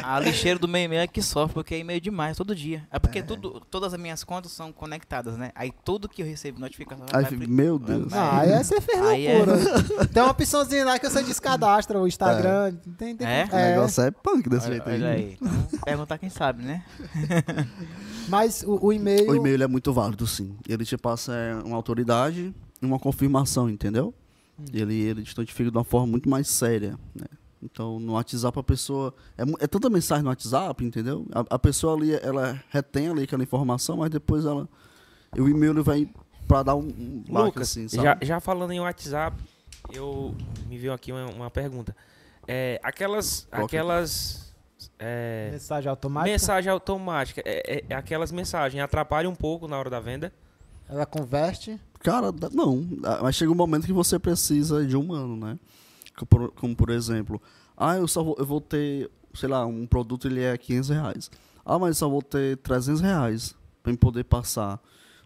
[0.00, 2.86] A lixeira do meu e-mail é que sofre, porque é e-mail demais, todo dia.
[2.92, 5.50] É porque tudo, todas as minhas contas são conectadas, né?
[5.56, 8.12] Aí tudo que eu recebo notificação Aí, vai meu Deus.
[8.12, 10.06] Ah, aí você fez Aí é- loucura.
[10.06, 12.76] Tem uma opçãozinha lá que você descadastra o Instagram.
[12.96, 13.48] Tem, tem, É?
[13.50, 14.94] O negócio é punk desse Olha, jeito aí.
[14.94, 15.38] olha aí.
[15.40, 16.84] Então, perguntar quem sabe, né?
[18.28, 19.30] Mas o, o e-mail.
[19.30, 20.43] O e-mail é muito válido, sim.
[20.68, 24.14] Ele te passa é, uma autoridade e uma confirmação, entendeu?
[24.58, 24.64] Hum.
[24.72, 27.26] Ele, ele te notifica de uma forma muito mais séria, né?
[27.62, 29.14] Então, no WhatsApp, a pessoa...
[29.38, 31.26] É, é tanta mensagem no WhatsApp, entendeu?
[31.32, 34.68] A, a pessoa ali, ela retém ali aquela informação, mas depois ela...
[35.36, 36.08] O e-mail vai
[36.46, 38.02] pra dar um, um like, assim, sabe?
[38.02, 39.36] já, já falando em WhatsApp,
[39.92, 40.34] eu
[40.68, 41.96] me veio aqui uma, uma pergunta.
[42.46, 43.46] É, aquelas.
[43.50, 43.66] Coloca.
[43.66, 44.43] Aquelas.
[44.98, 46.30] É, Mensagem automática.
[46.32, 47.42] mensagem automática.
[47.44, 50.32] É, é- é aquelas mensagens atrapalham um pouco na hora da venda.
[50.88, 51.80] Ela converte.
[52.00, 52.86] Cara, não.
[53.02, 55.58] Ah, Mas chega um momento que você precisa de humano, né?
[56.16, 57.40] Co- por- Como, por exemplo,
[57.76, 61.30] ah, eu só vou, eu vou ter, sei lá, um produto ele é 500 reais.
[61.64, 64.78] Ah, mas eu só vou ter 300 reais para poder passar.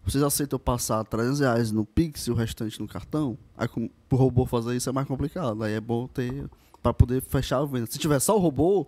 [0.05, 3.36] Vocês aceitam passar 300 reais no Pix e o restante no cartão?
[3.57, 5.62] Aí, com, pro robô fazer isso é mais complicado.
[5.65, 6.49] Aí é bom ter
[6.82, 7.86] para poder fechar a venda.
[7.86, 8.86] Se tiver só o robô,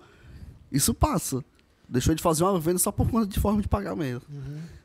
[0.71, 1.45] isso passa.
[1.89, 4.27] Deixou de fazer uma venda só por conta de forma de pagamento.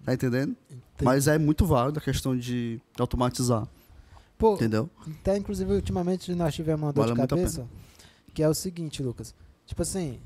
[0.03, 0.55] Tá entendendo?
[1.01, 3.67] Mas é muito válido a questão de automatizar,
[4.37, 4.89] Pô, entendeu?
[5.19, 7.67] até inclusive ultimamente nós tivemos uma dor Vale de cabeça.
[8.33, 9.33] Que é o seguinte, Lucas.
[9.65, 10.19] Tipo assim,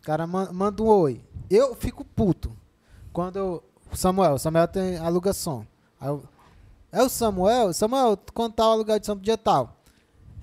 [0.00, 1.20] o cara man- manda um oi.
[1.48, 2.50] Eu fico puto.
[3.12, 3.62] Quando eu.
[3.94, 5.66] Samuel, Samuel tem alugação.
[6.00, 6.22] Aí eu,
[6.92, 7.72] é o Samuel?
[7.72, 9.80] Samuel, quando tá o aluguel de São dia tal?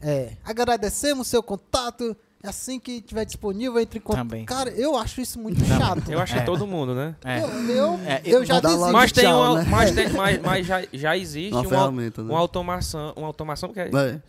[0.02, 0.35] É.
[0.44, 2.15] Agradecemos seu contato.
[2.43, 4.27] Assim que tiver disponível, entre em contato.
[4.27, 4.43] Também.
[4.45, 6.11] Cara, eu acho isso muito chato.
[6.11, 6.43] Eu acho que É.
[6.43, 7.15] todo mundo, né?
[7.23, 7.39] É.
[7.41, 9.67] Eu, eu, É, eu já logo Mas tem tchau, uma, né?
[9.69, 12.29] mas, tem, mas, mas já, já existe Uma uma, ferramenta, né?
[12.29, 14.21] uma automação, uma automação que é, É.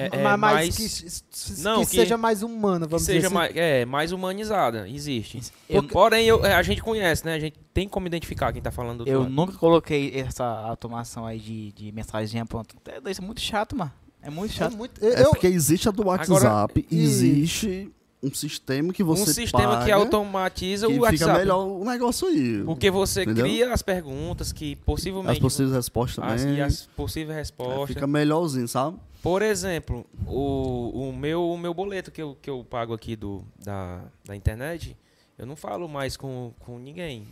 [0.00, 3.26] É, é mas, mas mais, que, Não, que que- seja mais humana, vamos seja dizer
[3.26, 3.34] assim.
[3.34, 4.88] mais, é, mais humanizada.
[4.88, 5.40] Existe.
[5.68, 7.34] Eu- Porém, eu- é, a gente conhece, né?
[7.34, 9.32] A gente tem como identificar quem tá falando do Eu lado.
[9.32, 12.76] nunca coloquei essa automação aí de, de mensagem pronto.
[12.86, 13.90] É, Isso é muito chato, mano.
[14.22, 14.76] É muito É chato.
[14.76, 17.90] muito- eu- É porque existe a do WhatsApp, e- existe
[18.22, 21.38] um sistema que você um sistema paga, que automatiza que o fica WhatsApp.
[21.38, 22.62] melhor o negócio aí.
[22.64, 23.44] Porque você Entendeu?
[23.44, 25.32] cria as perguntas que possivelmente.
[25.36, 26.56] As possíveis respostas as- também.
[26.58, 27.88] e as possíveis é, respostas.
[27.88, 28.96] fica melhorzinho, sabe?
[29.22, 33.42] Por exemplo, o, o, meu, o meu boleto que eu, que eu pago aqui do,
[33.64, 34.96] da, da internet,
[35.38, 37.26] eu não falo mais com, com ninguém,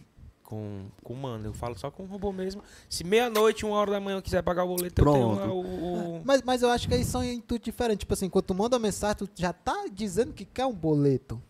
[0.46, 2.62] com, com humano, eu falo só com o robô mesmo.
[2.88, 5.36] Se meia-noite, uma hora da manhã eu quiser pagar o boleto, eu Pronto.
[5.40, 5.60] tenho lá o.
[6.18, 7.98] o- Mas, mas eu acho que aí são intuitos diferentes.
[8.00, 11.42] Tipo assim, quando tu manda uma mensagem, tu já tá dizendo que quer um boleto.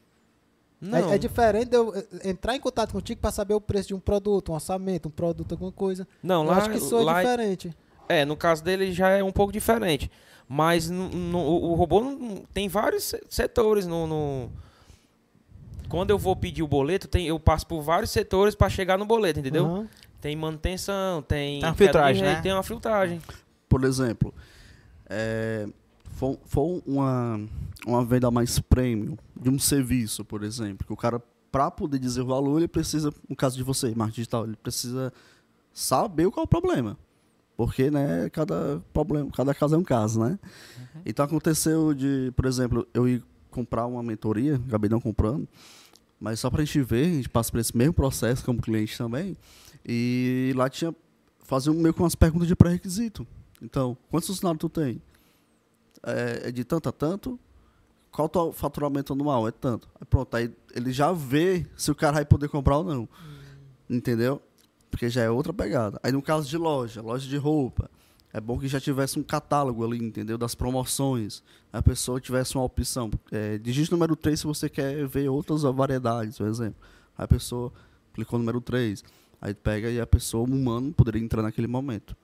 [0.80, 3.88] Não, É, é diferente de eu eh, entrar em contato contigo pra saber o preço
[3.88, 6.06] de um produto, um orçamento, um produto, alguma coisa.
[6.22, 7.74] não eu lá, acho que isso é lá diferente.
[8.08, 10.10] é, no caso dele já é um pouco diferente.
[10.48, 14.50] Mas no, no- o robô não- tem vários se- setores no, no-
[15.88, 19.06] Quando eu vou pedir o boleto, tem, eu passo por vários setores para chegar no
[19.06, 19.66] boleto, entendeu?
[19.66, 19.88] Aham.
[20.20, 21.60] Tem manutenção, tem.
[21.60, 22.42] Tem uma filtragem, rede, né?
[22.42, 23.20] Tem uma filtragem.
[23.68, 24.34] Por exemplo,
[25.08, 25.68] é,
[26.16, 27.40] for, for uma,
[27.86, 31.22] uma venda mais premium de um serviço, por exemplo, que o cara,
[31.52, 35.12] para poder dizer o valor, ele precisa, no caso de você, marketing digital, ele precisa
[35.72, 36.96] saber qual é o problema.
[37.56, 40.38] Porque, né, cada problema, cada caso é um caso, né?
[41.04, 45.48] Então aconteceu de, por exemplo, eu ir comprar uma mentoria, acabei não comprando,
[46.20, 49.36] mas só pra gente ver, a gente passa por esse mesmo processo como cliente também,
[49.84, 50.94] e lá tinha
[51.44, 53.26] fazer um meio com umas perguntas de pré-requisito.
[53.62, 55.00] Então, quantos funcionários tu tem?
[56.02, 57.38] É, é de tanto a tanto?
[58.10, 59.46] Qual o teu faturamento anual?
[59.46, 59.88] É tanto.
[59.94, 63.08] Aí pronto, aí ele já vê se o cara vai poder comprar ou não.
[63.88, 64.42] Entendeu?
[64.90, 66.00] Porque já é outra pegada.
[66.02, 67.90] Aí no caso de loja, loja de roupa,
[68.32, 70.36] é bom que já tivesse um catálogo ali, entendeu?
[70.36, 71.42] Das promoções.
[71.72, 73.10] A pessoa tivesse uma opção.
[73.32, 76.76] É, digite número 3 se você quer ver outras variedades, por exemplo.
[77.16, 77.72] Aí a pessoa
[78.12, 79.02] clicou no número 3.
[79.40, 82.16] Aí pega e a pessoa, um humano, poderia entrar naquele momento.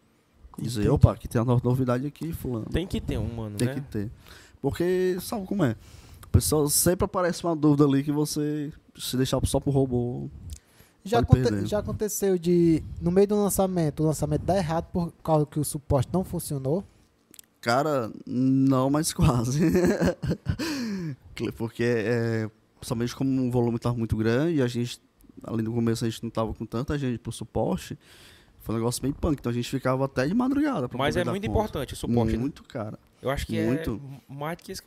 [0.59, 0.95] E dizer, Entendi.
[0.95, 2.67] opa, aqui tem a no- novidade aqui, fulano.
[2.67, 3.75] Tem que ter um humano, Tem né?
[3.75, 4.11] que ter.
[4.61, 5.77] Porque sabe como é?
[6.23, 10.29] A pessoa sempre aparece uma dúvida ali que você se deixar só pro robô.
[11.05, 11.67] Já, aconte- perder.
[11.67, 15.65] já aconteceu de, no meio do lançamento, o lançamento dar errado por causa que o
[15.65, 16.85] suporte não funcionou.
[17.61, 19.61] Cara, não, mas quase.
[21.57, 22.51] Porque é,
[22.81, 25.01] somente como o volume estava muito grande e a gente,
[25.45, 27.99] ali no começo a gente não tava com tanta gente pro suporte,
[28.61, 29.39] foi um negócio meio punk.
[29.41, 30.89] Então a gente ficava até de madrugada.
[30.95, 31.59] Mas é muito conta.
[31.59, 32.33] importante o suporte.
[32.33, 32.39] né?
[32.39, 32.99] Muito, cara.
[33.23, 34.01] Eu acho que muito.
[34.29, 34.83] é mais de que 50%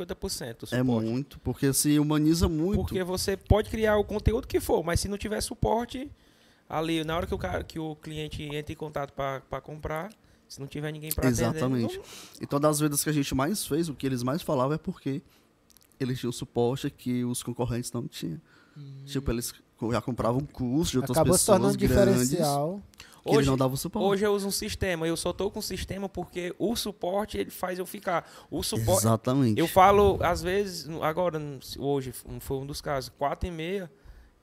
[0.63, 0.75] o suporte.
[0.75, 1.39] É muito.
[1.39, 2.81] Porque se humaniza muito.
[2.81, 6.11] Porque você pode criar o conteúdo que for, mas se não tiver suporte,
[6.67, 10.11] ali, na hora que o, cara, que o cliente entra em contato para comprar,
[10.49, 11.43] se não tiver ninguém para atender...
[11.49, 11.97] Exatamente.
[11.97, 12.03] não-
[12.41, 15.21] Então, das vendas que a gente mais fez, o que eles mais falavam é porque
[15.97, 18.41] eles tinham suporte que os concorrentes não tinham.
[19.05, 19.53] Tipo, eles
[19.91, 22.81] já compravam curso de outras Acabou se pessoas tornando grandes diferencial.
[23.31, 24.05] Que Hoje- não davam suporte.
[24.07, 27.49] Hoje eu uso um sistema, eu só tô com um sistema porque o suporte ele
[27.49, 28.29] faz eu ficar.
[28.51, 29.59] O suporte, Exatamente.
[29.59, 31.41] Eu falo, às vezes, agora,
[31.79, 33.91] hoje foi um dos casos, quatro e meia,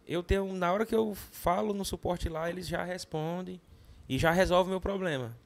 [0.06, 3.60] eu tenho, na hora que eu falo no suporte lá, eles já respondem
[4.09, 5.36] e já resolve o meu problema.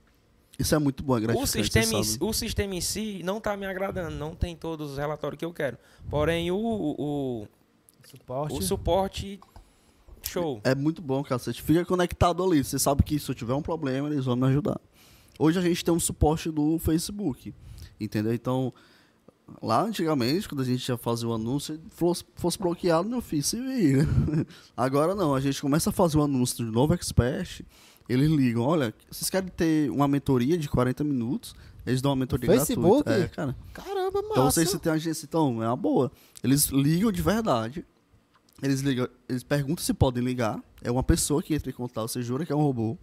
[0.58, 3.66] Isso é muito bom, é O sistema, si- o sistema em si não está me
[3.66, 5.76] agradando, não tem todos os relatórios que eu quero.
[6.08, 7.46] Porém, o, o,
[8.08, 8.54] Suporte.
[8.54, 9.38] o suporte,
[10.40, 10.60] show.
[10.64, 11.38] É muito bom, cara.
[11.38, 12.62] Você fica conectado ali.
[12.62, 14.80] Você sabe que se eu tiver um problema, eles vão me ajudar.
[15.38, 17.54] Hoje a gente tem um suporte do Facebook.
[18.00, 18.32] Entendeu?
[18.34, 18.72] Então,
[19.62, 23.60] lá antigamente, quando a gente ia fazer o anúncio, fosse, fosse bloqueado, meu filho, se
[23.60, 24.06] vira.
[24.76, 27.62] Agora não, a gente começa a fazer o anúncio de novo expert,
[28.08, 31.54] eles ligam, olha, vocês querem ter uma mentoria de 40 minutos?
[31.84, 33.04] Eles dão uma mentoria Facebook?
[33.04, 33.24] gratuita.
[33.24, 33.56] É, cara.
[33.72, 34.32] Caramba, massa.
[34.32, 36.10] Então, não sei se tem agência, então, é uma boa.
[36.42, 37.84] Eles ligam de verdade.
[38.62, 40.62] Eles ligam, eles perguntam se podem ligar.
[40.82, 42.96] É uma pessoa que entra em contato, você jura que é um robô.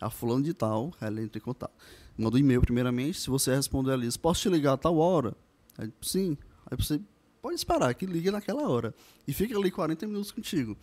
[0.00, 1.72] É a fulano de tal, ela entra em contato.
[2.16, 5.34] Manda um e-mail primeiramente, se você responder ali, posso te ligar a tal hora?
[5.76, 6.36] Aí, sim.
[6.70, 7.00] Aí você
[7.42, 8.94] pode esperar que ligue naquela hora.
[9.26, 10.76] E fica ali 40 minutos contigo.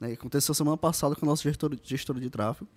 [0.00, 0.12] Né?
[0.12, 2.68] Aconteceu semana passada com a nossa gestora, gestora de tráfego.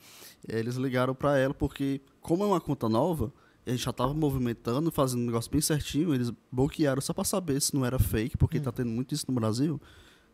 [0.47, 3.33] Eh, Eles ligaram para ela porque, como é uma conta nova,
[3.65, 6.13] a gente já estava movimentando, fazendo um negócio bem certinho.
[6.13, 9.33] Eles bloquearam só para saber se não era fake, porque está tendo muito isso no
[9.33, 9.81] Brasil,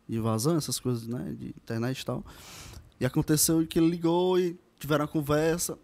[0.08, 2.26] de vazão, essas coisas né, de internet e tal.
[3.00, 5.78] E aconteceu que ele ligou e tiveram uma conversa.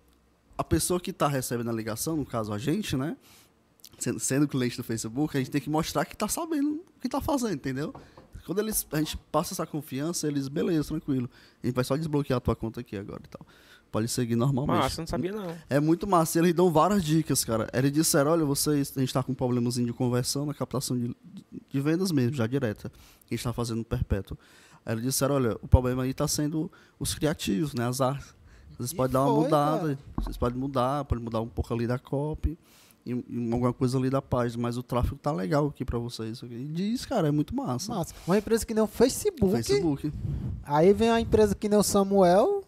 [0.57, 3.15] A pessoa que está recebendo a ligação, no caso a gente, né?
[3.97, 7.07] Sendo, sendo cliente do Facebook, a gente tem que mostrar que está sabendo o que
[7.07, 7.93] está fazendo, entendeu?
[8.45, 11.29] Quando eles, a gente passa essa confiança, eles, beleza, tranquilo.
[11.61, 13.45] A gente vai só desbloquear a tua conta aqui agora e tal.
[13.97, 14.77] Pode seguir normalmente.
[14.83, 15.55] Massa, não sabia não.
[15.69, 16.37] É muito massa.
[16.39, 17.67] Eles dão várias dicas, cara.
[17.73, 21.15] Eles disseram, olha, vocês, a gente tá com um problemazinho de conversão na captação de,
[21.69, 22.91] de vendas mesmo, já direta.
[23.29, 24.37] A gente tá fazendo perpétuo.
[24.85, 27.87] Aí eles disseram, olha, o problema aí tá sendo os criativos, né?
[27.87, 28.35] As artes.
[28.77, 29.79] Vocês E podem dar uma foi, mudada.
[29.79, 29.99] cara.
[30.21, 32.57] Vocês podem mudar, podem mudar um pouco ali da copy.
[33.03, 36.41] E, e alguma coisa ali da página, mas o tráfego tá legal aqui pra vocês.
[36.43, 37.93] E diz, cara, é muito massa.
[37.95, 38.13] Massa.
[38.27, 39.51] Uma empresa que nem o Facebook.
[39.63, 40.11] Facebook.
[40.63, 42.63] Aí vem uma empresa que nem o Samuel.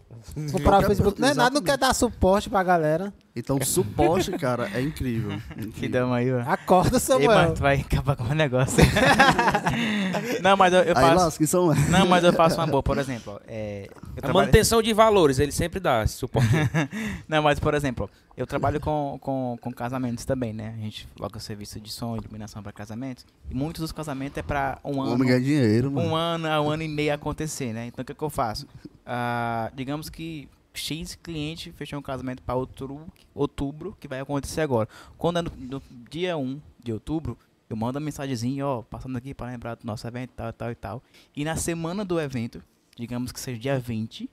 [0.52, 1.20] Comprar o Facebook.
[1.22, 3.14] Não é nada, não quer dar suporte pra galera.
[3.36, 5.40] Então o suporte, cara, é incrível.
[5.76, 6.42] Que dama aí, ó.
[6.42, 7.30] Acorda, Ei, Samuel.
[7.32, 8.78] mano, tu vai acabar com o negócio.
[10.42, 11.16] não, mas eu, eu Aí faço.
[11.16, 13.40] lasca, isso é Não, mas eu faço uma boa, por exemplo.
[13.48, 16.50] É, eu A trabalho- manutenção de valores, ele sempre dá esse suporte.
[17.28, 20.74] Não, mas por exemplo, eu trabalho com, com, com casamentos também, né?
[20.78, 23.26] A gente coloca serviço de som e iluminação para casamentos.
[23.50, 25.14] E muitos dos casamentos é para um O ano.
[25.14, 26.10] homem ganha dinheiro, mano.
[26.10, 27.88] um ano a um ano e meio acontecer, né?
[27.88, 28.68] Então o que, que eu faço?
[29.12, 34.88] Ah, digamos que X cliente fechou um casamento para outubro, outubro, que vai acontecer agora.
[35.18, 37.36] Quando é no, no dia 1 de outubro,
[37.68, 40.76] eu mando uma mensagenzinha, ó, passando aqui para lembrar do nosso evento, tal, tal e
[40.76, 41.04] tal.
[41.36, 42.62] E na semana do evento,
[42.96, 44.30] digamos que seja dia 20,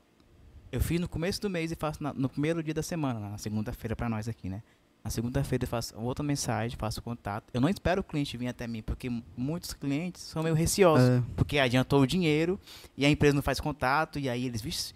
[0.70, 3.38] eu fiz no começo do mês e faço na- no primeiro dia da semana, na
[3.38, 4.62] segunda-feira para nós aqui, né?
[5.06, 7.44] Na segunda-feira eu faço outra mensagem, faço contato.
[7.54, 11.22] Eu não espero o cliente vir até mim, porque muitos clientes são meio receosos É,
[11.36, 12.58] porque adiantou o dinheiro
[12.96, 14.94] e a empresa não faz contato e aí eles, vixe,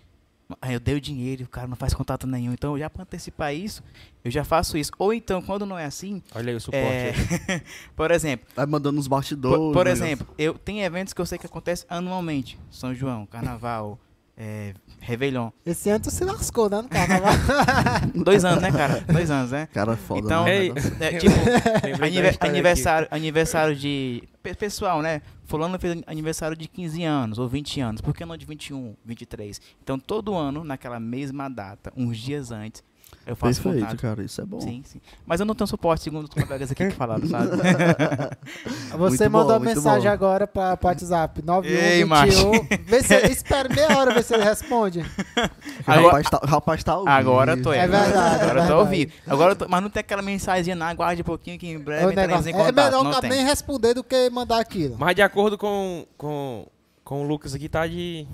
[0.69, 2.53] eu dei o dinheiro e o cara não faz contato nenhum.
[2.53, 3.85] Então, já para antecipar isso,
[4.25, 4.91] eu já faço isso.
[4.99, 6.85] Ou então, quando não é assim, Olha aí o suporte.
[6.85, 7.15] é,
[7.49, 7.63] aí.
[7.95, 9.59] por exemplo, vai mandando uns bastidores.
[9.59, 9.93] por, por né?
[9.93, 12.59] exemplo, eu tem eventos que eu sei que acontecem anualmente.
[12.69, 13.97] São João, Carnaval,
[14.43, 15.51] é, Réveillon.
[15.67, 16.81] Esse ano tu se lascou, né?
[16.81, 17.33] No carnaval.
[18.25, 19.05] Dois anos, né, cara?
[19.13, 19.69] Dois anos, né?
[19.73, 20.21] Cara, foda.
[20.21, 20.69] Então, né, Ei.
[20.73, 20.97] negócio?
[20.99, 21.35] É, tipo,
[22.05, 24.23] Anive- aniversário, aniversário de.
[24.43, 25.21] pe- Pessoal, né?
[25.45, 28.01] Fulano fez aniversário de 15 anos ou 20 anos.
[28.01, 29.61] Por que não de 21, 23?
[29.83, 32.83] Então, todo ano, naquela mesma data, uns dias antes,
[33.27, 34.01] eu faço Perfeito, contato.
[34.01, 34.61] cara, isso é bom.
[34.61, 35.01] Sim, sim.
[35.27, 37.49] Mas eu não tenho suporte, segundo os colegas aqui que falaram, sabe?
[38.99, 40.15] Você Muito mandou bom, mensagem bom.
[40.15, 41.43] agora pra, pro WhatsApp.
[41.45, 41.93] 9121.
[41.97, 42.51] Ei, macho.
[42.87, 45.01] Vê se, espera meia hora ver se ele responde.
[45.01, 47.73] O Agora- rapaz tá, o rapaz tá ao Agora eu tô.
[47.73, 49.13] É verdade, Agora é eu tô vivo.
[49.27, 52.03] Agora eu tô- mas não tem aquela mensagem, não, aguarde um pouquinho que em breve
[52.03, 52.51] É o entraremos negócio.
[52.51, 52.85] em É contato.
[52.85, 53.31] melhor não o cara tem.
[53.31, 54.97] nem responder do que mandar aquilo.
[54.99, 56.67] Mas de acordo com, com,
[57.05, 58.27] com o Lucas aqui, tá de.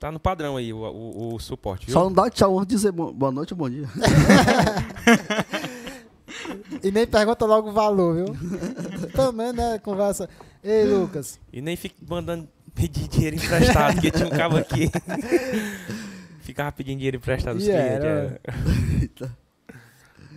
[0.00, 1.92] Tá no padrão aí o, o, o suporte, viu?
[1.92, 3.86] Só não dá tchau antes de dizer bo- boa noite ou bom dia.
[6.82, 8.26] E nem pergunta logo o valor, viu?
[9.12, 9.78] Também, né?
[9.80, 10.28] Conversa.
[10.64, 11.38] Ei, Lucas.
[11.52, 14.90] E nem fica mandando pedir dinheiro emprestado, porque tinha um cabo aqui.
[16.40, 17.84] Ficava pedindo dinheiro emprestado dos clientes.
[17.84, 18.40] era.
[18.42, 19.00] é.
[19.02, 19.36] Eita.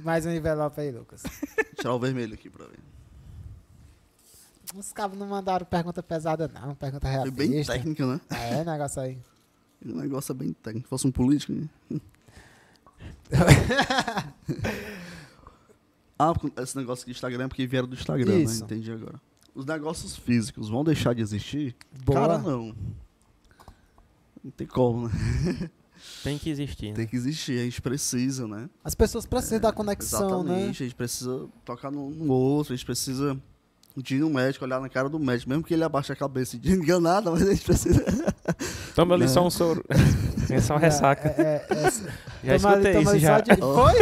[0.03, 1.23] Mais um envelope aí, Lucas.
[1.77, 2.79] Tirar o vermelho aqui pra ver.
[4.75, 6.75] Os cabos não mandaram pergunta pesada, não.
[6.75, 7.73] Pergunta Foi bem realista.
[7.73, 8.19] técnica, né?
[8.29, 9.17] É, negócio aí.
[9.85, 10.87] O negócio é bem técnico.
[10.87, 11.53] Se fosse um político.
[11.53, 11.69] né?
[16.17, 18.59] ah, esse negócio de Instagram é porque vieram do Instagram, Isso.
[18.59, 18.65] né?
[18.65, 19.19] Entendi agora.
[19.53, 21.75] Os negócios físicos vão deixar de existir?
[22.03, 22.19] Boa.
[22.19, 22.75] Cara, não.
[24.43, 25.69] Não tem como, né?
[26.21, 26.89] Tem que existir.
[26.89, 26.93] Né?
[26.95, 28.69] Tem que existir, a gente precisa, né?
[28.83, 30.53] As pessoas precisam da conexão, né?
[30.53, 33.39] Exatamente, a gente precisa tocar no, no outro, a gente precisa
[33.97, 36.57] de ir no médico, olhar na cara do médico, mesmo que ele abaixe a cabeça
[36.57, 38.03] de enganada, mas a gente precisa.
[38.95, 39.29] Toma ali Não.
[39.33, 39.83] só um soro.
[40.49, 41.29] É só ressaca.
[41.29, 43.39] É, é, é, Já toma escutei isso já.
[43.39, 43.93] de- Foi?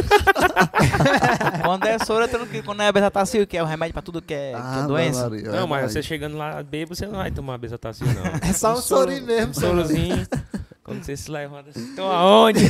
[1.63, 2.63] Quando é soro, tranquilo.
[2.65, 5.30] Quando é bezetacil, que é o remédio pra tudo que é, que é Ah, doença.
[5.30, 5.93] Maria, Não, mas verdade.
[5.93, 8.49] você chegando lá bêbado, você não vai tomar besotacil, não.
[8.49, 9.51] É só um soro- sorinho mesmo.
[9.51, 10.27] Um sorozinho.
[10.84, 12.65] Quando você se levanta assim, tô aonde?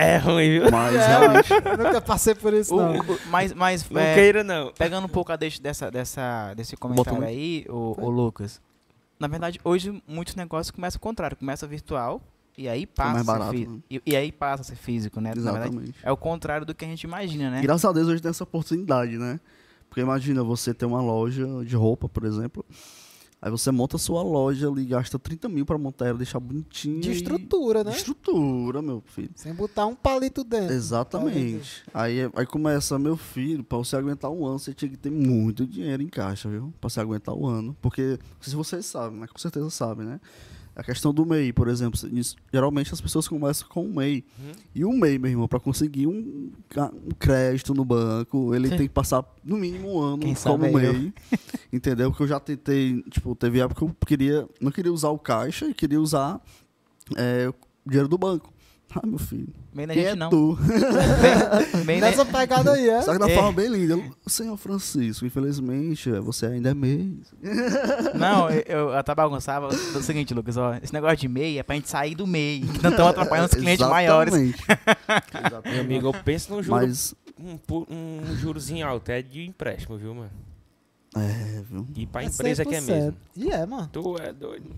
[0.00, 0.70] É ruim, viu?
[0.70, 1.52] Mas É, realmente.
[1.52, 3.00] Eu nunca passei por isso, O- não.
[3.00, 4.72] o- mas, mas Não é, queira, não.
[4.72, 7.28] pegando um pouco a deixa dessa, dessa, desse comentário Botão.
[7.28, 8.60] aí, o, o Lucas.
[9.18, 11.36] Na verdade, hoje muitos negócios começam ao contrário.
[11.36, 12.20] Começa virtual
[12.56, 13.78] e aí passa mais a ser barato, né?
[13.90, 15.30] e, e aí passa a ser físico, né?
[15.36, 15.94] Na verdade, Exatamente.
[16.02, 17.60] é o contrário do que a gente imagina, né?
[17.62, 19.38] Graças a Deus hoje tem essa oportunidade, né?
[19.88, 22.64] Porque imagina você ter uma loja de roupa, por exemplo.
[23.42, 27.00] Aí você monta a sua loja ali, gasta 30 mil pra montar ela, deixar bonitinha.
[27.00, 27.90] De e- estrutura, né?
[27.92, 29.30] De estrutura, meu filho.
[29.34, 30.74] Sem botar um palito dentro.
[30.74, 31.82] Exatamente.
[31.94, 35.66] Aí, aí começa, meu filho, pra você aguentar um ano, você tinha que ter muito
[35.66, 36.72] dinheiro em caixa, viu?
[36.80, 37.74] Pra você aguentar o ano.
[37.80, 39.26] Porque, se vocês sabem, né?
[39.26, 40.20] Com certeza sabem, né?
[40.74, 41.98] A questão do MEI, por exemplo,
[42.52, 44.24] geralmente as pessoas começam com o MEI.
[44.38, 44.52] Uhum.
[44.74, 48.88] E o MEI, meu irmão, pra conseguir um, um crédito no banco, ele tem que
[48.88, 50.62] passar no mínimo um ano Quem como.
[50.72, 51.12] MEI.
[51.72, 52.10] Entendeu?
[52.10, 55.66] Porque eu já tentei, tipo, teve época que eu queria, não queria usar o caixa
[55.66, 56.40] e queria usar
[57.16, 57.54] é, o
[57.88, 58.52] dinheiro do banco.
[59.02, 59.46] Ah, meu filho.
[59.72, 60.30] Meio na Quem gente é não.
[60.30, 60.58] tu?
[61.86, 63.00] Meio na- Nessa pegada aí, é?
[63.02, 63.34] Só que da É.
[63.36, 64.02] forma bem linda.
[64.26, 67.20] Senhor Francisco, infelizmente, você ainda é meio.
[68.18, 70.74] Não, eu, eu até bagunçava do seguinte, Lucas, ó.
[70.82, 72.62] Esse negócio de MEI é pra gente sair do MEI.
[72.62, 74.34] Que não estão atrapalhando os clientes maiores.
[74.34, 75.72] Exatamente.
[75.72, 77.58] Meu amigo, eu penso num juro, Mas, um,
[77.88, 80.30] um jurozinho alto, é de empréstimo, viu, mano?
[81.16, 81.86] é, viu?
[81.96, 82.86] E pra É empresa que é 100%.
[82.86, 83.16] mesmo.
[83.36, 83.88] E é, mano.
[83.92, 84.70] Tu é doido.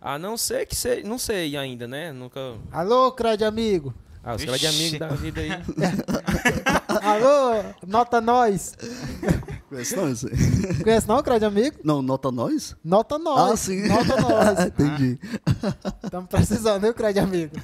[0.00, 1.02] A não ser que você.
[1.04, 2.10] Não sei ainda, né?
[2.10, 2.54] Nunca.
[2.72, 3.92] Alô, crédito amigo.
[4.24, 5.50] Ah, os caras de amigo da vida aí.
[7.02, 8.74] Alô, nota nós.
[9.68, 10.82] Conhece não esse aí?
[10.82, 11.76] Conhece não, crédito amigo?
[11.82, 12.76] Não, nota nós?
[12.84, 13.52] Nota nós.
[13.52, 13.88] Ah, sim.
[13.88, 14.66] Nota nós.
[14.66, 15.18] Entendi.
[16.04, 17.56] Estamos precisando, viu, crédito amigo?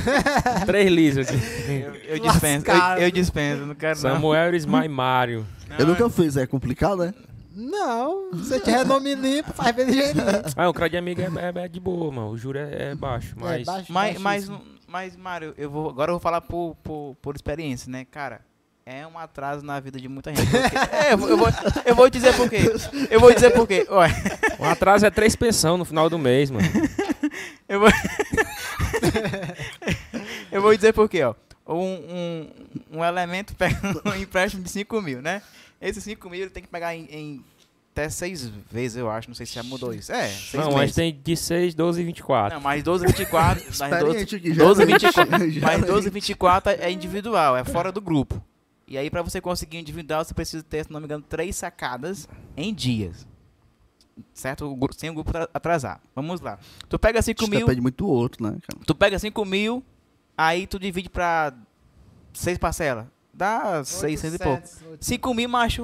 [0.66, 1.38] Três lisos aqui.
[1.68, 4.14] Eu, eu dispenso, eu, eu dispenso, não quero não.
[4.14, 5.46] Samuel Ismael Mário.
[5.78, 7.14] Eu nunca fiz, é complicado, né?
[7.54, 10.24] Não, se você tiver nome limpo, faz bem ligeirinho.
[10.56, 12.30] Ah, o crédito de amigo é, é- é de boa, mano.
[12.30, 13.34] O juro é, é baixo.
[13.38, 13.62] Mas.
[13.62, 14.50] É, baixo, Mas, mas,
[14.88, 18.40] mas, Mário, eu vou, agora eu vou falar por, por, por experiência, né, cara?
[18.86, 20.50] É um atraso na vida de muita gente.
[20.50, 21.48] porque- é, eu, vou- eu, vou,
[21.86, 22.60] eu vou dizer por quê.
[23.10, 23.86] Eu vou dizer por quê.
[23.88, 24.12] Olha,
[24.60, 26.66] Um atraso é três pensão no final do mês, mano.
[27.68, 27.88] eu vou.
[30.52, 31.34] eu vou dizer por quê, ó.
[31.66, 32.50] Um, um,
[32.98, 33.74] um elemento pega
[34.04, 35.40] um empréstimo de 5 mil, né?
[35.88, 37.44] Esses 5 mil ele tem que pegar em, em
[37.92, 39.28] até seis vezes, eu acho.
[39.28, 40.10] Não sei se já mudou isso.
[40.12, 40.94] É, seis Não, mas meses.
[40.96, 42.54] tem de 6, 12 e 24.
[42.56, 43.62] Não, mais 12, 24.
[43.78, 44.64] mais 12, Experiente aqui, já.
[44.64, 45.50] 12, 24.
[45.52, 45.86] Já Mas lembro.
[45.92, 48.42] 12 24 é individual, é fora do grupo.
[48.88, 52.28] E aí, pra você conseguir individual, você precisa ter, se não me engano, três sacadas
[52.56, 53.26] em dias.
[54.32, 54.76] Certo?
[54.96, 56.00] Sem o grupo atra- atrasar.
[56.14, 56.58] Vamos lá.
[56.88, 58.80] Tu pega 5 Isso mil, depende muito do outro, né, cara?
[58.86, 59.82] tu pega 5 mil,
[60.36, 61.52] aí tu divide pra
[62.32, 63.06] seis parcelas.
[63.34, 64.62] Dá 600 e pouco.
[65.00, 65.82] 5 mil, macho,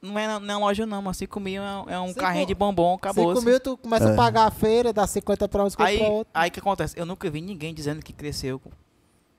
[0.00, 2.54] não é, não é loja não, mas 5 mil é, é um Cinco- carrinho de
[2.54, 3.34] bombom, acabou.
[3.36, 4.12] 5 mil, tu começa É.
[4.12, 6.30] a pagar a feira, dá 50 pra um, 50 Aí, pra outro.
[6.34, 6.98] aí que acontece?
[6.98, 8.58] Eu nunca vi ninguém dizendo que cresceu.
[8.58, 8.70] com-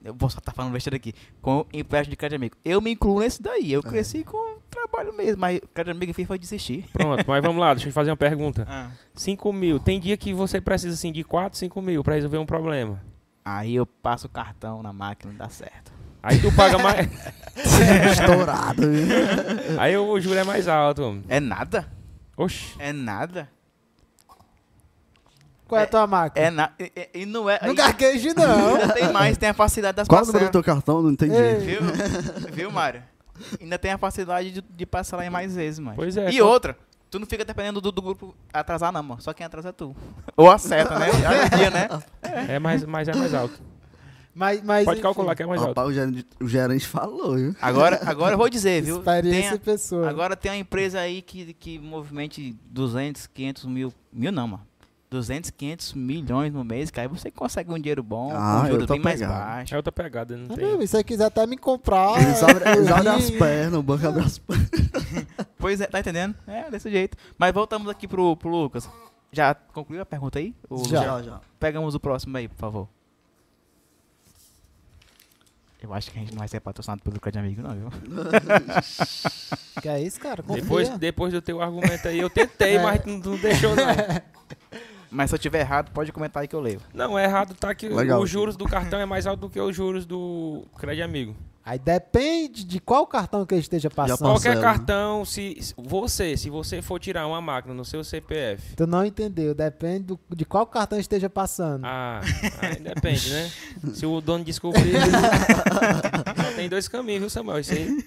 [0.06, 1.14] Eu vou só estar falando besteira aqui.
[1.41, 2.57] Com empréstimo de crédito amigo.
[2.65, 3.72] Eu me incluo nesse daí.
[3.72, 5.40] Eu cresci com trabalho mesmo.
[5.40, 6.86] Mas crédito amigo enfim foi desistir.
[6.91, 8.68] Pronto, mas vamos lá, deixa eu te fazer uma pergunta.
[8.70, 8.91] Ah.
[9.15, 9.80] 5 mil.
[9.80, 13.02] Tem dia que você precisa assim de 4, 5 mil pra resolver um problema.
[13.45, 15.94] Aí eu passo o cartão na máquina e dá certo.
[16.23, 17.07] Aí tu paga mais.
[18.11, 18.81] Estourado?
[19.77, 21.21] Aí o juro é mais alto.
[21.27, 21.85] É nada?
[22.37, 22.73] Oxi.
[22.79, 23.49] É nada?
[25.67, 26.45] Qual é a tua máquina?
[26.45, 26.73] É nada.
[26.79, 27.59] E, e- não é.
[27.65, 28.75] Não gagueje, não.
[28.75, 30.65] ainda tem mais, tem a facilidade das Qual o número do parcelas.
[30.65, 31.01] teu cartão?
[31.01, 31.35] Não entendi.
[31.35, 31.55] Ei.
[31.57, 31.81] Viu?
[32.53, 33.03] Viu, Mário?
[33.59, 35.95] Ainda tem a facilidade de, de parcelar em mais vezes, mano.
[35.95, 36.29] Pois é.
[36.29, 36.77] E só- outra,
[37.09, 39.21] tu não fica dependendo do, do grupo atrasar, não, mano.
[39.21, 39.95] Só quem atrasa é tu.
[40.37, 41.07] Ou acerta, né?
[41.57, 41.87] Dia, né?
[42.49, 43.59] É mais, mas é mais alto.
[44.35, 45.69] Mas, mas, Pode enfim, calcular que é mais alto.
[45.69, 47.55] Rapaz, o gerente, o gerente falou, viu?
[47.61, 48.97] Agora, agora eu vou dizer, viu?
[48.97, 50.07] Experiência Tem e pessoa.
[50.07, 53.93] a- agora tem uma empresa aí que, que movimente 200, 500 mil.
[54.11, 54.64] Mil não, mano.
[55.11, 58.93] 200, 500 milhões no mês, que aí você consegue um dinheiro bom, Ah, juros tô
[58.95, 59.72] bem mais baixos.
[59.72, 60.81] É outra pegada, não Ah, tem.
[60.81, 62.19] se você quiser até me comprar.
[62.19, 64.69] Eles abrem, eles abrem as pernas, o banco abre as pernas.
[65.60, 66.35] Pois é, tá entendendo?
[66.47, 67.15] É, desse jeito.
[67.38, 68.89] Mas voltamos aqui pro, pro Lucas.
[69.31, 70.53] Já concluiu a pergunta aí?
[70.69, 71.18] Ô, Já.
[71.18, 71.39] Lucas?
[71.60, 72.89] Pegamos o próximo aí, por favor.
[75.84, 77.89] Eu acho que a gente não vai ser patrocinado pelo Crédito Amigo, não, viu?
[79.81, 80.41] Que é isso, cara?
[80.41, 80.61] Confia.
[80.61, 82.81] Depois, depois do teu argumento aí, eu tentei, É.
[82.81, 83.84] mas não, não deixou não.
[85.11, 86.81] Mas se eu tiver errado, pode comentar aí que eu leio.
[86.91, 88.19] Não, é errado tá que Legal.
[88.19, 91.35] os juros do cartão é mais alto do que os juros do crédito amigo.
[91.65, 94.18] Aí depende de qual cartão que ele esteja passando.
[94.19, 99.06] Qualquer cartão, se você, se você for tirar uma máquina no seu CPF, Tu não
[99.06, 99.56] entendeu.
[99.56, 101.85] Depende do- de qual cartão esteja passando.
[101.85, 102.19] ah,
[102.61, 103.49] aí depende, né?
[103.95, 104.91] Se o dono descobrir,
[106.35, 107.60] só tem dois caminhos, viu, Samuel?
[107.60, 108.03] Isso aí.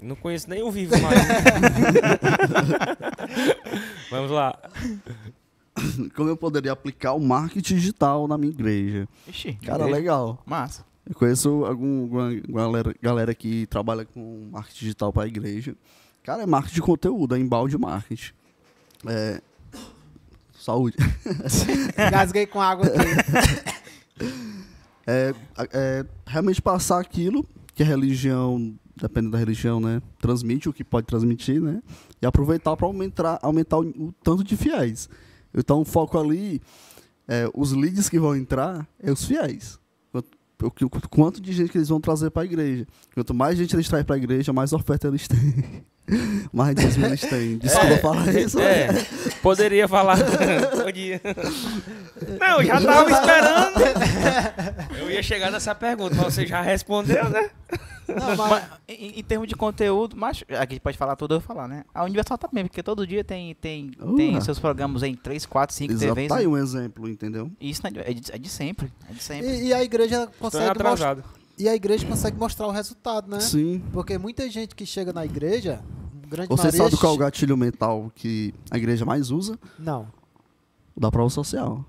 [0.00, 1.20] Não conheço nenhum vivo mais.
[4.10, 4.58] Vamos lá.
[6.16, 9.08] Como eu poderia aplicar o marketing digital na minha igreja?
[9.28, 9.96] Ixi, Cara, igreja.
[9.98, 10.42] legal.
[10.46, 10.84] Massa.
[11.12, 15.76] Eu conheço algum, alguma galera, galera que trabalha com marketing digital para a igreja.
[16.24, 18.32] Cara, é marketing de conteúdo, é embalde marketing.
[19.06, 19.42] É...
[20.58, 20.96] Saúde.
[22.10, 22.96] Gasguei com água aqui.
[25.06, 25.34] É,
[25.72, 31.06] é realmente passar aquilo que a religião, dependendo da religião, né, transmite o que pode
[31.06, 31.82] transmitir, né,
[32.22, 35.10] e aproveitar para aumentar, aumentar o, o tanto de fiéis.
[35.52, 36.62] Então, o foco ali,
[37.28, 39.81] é, os leads que vão entrar, é os fiéis.
[40.66, 42.86] O quanto de gente que eles vão trazer para a igreja.
[43.14, 45.84] Quanto mais gente eles trazem para a igreja, mais oferta eles têm.
[46.52, 47.58] Mais de 10 mil eles têm.
[47.58, 48.58] Desculpa É, falar isso.
[48.60, 48.88] É,
[49.42, 50.18] poderia falar.
[50.84, 51.20] Podia.
[52.40, 54.98] Não, eu já tava esperando.
[54.98, 57.50] Eu ia chegar nessa pergunta, mas você já respondeu, né?
[58.08, 61.40] Não, mas, em, em termos de conteúdo, mas aqui a gente pode falar tudo, eu
[61.40, 61.84] vou falar, né?
[61.94, 64.42] A Universal também, porque todo dia tem, tem, tem Uh.
[64.42, 66.14] seus programas em 3, 4, 5 Exato.
[66.14, 66.28] TVs.
[66.28, 66.48] Tá aí né?
[66.48, 67.50] um exemplo, entendeu?
[67.60, 68.00] Isso não é de,
[68.32, 68.92] é de- é sempre.
[69.08, 69.46] É de sempre.
[69.48, 71.24] e, e a igreja consegue mostrar, atrasado.
[71.58, 73.40] E a igreja consegue mostrar o resultado, né?
[73.40, 73.82] Sim.
[73.92, 75.80] Porque muita gente que chega na igreja,
[76.28, 79.58] grande Você maioria sabe qual é o gatilho mental que a igreja mais usa?
[79.78, 80.06] Não.
[80.96, 81.84] Da prova social.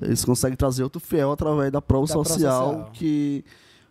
[0.00, 2.06] Eles conseguem trazer outro fiel através da prova, Hum.
[2.08, 2.90] Da prova social, social.
[2.92, 3.44] que,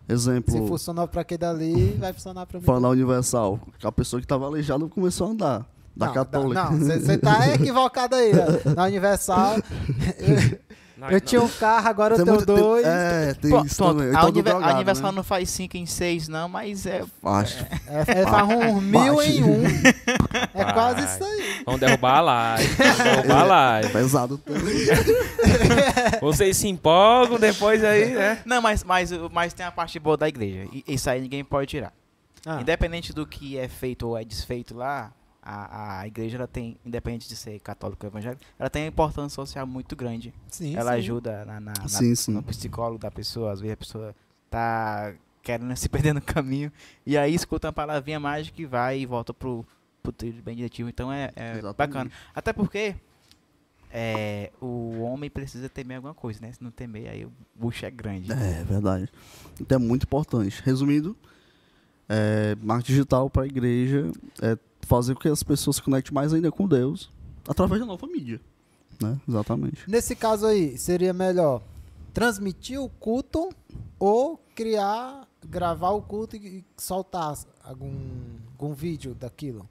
[0.06, 2.66] Se exemplo, funcionou pra aquele dali, vai funcionar pra mim.
[2.66, 5.66] da Universal, a pessoa que estava aleijada começou a andar.
[5.94, 6.70] Da Não, católica.
[6.70, 8.32] Não, você tá equivocado aí.
[8.34, 8.74] ó.
[8.74, 9.56] Na Universal,
[11.02, 12.86] eu, eu tinha um carro, agora eu Tem tenho muito- tem- dois.
[12.86, 14.14] É, tem Pô, isso pronto, também.
[14.16, 15.16] a, Univer- a drogado, Universal né?
[15.16, 17.02] não faz 5 em 6, não, mas é.
[17.24, 17.66] Acho.
[17.86, 19.30] É, é faz um mil Baixo.
[19.30, 19.62] em um.
[20.54, 20.72] É Vai.
[20.74, 21.62] quase isso aí.
[21.64, 22.74] Vamos derrubar a live.
[22.74, 23.92] Vamos derrubar a live.
[23.92, 24.62] Pesado também.
[26.20, 28.38] Vocês se empolgam depois aí, né?
[28.44, 30.68] Não, mas, mas, mas tem a parte boa da igreja.
[30.86, 31.92] Isso aí ninguém pode tirar.
[32.44, 35.12] Ah, Independente do que é feito ou é desfeito lá,
[35.42, 39.34] a, a igreja ela tem, independente de ser católico ou evangélico, ela tem uma importância
[39.34, 40.32] social muito grande.
[40.48, 40.98] sim, ela sim.
[40.98, 43.52] ajuda na, na- na- Sim, no psicólogo da pessoa.
[43.52, 44.14] Às vezes a pessoa
[44.48, 45.12] tá
[45.42, 46.70] querendo se perder no caminho.
[47.04, 49.66] E aí escuta uma palavrinha mágica e vai e volta pro,
[50.02, 50.88] pro trilho bem diretivo.
[50.88, 52.10] Então é, é bacana.
[52.34, 52.94] Até porque
[53.94, 56.52] é, o homem precisa temer alguma coisa, né?
[56.52, 58.32] Se não temer, aí o bucho é grande.
[58.32, 59.08] É verdade.
[59.60, 60.62] Então é muito importante.
[60.64, 61.16] Resumindo,
[62.08, 64.10] é, marketing digital para a igreja
[64.40, 64.56] é
[64.86, 67.10] fazer com que as pessoas se conectem mais ainda com Deus
[67.48, 68.40] através da nova mídia.
[69.00, 69.18] Né?
[69.28, 69.88] Exatamente.
[69.88, 71.62] Nesse caso aí, seria melhor
[72.12, 73.50] transmitir o culto
[73.98, 77.34] ou criar, gravar o culto e soltar
[77.64, 77.92] algum,
[78.58, 79.68] algum vídeo daquilo?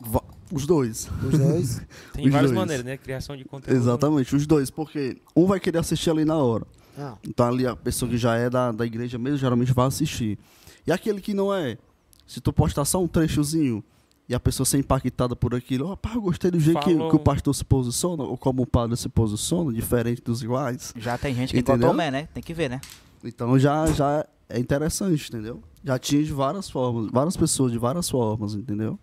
[0.00, 0.22] Va-
[0.52, 1.08] Os dois.
[1.26, 1.82] Os dois.
[2.12, 2.60] Tem Os várias dois.
[2.60, 2.96] maneiras, né?
[2.96, 3.76] Criação de conteúdo.
[3.76, 6.66] Exatamente, os dois, porque um vai querer assistir ali na hora.
[6.98, 10.38] Ah, Então ali a pessoa que já é da, da igreja mesmo, geralmente vai assistir.
[10.86, 11.78] E aquele que não é,
[12.26, 13.82] se tu postar só um trechozinho
[14.28, 17.18] e a pessoa ser impactada por aquilo, pá, eu gostei do jeito que, que o
[17.18, 20.92] pastor se posiciona, ou como o padre se posiciona, diferente dos iguais.
[20.96, 21.88] Já tem gente que Entendeu?
[21.92, 22.28] botou né?
[22.32, 22.80] Tem que ver, né?
[23.24, 25.62] Então já, já é interessante, entendeu?
[25.84, 28.98] Já atinge várias formas, várias pessoas de várias formas, entendeu?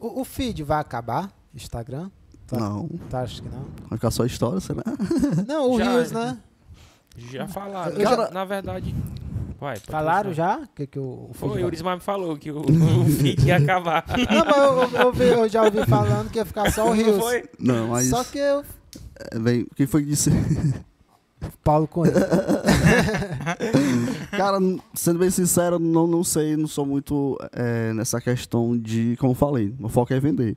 [0.00, 1.30] o, o feed vai acabar?
[1.54, 2.10] Instagram?
[2.46, 2.58] Tá.
[2.58, 3.64] Não, Tu acha que não?
[3.88, 4.82] vai ficar só história, será?
[5.46, 6.38] Não, o Já- Rios, né?
[7.16, 8.00] Já falaram.
[8.00, 8.94] Já- Na verdade.
[9.60, 10.66] Vai, Falaram já?
[10.74, 13.56] Que, que o, o Foi, vai- o Urismar me falou que o, o feed ia
[13.58, 14.04] acabar.
[14.30, 16.92] Não, mas eu, eu- eu ouvi- eu já ouvi falando que ia ficar só o
[16.92, 17.16] Rios.
[17.16, 17.44] Não foi?
[17.58, 18.64] Não, mas Só que eu.
[19.30, 20.30] é, vem, quem foi que disse?
[21.64, 22.12] Paulo Cunha.
[24.30, 24.58] Cara,
[24.94, 29.36] sendo bem sincero, não, não sei, não sou muito é, nessa questão de, como eu
[29.36, 30.56] falei, o foco é vender.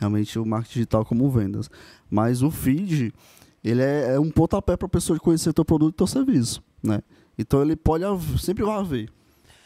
[0.00, 1.70] Realmente o marketing digital como vendas.
[2.10, 3.12] Mas o feed,
[3.62, 7.00] ele é, é um pontapé para a pessoa conhecer teu produto e teu serviço, né?
[7.38, 8.04] Então ele pode,
[8.38, 9.10] sempre vai haver.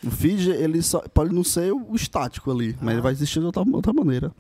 [0.04, 2.92] O feed, ele só, pode não ser o estático ali, mas Ah.
[2.92, 4.32] ele vai existir de outra, outra maneira.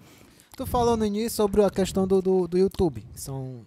[0.56, 3.04] Tu falou no início sobre a questão do, do, do YouTube.
[3.14, 3.64] São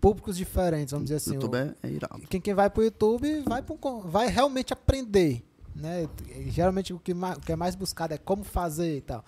[0.00, 1.30] públicos diferentes, vamos dizer assim.
[1.30, 2.20] o YouTube O- é, é irado.
[2.28, 5.42] quem, quem vai pro YouTube vai, pro vai realmente aprender.
[5.74, 6.08] Né?
[6.48, 9.24] Geralmente o que, ma- o que é mais buscado é como fazer e tal.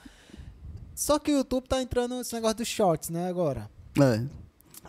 [0.94, 3.70] Só que o YouTube tá entrando nesse negócio dos shorts, né, agora.
[3.98, 4.22] É,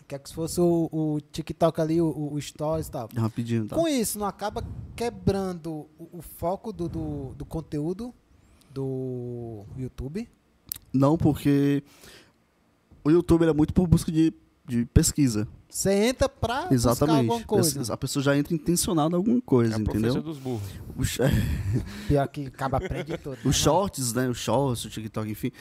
[0.08, 3.10] Que é que se fosse o, o TikTok ali, o, o Stories e tal.
[3.16, 3.76] rapidinho, tá?
[3.76, 4.64] Com isso, não acaba
[4.96, 8.14] quebrando o, o foco do, do, do conteúdo
[8.74, 10.28] do YouTube?
[10.92, 11.84] Não, porque
[13.04, 14.34] o YouTube é muito por busca de,
[14.68, 15.48] de pesquisa.
[15.70, 17.18] Você entra pra buscar Exatamente.
[17.30, 17.94] alguma coisa.
[17.94, 20.22] A pessoa já entra intencionada em alguma coisa, É a entendeu?
[20.22, 20.70] dos burros.
[20.96, 21.18] Os,
[22.08, 23.38] Pior que acaba aprende tudo.
[23.44, 24.30] os shorts, né?
[24.30, 25.52] Os shorts, o TikTok, enfim.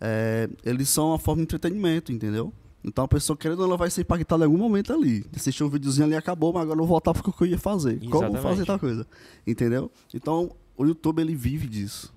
[0.00, 2.52] é, eles são uma forma de entretenimento, entendeu?
[2.84, 5.24] Então a pessoa querendo não vai ser impactada em algum momento ali.
[5.34, 7.98] Assistiu um videozinho ali acabou, mas agora eu vou voltar porque eu ia fazer.
[8.00, 8.42] Como Exatamente.
[8.42, 9.06] fazer tal coisa?
[9.46, 9.90] Entendeu?
[10.12, 12.12] Então o YouTube ele vive disso.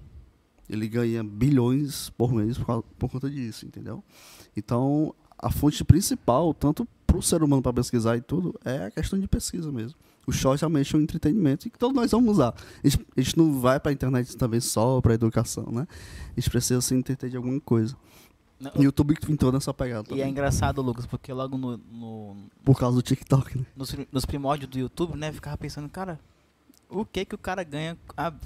[0.70, 4.04] Ele ganha bilhões por mês por, por conta disso, entendeu?
[4.56, 8.92] Então a fonte principal, tanto para o ser humano para pesquisar e tudo, é a
[8.92, 9.98] questão de pesquisa mesmo.
[10.26, 12.54] O short realmente é um entretenimento e que todos nós vamos usar.
[12.84, 15.88] A gente, a gente não vai para a internet também só para educação, né?
[16.36, 17.96] A gente precisa se entreter de alguma coisa.
[18.60, 22.78] Não, o YouTube entrou nessa pegada E é engraçado, Lucas, porque logo no, no- por
[22.80, 23.66] causa do TikTok, né?
[23.76, 26.20] nos, nos primórdios do YouTube, né, ficava pensando, cara,
[26.90, 27.98] o que que o cara ganha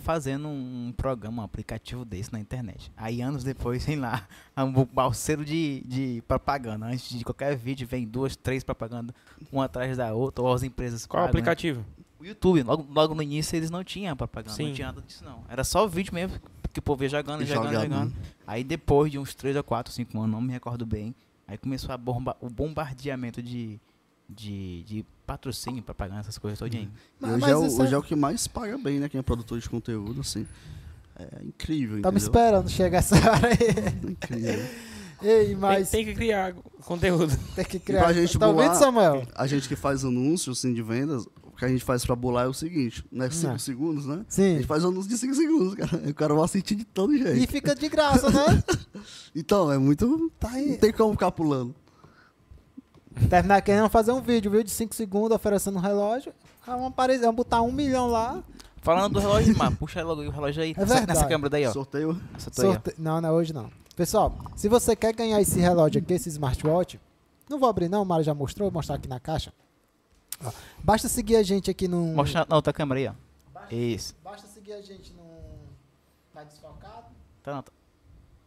[0.04, 2.92] fazendo um programa, um aplicativo desse na internet?
[2.98, 4.28] Aí anos depois, sei lá,
[4.58, 6.88] um balseiro de, de propaganda.
[6.88, 9.16] Antes de qualquer vídeo, vem duas, três propagandas,
[9.52, 11.40] uma atrás da outra, ou as empresas Qual o pagam, né?
[11.40, 11.86] aplicativo?
[12.20, 14.68] O YouTube, logo, logo no início eles não tinham propaganda, Sim.
[14.68, 15.44] não tinha nada disso não.
[15.50, 16.38] Era só vídeo mesmo,
[16.72, 17.84] que o povo ia jogando, E jogando, jogando.
[17.84, 18.14] jogando.
[18.52, 21.16] Aí depois de uns 3 ou 4, 5 anos, não me recordo bem,
[21.48, 23.80] aí começou a bomba, o bombardeamento de,
[24.30, 26.92] de, de patrocínio, propaganda, essas coisas todinho.
[27.18, 29.08] Mas- hoje, mas é o, isso hoje é- é o que mais paga bem, né?
[29.08, 30.46] Quem é produtor de conteúdo, assim.
[31.18, 34.06] É incrível, Tava esperando chegar essa hora aí.
[34.06, 34.66] É incrível.
[35.24, 36.54] Ei, Tem, mas tem que criar
[36.84, 37.32] conteúdo.
[37.56, 38.04] tem que E criar.
[38.04, 39.26] pra gente tá ouvindo, Samuel?
[39.36, 41.26] A gente que faz anúncios assim, de vendas,
[41.62, 43.60] que a gente faz pra bolar é o seguinte, não é 5 Não.
[43.60, 44.26] segundos, né?
[44.28, 44.56] A Sim.
[44.56, 46.02] gente faz anúncio de 5 segundos, cara.
[46.10, 47.52] O cara vai assistir de todo E jeito.
[47.52, 48.64] fica de graça, né?
[49.36, 50.32] Então, é muito.
[50.40, 50.72] Tá aí.
[50.72, 51.74] Não tem como ficar pulando.
[53.30, 54.64] Terminar querendo fazer um vídeo, viu?
[54.64, 56.34] De 5 segundos oferecendo um relógio.
[56.66, 58.44] Ah, Vamos, aparecer, vamos botar um milhão lá.
[58.82, 60.72] Falando do relógio, mano, puxa logo o relógio aí.
[60.76, 61.08] É nessa, verdade.
[61.20, 61.72] nessa câmera daí, ó.
[61.72, 62.20] Sorteio.
[62.52, 62.96] Sorte...
[62.98, 63.70] Não, não é hoje não.
[63.96, 67.00] Pessoal, se você quer ganhar esse relógio aqui, esse smartwatch,
[67.48, 69.54] não vou abrir não, o Mário já mostrou, vou mostrar aqui na caixa.
[70.44, 70.52] Ó,
[70.84, 72.14] basta seguir a gente aqui no...
[72.14, 73.74] Mostra na outra câmera aí, ó.
[73.74, 74.16] Isso.
[74.24, 75.24] Basta seguir a gente no...
[76.34, 77.06] Tá desfocado?
[77.44, 77.72] Tá, não, tá.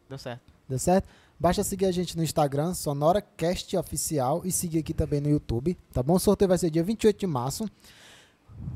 [0.09, 0.43] Deu certo.
[0.69, 1.09] Deu certo?
[1.39, 6.03] Basta seguir a gente no Instagram, SonoraCast Oficial, e seguir aqui também no YouTube, tá
[6.03, 6.15] bom?
[6.15, 7.69] O sorteio vai ser dia 28 de março.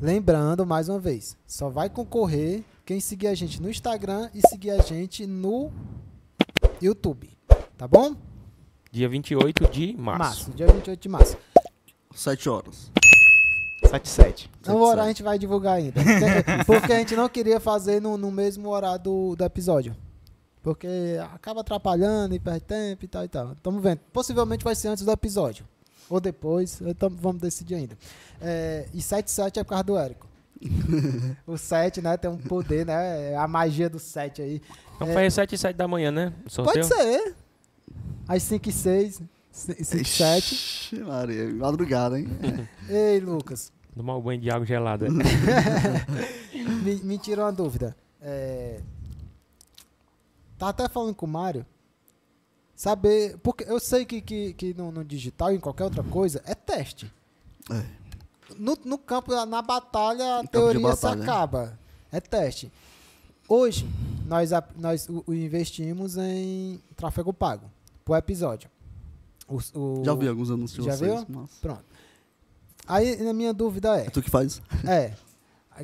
[0.00, 4.70] Lembrando, mais uma vez, só vai concorrer quem seguir a gente no Instagram e seguir
[4.70, 5.70] a gente no
[6.82, 7.30] YouTube,
[7.76, 8.16] tá bom?
[8.90, 10.50] Dia 28 de março.
[10.52, 11.36] dia 28 de março.
[12.14, 12.90] 7 horas.
[13.90, 14.50] 77.
[14.66, 16.00] Não, o horário a gente vai divulgar ainda.
[16.02, 19.96] Porque, porque a gente não queria fazer no, no mesmo horário do, do episódio.
[20.62, 20.88] Porque
[21.32, 23.52] acaba atrapalhando e perde tempo e tal e tal.
[23.52, 24.00] Estamos vendo.
[24.12, 25.64] Possivelmente vai ser antes do episódio.
[26.10, 26.80] Ou depois.
[26.82, 27.96] Então vamos decidir ainda.
[28.40, 30.26] É, e 77 é por causa do Érico.
[31.46, 32.16] o 7, né?
[32.16, 33.36] Tem um poder, né?
[33.36, 34.62] A magia do 7 aí.
[34.96, 35.14] Então É.
[35.14, 36.32] faz 7 e 7 da manhã, né?
[36.56, 37.34] Pode ser.
[38.26, 39.22] Às 5 e 6.
[39.52, 40.54] 5 e 7.
[40.54, 42.28] Ixi, Maria, madrugada, hein?
[42.90, 43.72] Ei, Lucas.
[43.98, 45.08] Tomar um banho de água gelada.
[46.84, 47.96] me, me tirou uma dúvida.
[48.20, 48.80] É,
[50.56, 51.66] tá até falando com o Mário.
[52.76, 53.36] Saber.
[53.38, 56.54] Porque eu sei que, que, que no, no digital e em qualquer outra coisa é
[56.54, 57.12] teste.
[57.70, 57.84] É.
[58.56, 61.22] No, no campo, na batalha, a de teoria se batalha.
[61.24, 61.78] acaba.
[62.12, 62.70] É teste.
[63.48, 63.84] Hoje,
[64.26, 67.68] nós, nós o, o investimos em tráfego pago.
[68.04, 68.70] Por episódio.
[69.48, 71.12] O- o- Já vi alguns anúncios de Já vocês.
[71.14, 71.26] viu?
[71.28, 71.84] mas- Pronto.
[72.88, 74.06] Aí a minha dúvida é.
[74.06, 74.62] É tu que faz?
[74.88, 75.14] É.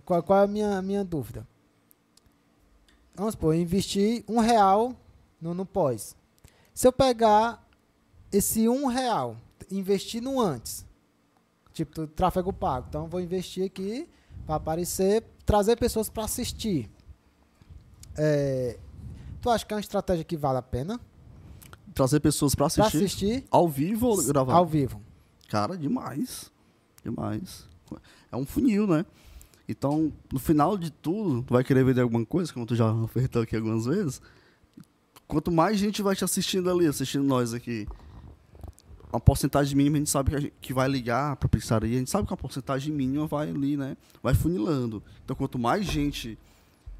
[0.04, 1.46] Qual, qual é a minha, minha dúvida?
[3.14, 4.96] Vamos supor, eu investi um real
[5.40, 6.16] no, no pós.
[6.72, 7.64] Se eu pegar
[8.32, 9.36] esse um real,
[9.70, 10.84] investir no antes,
[11.72, 14.08] tipo tráfego pago, então eu vou investir aqui
[14.44, 16.90] para aparecer, trazer pessoas para assistir.
[18.16, 18.76] É,
[19.40, 21.00] tu acha que é uma estratégia que vale a pena?
[21.94, 24.54] Trazer pessoas pra Para assistir, assistir ao vivo ou gravar?
[24.54, 25.00] ao vivo.
[25.48, 26.50] Cara, demais.
[27.04, 27.68] Demais.
[28.32, 29.04] É um funil, né?
[29.68, 33.42] Então, no final de tudo, tu vai querer vender alguma coisa, como tu já ofertou
[33.42, 34.20] aqui algumas vezes.
[35.26, 37.86] Quanto mais gente vai te assistindo ali, assistindo nós aqui,
[39.10, 42.10] uma porcentagem mínima a gente sabe que, gente- que vai ligar pra pizzaria, a gente
[42.10, 43.96] sabe que a porcentagem mínima vai ali, né?
[44.22, 45.02] Vai funilando.
[45.24, 46.38] Então, quanto mais gente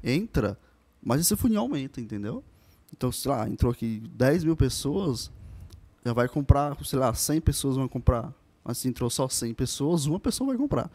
[0.03, 0.57] entra,
[1.03, 2.43] mais esse funil aumenta, entendeu?
[2.95, 5.29] Então, sei lá, entrou aqui 10 mil pessoas,
[6.03, 8.33] já vai comprar, sei lá, 100 pessoas vão comprar.
[8.65, 10.89] Mas se entrou só 100 pessoas, uma pessoa vai comprar.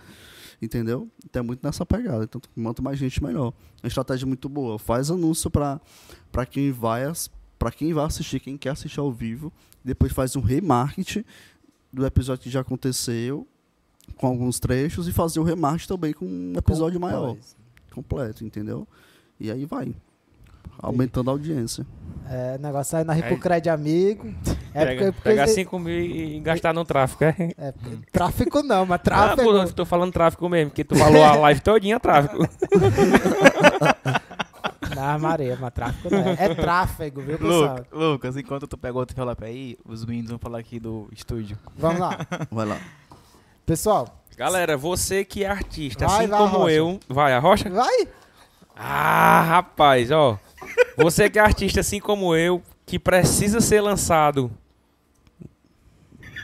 [0.61, 1.09] Entendeu?
[1.25, 2.25] Então é muito nessa pegada.
[2.25, 3.55] Então, quanto mais gente, melhor.
[3.83, 4.79] É uma estratégia muito boa.
[4.79, 5.81] Faz anúncio para
[6.51, 7.05] quem vai
[7.59, 9.53] para quem vai assistir, quem quer assistir ao vivo.
[9.85, 11.25] Depois faz um remarketing
[11.93, 13.47] do episódio que já aconteceu,
[14.17, 17.37] com alguns trechos, e fazer o remarketing também com um episódio maior,
[17.93, 18.87] completo, entendeu?
[19.39, 19.95] E aí vai.
[20.79, 21.87] Aumentando a audiência.
[22.29, 23.17] É, o negócio aí na É.
[23.17, 24.33] Ripocred amigo.
[24.73, 27.35] É Pega- porque, porque pegar 5 mil e gastar no tráfico, é?
[27.59, 27.75] É,
[28.13, 29.43] tráfico não, mas Ah, tráfego.
[29.51, 32.37] pô, eu tô falando tráfico mesmo, porque tu falou a live todinha tráfico.
[34.95, 36.37] Não, Maria, mas tráfico não é.
[36.39, 37.77] É tráfego, viu, pessoal?
[37.77, 41.57] Luca, Lucas, enquanto tu pega outro envelope aí, os meninos vão falar aqui do estúdio.
[41.77, 42.19] Vamos lá.
[42.51, 42.79] Vai lá.
[43.65, 46.73] Pessoal, Galera, você que é artista, Vai, assim vai, como Rocha.
[46.75, 47.01] eu.
[47.09, 47.69] Vai, a rocha?
[47.71, 48.09] vai.
[48.75, 50.39] Ah, rapaz, ó.
[50.97, 54.51] Você que é artista, assim como eu, que precisa ser lançado.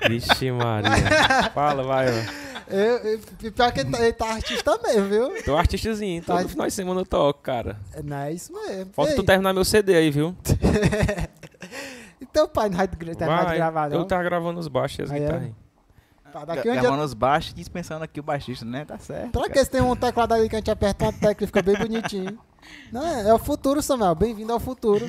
[0.09, 1.51] Vixe, Maria.
[1.55, 2.47] Fala, vai, ó.
[2.69, 3.21] Eu, eu,
[3.53, 5.45] pior que ele tá, ele tá artista mesmo, viu?
[5.45, 7.79] Tô artistazinho, todo final de semana eu toco, cara.
[7.93, 8.93] É, Não é isso mesmo.
[8.93, 10.35] Falta Ei, tu terminar meu CD aí, viu?
[12.19, 13.99] Então, pai, não vai terminar de gravar, não?
[13.99, 15.51] eu tava gravando os baixos e as é?
[16.37, 16.81] Tá, daqui dia...
[16.83, 18.85] Gravando os baixos e dispensando aqui o baixista, né?
[18.85, 19.31] Tá certo.
[19.31, 21.63] Pra que se tem um teclado ali que a gente aperta uma tecla e fica
[21.63, 22.39] bem bonitinho?
[22.93, 24.15] Não, é, é o futuro, Samuel.
[24.15, 25.07] Bem-vindo ao futuro.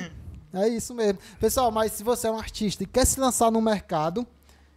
[0.54, 1.18] É isso mesmo.
[1.38, 4.26] Pessoal, mas se você é um artista e quer se lançar no mercado,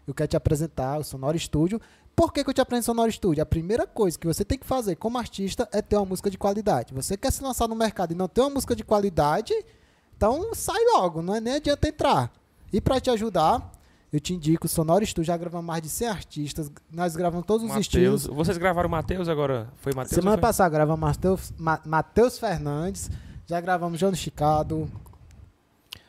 [0.06, 1.80] eu quero te apresentar o Sonora Studio.
[2.14, 3.42] Por que, que eu te aprendo Sonoro Studio?
[3.42, 6.38] A primeira coisa que você tem que fazer como artista é ter uma música de
[6.38, 6.94] qualidade.
[6.94, 9.54] Você quer se lançar no mercado e não ter uma música de qualidade,
[10.18, 12.30] então sai logo, não é nem adianta entrar.
[12.74, 13.72] E para te ajudar,
[14.12, 17.64] eu te indico o Sonoro Studio, já gravamos mais de 100 artistas, nós gravamos todos
[17.64, 17.86] os Mateus.
[17.86, 18.26] estilos.
[18.28, 19.70] Vocês gravaram Matheus agora?
[19.78, 20.16] Foi Matheus?
[20.16, 20.42] Semana foi?
[20.42, 23.10] passada gravamos Matheus, Ma- Matheus Fernandes,
[23.48, 24.90] já gravamos João Chicado,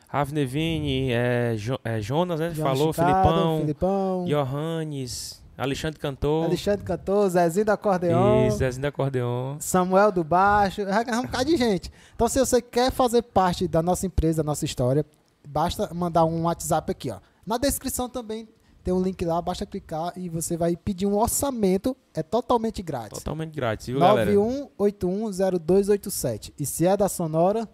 [0.07, 2.51] Rav Nevini, é, Jo- é, Jonas, né?
[2.53, 8.47] João Falou, Chicado, Filipão, Filipão Johannes, Alexandre Cantor, Alexandre Cantor, Zezinho do Acordeon.
[8.47, 9.55] e Zezinho da Acordeon.
[9.59, 11.91] Samuel do Baixo, já gravamos um bocado de gente.
[12.15, 15.05] Então, se você quer fazer parte da nossa empresa, da nossa história,
[15.47, 17.17] basta mandar um WhatsApp aqui, ó.
[17.45, 18.47] Na descrição também
[18.83, 23.19] tem um link lá, basta clicar e você vai pedir um orçamento, é totalmente grátis.
[23.19, 24.29] Totalmente grátis, viu, galera?
[24.31, 26.53] 91810287.
[26.59, 27.67] E se é da Sonora,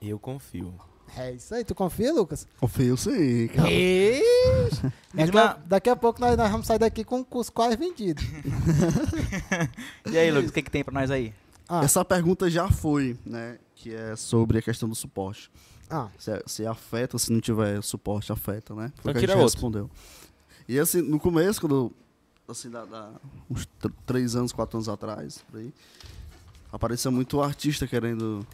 [0.00, 0.74] Eu confio.
[1.16, 1.64] é isso aí.
[1.64, 2.46] Tu confia, Lucas?
[2.60, 3.68] Confio sim, cara.
[5.14, 8.24] Daqui, a, daqui a pouco nós, nós vamos sair daqui com, com os quais vendidos.
[10.10, 11.32] E aí, Lucas, o que, que tem pra nós aí?
[11.68, 13.58] Ah, Essa pergunta já foi, né?
[13.74, 15.50] Que é sobre a questão do suporte.
[15.92, 18.92] Ah, Se, se afeta, se não tiver suporte, afeta, né?
[18.96, 19.44] Foi Então o que a gente outro.
[19.44, 19.90] respondeu.
[20.68, 21.92] E assim, no começo, quando.
[22.48, 23.12] Assim, da, da-
[23.50, 25.72] uns tr- três anos, quatro anos atrás, por aí,
[26.72, 28.44] apareceu muito artista querendo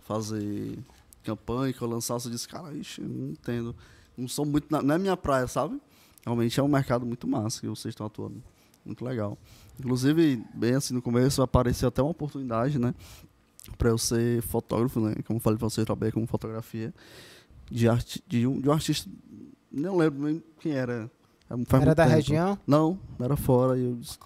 [0.00, 0.78] fazer
[1.22, 3.74] campanha, que eu lançasse, eu disse, cara, ixi, não entendo.
[4.16, 4.66] Não sou muito.
[4.70, 5.80] na- não é minha praia, sabe?
[6.24, 8.42] Realmente é um mercado muito massa que vocês estão atuando.
[8.84, 9.36] Muito legal.
[9.78, 12.94] Inclusive, bem assim, no começo apareceu até uma oportunidade, né?
[13.76, 15.14] Pra eu ser fotógrafo, né?
[15.26, 16.94] Como eu falei pra você, eu trabalhei com fotografia
[17.70, 19.10] de, arti de, um, de um artista.
[19.72, 21.10] Não lembro nem quem era.
[21.66, 22.16] Faz era da tempo.
[22.16, 22.58] região?
[22.66, 23.78] Não, era fora.
[23.78, 24.18] E eu, disse-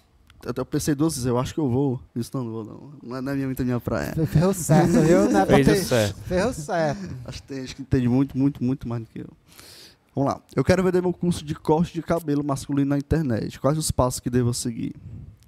[0.45, 1.99] até eu pensei duas vezes, eu acho que eu vou.
[2.15, 2.93] Disse, não, não vou, não.
[3.03, 4.13] Não é, não é minha, muito minha praia.
[4.25, 5.29] Ferrou certo, viu?
[5.29, 6.15] Não é pra ter- isso certo.
[6.21, 7.15] Ferrou certo.
[7.25, 9.29] Acho que tem gente que entende muito, muito, muito mais do que eu.
[10.15, 10.41] Vamos lá.
[10.55, 13.59] Eu quero vender meu curso de corte de cabelo masculino na internet.
[13.59, 14.93] Quais os passos que devo seguir?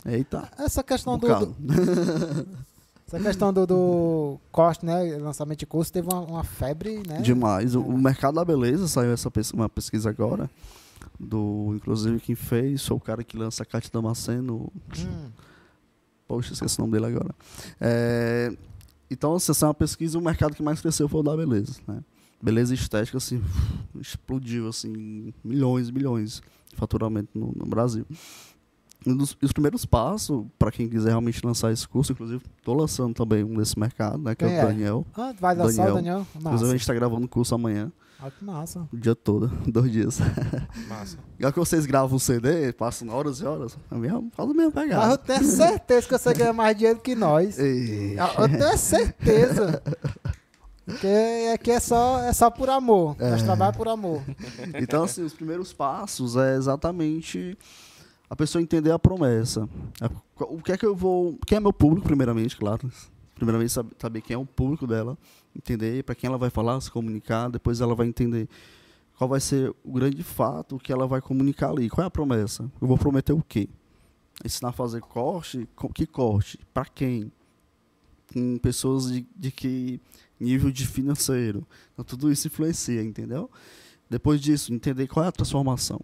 [0.06, 0.50] Eita.
[0.58, 1.28] Essa questão Um do-
[3.18, 7.22] essa questão do, do corte, né, lançamento de curso teve uma, uma febre, né?
[7.22, 7.76] Demais.
[7.76, 10.50] O, o mercado da beleza saiu essa uma pesquisa agora.
[11.20, 14.72] Do, inclusive, quem fez foi o cara que lança a Cátia Damasceno.
[14.98, 15.30] Hum,
[16.28, 17.36] Poxa, esqueci o nome dele agora.
[17.80, 18.52] É,
[19.10, 21.74] então, assim, essa é uma pesquisa, o mercado que mais cresceu foi o da beleza.
[21.88, 22.04] Né?
[22.42, 23.42] Beleza estética, assim,
[24.00, 28.06] explodiu, assim, milhões e milhões de faturamento no, no Brasil.
[29.06, 32.76] Um dos, e os primeiros passos, para quem quiser realmente lançar esse curso, inclusive, estou
[32.76, 34.64] lançando também um desse mercado, né, que é é?
[34.64, 35.06] o Daniel.
[35.16, 36.26] Ah, vai lançar o Daniel.
[36.26, 36.28] Daniel?
[36.36, 38.88] Inclusive, a gente está gravando o curso amanhã, Ah, que massa.
[38.94, 40.20] o dia todo, dois dias.
[40.88, 41.18] Massa.
[41.38, 44.72] Igual que vocês gravam um CD, passam horas e horas, é mesmo, faz o mesmo
[44.74, 45.18] Mas eu pegada.
[45.18, 47.60] tenho certeza que você ganha mais dinheiro que nós.
[47.60, 48.16] Ei.
[48.18, 49.84] Eu tenho certeza.
[50.86, 51.08] Porque
[51.54, 53.16] aqui é só, é só por amor.
[53.18, 54.22] Nós trabalhamos por amor.
[54.76, 57.58] Então, assim, os primeiros passos é exatamente
[58.34, 59.70] a pessoa entender a promessa.
[60.40, 61.38] O que é que eu vou.
[61.46, 62.92] Quem é meu público, primeiramente, claro.
[63.36, 65.16] Primeiramente, sab- saber quem é o público dela,
[65.56, 68.50] entender para quem ela vai falar, se comunicar, depois ela vai entender
[69.16, 71.92] qual vai ser o grande fato que ela vai comunicar ali.
[71.92, 72.64] Qual é a promessa?
[72.82, 73.70] Eu vou prometer o quê?
[74.44, 75.70] Ensinar a fazer corte?
[75.94, 76.58] Que corte?
[76.74, 77.32] Para quem?
[78.34, 80.02] Com pessoas de, de que
[80.40, 81.68] nível de financeiro.
[81.94, 83.48] Então, tudo isso influencia, entendeu?
[84.10, 86.02] Depois disso, entender qual é a transformação.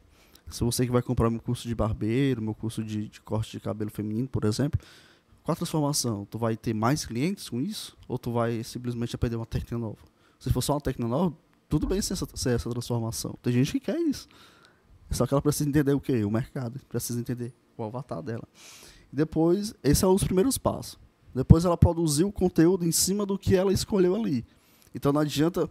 [0.50, 3.60] Se você que vai comprar meu curso de barbeiro, meu curso de, de corte de
[3.60, 4.80] cabelo feminino, por exemplo,
[5.44, 6.26] qual a transformação?
[6.26, 7.98] Tu vai ter mais clientes com isso?
[8.08, 9.98] Ou tu vai simplesmente aprender uma técnica nova?
[10.40, 11.36] Se for só uma técnica nova,
[11.68, 13.36] tudo bem ser essa, essa transformação.
[13.42, 14.28] Tem gente que quer isso.
[15.12, 16.24] Só que ela precisa entender o quê?
[16.24, 16.80] O mercado.
[16.88, 18.48] Precisa entender o avatar dela.
[19.12, 21.00] Depois, esses são os primeiros passos.
[21.34, 24.46] Depois ela produziu o conteúdo em cima do que ela escolheu ali.
[24.94, 25.70] Então não adianta.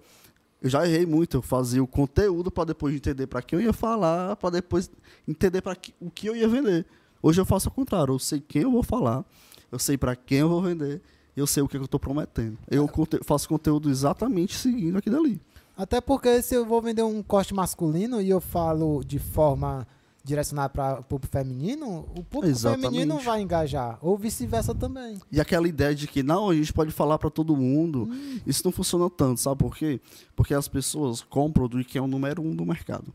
[0.60, 3.72] Eu já errei muito, eu fazia o conteúdo para depois entender para quem eu ia
[3.72, 4.90] falar, para depois
[5.26, 6.84] entender para o que eu ia vender.
[7.22, 9.24] Hoje eu faço o contrário, eu sei quem eu vou falar,
[9.70, 11.00] eu sei para quem eu vou vender,
[11.36, 12.58] eu sei o que eu estou prometendo.
[12.68, 15.40] Eu conte- faço conteúdo exatamente seguindo aquilo ali.
[15.76, 19.86] Até porque se eu vou vender um corte masculino e eu falo de forma
[20.28, 22.90] direcionada para o público feminino, o público Exatamente.
[22.90, 23.98] feminino vai engajar.
[24.02, 25.18] Ou vice-versa também.
[25.32, 28.08] E aquela ideia de que não, a gente pode falar para todo mundo,
[28.46, 30.00] isso não funciona tanto, sabe por quê?
[30.36, 33.12] Porque as pessoas compram do que é o número um do mercado.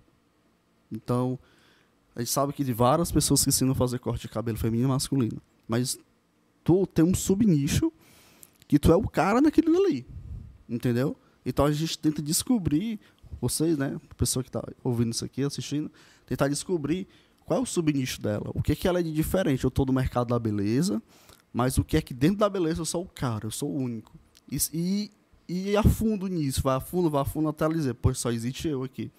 [0.92, 1.38] Então,
[2.16, 4.90] a gente sabe que de várias pessoas que ensinam a fazer corte de cabelo feminino
[4.90, 5.98] e masculino, mas
[6.64, 7.94] tu tem um subnicho
[8.68, 10.06] que tu é o cara naquilo ali,
[10.68, 11.16] entendeu?
[11.46, 13.00] Então a gente tenta descobrir,
[13.40, 15.92] vocês, né, a pessoa que está ouvindo isso aqui, assistindo,
[16.26, 17.08] tentar descobrir
[17.46, 19.64] qual é o subnicho dela, o que que ela é de diferente.
[19.64, 21.02] Eu estou no mercado da beleza,
[21.52, 23.76] mas o que é que dentro da beleza eu sou o cara, eu sou o
[23.76, 24.14] único.
[24.50, 25.12] E, e,
[25.72, 28.32] e a fundo nisso, vai a fundo, vai a fundo até ela dizer, pois só
[28.32, 29.12] existe eu aqui.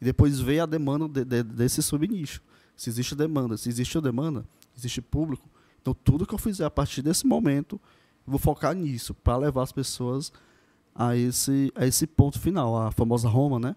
[0.00, 2.40] E depois veio a demanda de- de- desse subnicho.
[2.76, 4.44] Se existe demanda, se existe demanda,
[4.76, 5.46] existe público.
[5.82, 7.78] Então tudo que eu fizer a partir desse momento,
[8.26, 10.32] vou focar nisso para levar as pessoas
[10.94, 13.76] a esse a esse ponto final, a famosa Roma, né?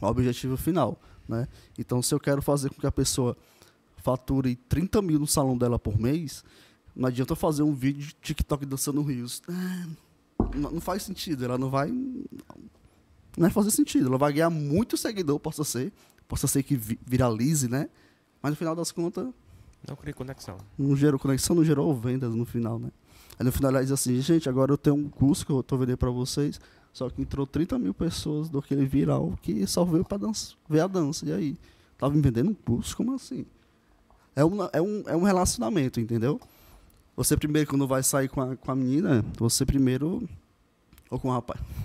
[0.00, 1.48] O objetivo final, né?
[1.78, 3.36] Então se eu quero fazer com que a pessoa
[3.98, 6.42] fature 30 mil no salão dela por mês,
[6.94, 9.42] não adianta eu fazer um vídeo de TikTok dançando rios.
[9.48, 9.86] Ah,
[10.54, 14.06] Não, faz sentido, ela não vai não vai fazer sentido.
[14.08, 15.92] Ela vai ganhar muito seguidor, possa ser,
[16.26, 17.88] possa ser que vi- viralize, né?
[18.42, 19.28] Mas no final das contas,
[19.86, 20.56] Não cria conexão.
[20.78, 22.90] não gerou conexão, não gerou vendas no final, né?
[23.38, 25.76] Aí no final ela diz assim, gente, agora eu tenho um curso que eu tô
[25.78, 26.60] vendendo para vocês,
[26.92, 30.80] só que entrou 30 mil pessoas do aquele viral que só veio para dança, ver
[30.80, 31.24] a dança.
[31.26, 31.56] E aí?
[31.98, 32.96] Tava me vendendo um curso?
[32.96, 33.44] Como assim?
[34.34, 36.40] É um, é um, é um relacionamento, entendeu?
[37.16, 40.26] Você primeiro, quando vai sair com a, com a menina, você primeiro.
[41.10, 41.60] Ou com o rapaz.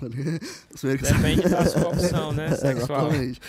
[0.80, 2.54] Que- Depende da sua opção, né?
[2.56, 3.08] Sexual.
[3.08, 3.40] Exatamente.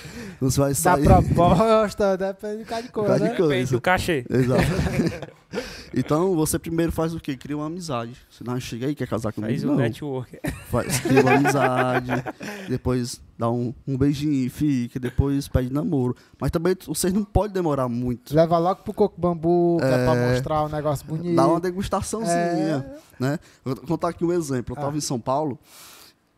[0.42, 1.04] Você vai Da sair.
[1.04, 3.36] proposta, depende de cada coisa, Cada né?
[3.36, 3.54] coisa.
[3.54, 4.26] Depende do cachê.
[4.30, 4.62] Exato.
[5.94, 7.36] então você primeiro faz o quê?
[7.38, 8.14] Cria uma amizade.
[8.30, 9.52] Se não chega aí, quer casar comigo?
[9.54, 9.76] Faz o não.
[9.76, 10.40] network.
[10.70, 12.12] Faz, cria uma amizade.
[12.70, 15.00] depois dá um, um beijinho, fica.
[15.00, 16.16] Depois pede namoro.
[16.40, 18.36] Mas também vocês não podem demorar muito.
[18.36, 21.36] Leva logo pro coco bambu, que é pra mostrar um negócio bonito.
[21.36, 22.36] Dá uma degustaçãozinha.
[23.20, 23.24] É.
[23.24, 23.40] né?
[23.66, 24.74] Eu vou contar aqui um exemplo.
[24.74, 24.82] Eu Ah.
[24.82, 25.58] estava em São Paulo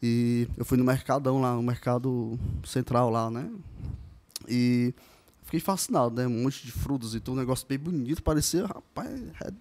[0.01, 3.49] e eu fui no Mercadão lá, no Mercado Central lá, né?
[4.47, 4.93] E
[5.49, 6.27] fiquei fascinado, né?
[6.27, 8.21] Um monte de frutas e tudo, um negócio bem bonito.
[8.21, 9.09] Parecia, rapaz,
[9.41, 9.51] é-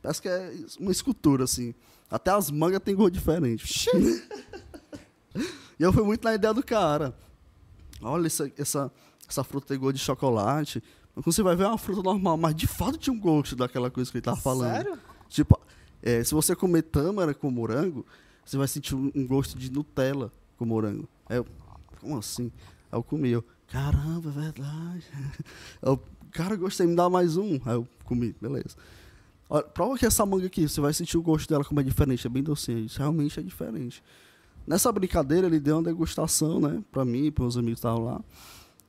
[0.00, 1.74] parece que é uma escultura, assim.
[2.08, 3.88] Até as mangas tem cor diferente.
[5.34, 7.14] e eu fui muito na ideia do cara.
[8.00, 8.92] Olha, essa, essa,
[9.28, 10.82] essa fruta tem gosto de chocolate.
[11.12, 13.90] Quando você vai ver é uma fruta normal, mas de fato tinha um gosto daquela
[13.90, 14.74] coisa que ele tava falando.
[14.74, 14.98] Sério?
[15.28, 15.60] Tipo,
[16.00, 18.06] é, se você comer tâmara com morango,
[18.44, 21.08] você vai sentir um, um gosto de Nutella com morango.
[21.28, 21.46] Aí eu,
[22.00, 22.52] como assim?
[22.90, 25.04] Aí eu comi, eu, caramba, é verdade.
[25.80, 25.98] Eu,
[26.30, 27.58] cara, gostei, me dá mais um.
[27.64, 28.76] Aí eu comi, beleza.
[29.48, 32.26] Olha, prova que essa manga aqui, você vai sentir o gosto dela como é diferente,
[32.26, 32.78] é bem docinha.
[32.78, 34.02] Isso realmente é diferente.
[34.66, 38.20] Nessa brincadeira, ele deu uma degustação, né, pra mim e pros amigos que estavam lá.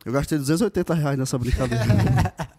[0.05, 1.83] Eu gastei 280 reais nessa brincadeira.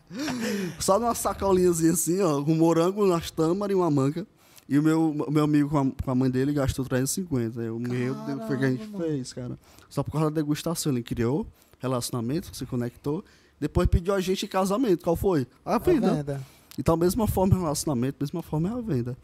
[0.80, 4.26] Só numa sacolinhazinha assim, ó, com morango, umas tâmaras e uma manga.
[4.66, 7.60] E o meu, meu amigo com a, com a mãe dele gastou 350.
[7.60, 9.58] Eu, meu Deus, foi o que a gente Caramba, fez, cara.
[9.90, 10.90] Só por causa da degustação.
[10.90, 11.46] Ele criou
[11.84, 13.24] relacionamento, se conectou.
[13.60, 15.04] Depois pediu a gente em casamento.
[15.04, 15.46] Qual foi?
[15.64, 16.14] A A venda.
[16.14, 16.42] venda.
[16.78, 19.16] Então, mesma forma é relacionamento, mesma forma é a venda.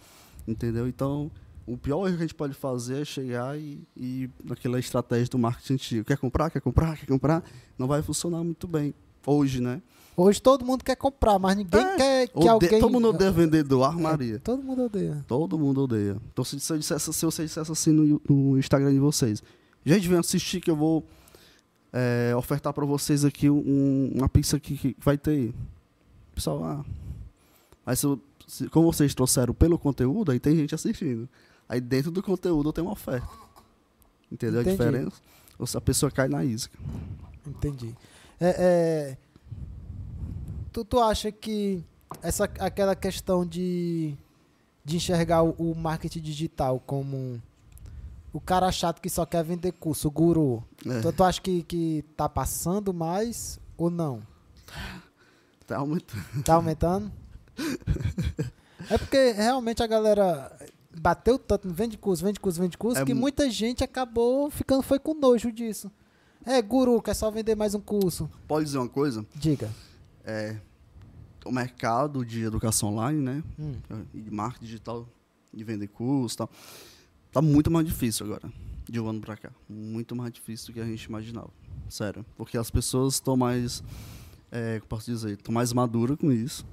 [0.47, 0.87] Entendeu?
[0.89, 1.31] Então,
[1.67, 5.39] o pior erro que a gente pode fazer é chegar e, e naquela estratégia do
[5.39, 6.05] marketing antigo.
[6.05, 7.43] Quer comprar, quer comprar, quer comprar?
[7.79, 8.95] Não vai funcionar muito bem.
[9.27, 9.83] Hoje, né?
[10.17, 12.81] Hoje todo mundo quer comprar, mas ninguém É, quer que Ode- alguém...
[12.81, 14.39] Todo mundo odeia vendedor, armaria.
[14.41, 15.25] Todo mundo odeia.
[15.27, 16.17] Todo mundo odeia.
[16.33, 19.43] Então, se, se eu dissesse, se você dissesse assim no, no Instagram de vocês,
[19.85, 21.05] gente, vem assistir que eu vou
[21.93, 25.53] é, ofertar para vocês aqui um- uma pizza que, que vai ter.
[26.35, 26.85] Pessoal, ah.
[27.87, 31.29] Aí, se, como vocês trouxeram pelo conteúdo, aí tem gente assistindo.
[31.69, 33.29] Aí, dentro do conteúdo, tem uma oferta.
[34.31, 34.83] Entendeu Entendi.
[34.83, 35.17] a diferença?
[35.59, 36.77] Ou se a pessoa cai na isca.
[37.47, 37.95] Entendi.
[38.41, 39.17] É, é,
[40.73, 41.83] tu, tu acha que
[42.23, 44.15] essa, aquela questão de,
[44.85, 47.41] de enxergar o, o marketing digital como
[48.33, 51.63] o cara chato que só quer vender curso, o guru, É, tu, tu acha que,
[51.65, 54.23] que tá passando mais ou não?
[55.67, 56.15] tá muito...
[56.45, 57.11] Tá aumentando?
[58.89, 60.57] É porque realmente a galera
[61.01, 64.83] bateu tanto vende curso, vende curso, vende curso, É que mu- muita gente acabou ficando
[64.83, 65.91] foi com nojo disso.
[66.45, 68.29] É, guru, quer só vender mais um curso.
[68.49, 69.25] Pode dizer uma coisa?
[69.35, 69.71] Diga.
[70.25, 70.57] É,
[71.45, 73.43] o mercado de educação online, né?
[73.59, 73.75] Hum.
[74.15, 75.07] e de marketing digital,
[75.53, 76.51] de vender curso e tal,
[77.33, 78.53] tá muito mais difícil agora,
[78.89, 79.51] de um ano pra cá.
[79.69, 81.51] Muito mais difícil do que a gente imaginava.
[81.89, 82.25] Sério.
[82.37, 83.83] Porque as pessoas estão mais,
[84.51, 86.65] é, posso dizer, estão mais maduras com isso.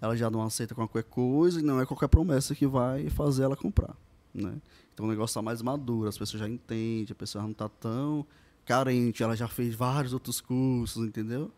[0.00, 3.56] Ela já não aceita qualquer coisa e não é qualquer promessa que vai fazer ela
[3.56, 3.96] comprar,
[4.32, 4.54] né?
[4.94, 8.24] Então o negócio tá mais maduro, as pessoas já entendem, a pessoa não tá tão
[8.64, 11.50] carente, ela já fez vários outros cursos, entendeu?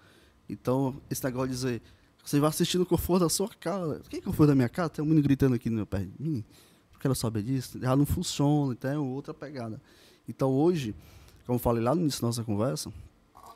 [0.49, 1.83] Então, esse negócio de dizer,
[2.25, 4.01] você vai assistir no conforto da sua casa.
[4.05, 4.91] O que é conforto da minha casa?
[4.91, 6.45] Tem um menino gritando aqui no meu pé de mim.
[7.01, 7.81] Quero saber disso.
[7.81, 9.81] Já não funciona, então é outra pegada.
[10.29, 10.95] Então hoje,
[11.47, 12.93] como eu falei lá no início da nossa conversa,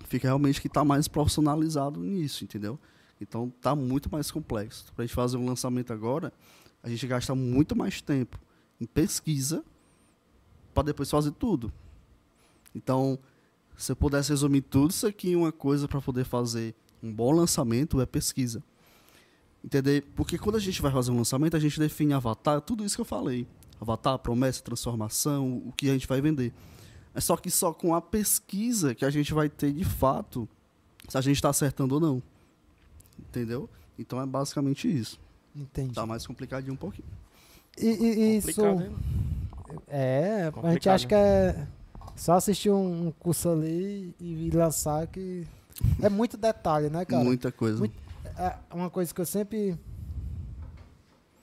[0.06, 2.78] fica realmente que está mais profissionalizado nisso, entendeu?
[3.20, 4.92] Então tá muito mais complexo.
[4.94, 6.32] Para a gente fazer um lançamento agora,
[6.82, 8.38] a gente gasta muito mais tempo
[8.80, 9.64] em pesquisa
[10.72, 11.72] para depois fazer tudo.
[12.74, 13.18] Então,
[13.76, 17.32] se eu pudesse resumir tudo isso aqui em uma coisa para poder fazer um bom
[17.32, 18.62] lançamento é pesquisa.
[19.65, 20.03] Entender?
[20.15, 23.01] Porque quando a gente vai fazer um lançamento, a gente define avatar, tudo isso que
[23.01, 23.47] eu falei.
[23.81, 26.53] Avatar, promessa, transformação, o que a gente vai vender.
[27.15, 30.47] É só que só com a pesquisa que a gente vai ter de fato
[31.09, 32.23] se a gente está acertando ou não.
[33.19, 33.69] Entendeu?
[33.99, 35.19] Então é basicamente isso.
[35.57, 35.95] Entendi.
[35.95, 37.07] Tá mais complicadinho um pouquinho.
[37.78, 38.53] E, e- isso.
[38.55, 38.97] Complicado, né?
[39.89, 41.66] É, a gente Complicado, acha que é
[42.16, 45.47] só assistir um, curso ali e, e lançar que.
[46.03, 47.24] É muito detalhe, né, cara?
[47.24, 47.78] Muita coisa.
[47.78, 48.03] muito-
[48.36, 49.78] É uma coisa que eu sempre.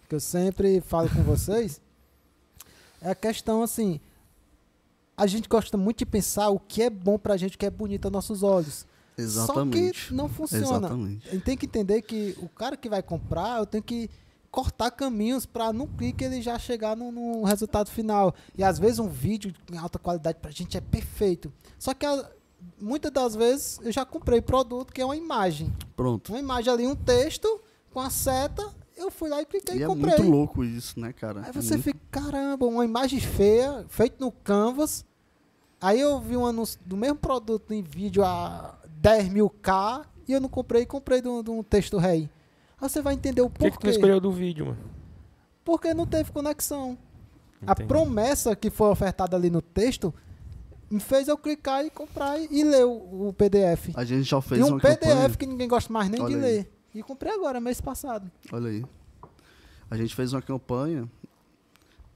[0.10, 1.82] Que eu sempre falo com vocês.
[3.02, 4.00] É a questão assim.
[5.16, 7.70] A gente gosta muito de pensar o que é bom pra gente, o que é
[7.70, 8.86] bonito aos nossos olhos.
[9.18, 10.00] Exatamente.
[10.00, 10.66] Só que não funciona.
[10.88, 11.28] Exatamente.
[11.30, 14.10] A gente tem que entender que o cara que vai comprar, eu tenho que
[14.50, 18.34] cortar caminhos para no clique ele já chegar no, no resultado final.
[18.58, 21.54] E às vezes um vídeo em alta qualidade pra gente é perfeito.
[21.80, 22.30] Só que a-
[22.80, 25.72] muitas das vezes eu já comprei produto que é uma imagem.
[25.96, 26.30] Pronto.
[26.34, 27.62] Uma imagem ali, um texto
[27.94, 28.68] com a seta,
[28.98, 30.18] eu fui lá e cliquei E e é comprei.
[30.18, 31.42] muito louco isso, né, cara?
[31.42, 35.06] Aí É você muito- fica, caramba, uma imagem feia, feito no Canvas.
[35.80, 40.34] Aí eu vi um anúncio do mesmo produto em vídeo a 10 mil K e
[40.34, 42.30] eu não comprei, comprei de um, de um texto rei.
[42.80, 43.90] Aí você vai entender o Por que, que tu porquê.
[43.96, 44.92] escolheu do vídeo, mano?
[45.64, 46.98] Porque não teve conexão.
[47.66, 47.88] A Entendi.
[47.88, 50.14] promessa que foi ofertada ali no texto
[50.92, 53.90] me fez eu clicar e comprar e, e ler o, o PDF.
[53.96, 55.30] A gente já fez E um PDF campanha.
[55.30, 56.42] que ninguém gosta mais nem de Olha aí.
[56.42, 56.72] ler.
[56.94, 58.30] E comprei agora, mês passado.
[58.52, 58.84] Olha aí.
[59.90, 61.10] A gente fez uma campanha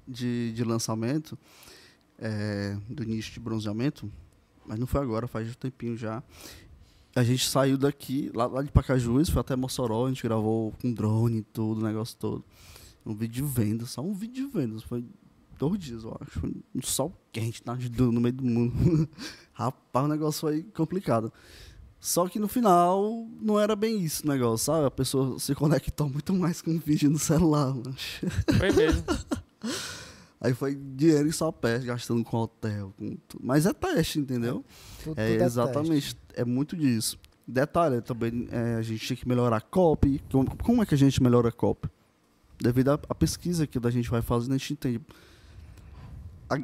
[0.08, 1.38] de, de lançamento
[2.20, 4.12] é, do nicho de bronzeamento,
[4.66, 6.22] mas não foi agora, faz um tempinho já.
[7.16, 10.94] A gente saiu daqui, lá, lá de Pacajus, foi até Mossoró, a gente gravou com
[10.94, 12.44] drone e tudo, o negócio todo.
[13.06, 14.84] Um vídeo de vendas, só um vídeo de vendas.
[14.84, 15.06] Foi
[15.58, 16.46] dois dias, eu acho.
[16.74, 17.78] Um sol quente, tá?
[17.98, 19.10] no meio do mundo.
[19.54, 21.32] Rapaz, o negócio foi complicado.
[22.00, 24.86] Só que no final não era bem isso o negócio, sabe?
[24.86, 27.96] A pessoa se conectou muito mais com o vídeo no celular, mano.
[28.58, 29.04] Foi mesmo.
[30.40, 33.44] Aí foi dinheiro em só pé, gastando com hotel, com tudo.
[33.44, 34.64] Mas é teste, entendeu?
[35.04, 35.44] Tudo, É, tudo teste.
[35.44, 37.18] exatamente, é muito disso.
[37.48, 40.22] Detalhe, também é, a gente tinha que melhorar a copy.
[40.32, 41.90] Como, como é que a gente melhora a copy?
[42.60, 45.02] Devido à, à pesquisa que a gente vai fazendo, a gente entende.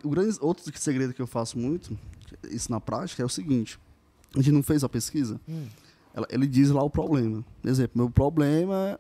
[0.03, 1.98] O grande, outro segredo que eu faço muito,
[2.49, 3.80] isso na prática, é o seguinte.
[4.36, 5.68] A gente não fez a pesquisa, Hum.
[6.14, 7.44] ela- ele diz lá o problema.
[7.62, 8.99] Por exemplo, meu problema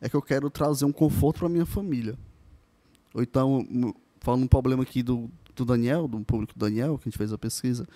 [0.00, 2.16] é que eu quero trazer um conforto para minha família.
[3.12, 7.10] Ou então, m- falando um problema aqui do, do Daniel, do público Daniel, que a
[7.10, 7.86] gente fez a pesquisa,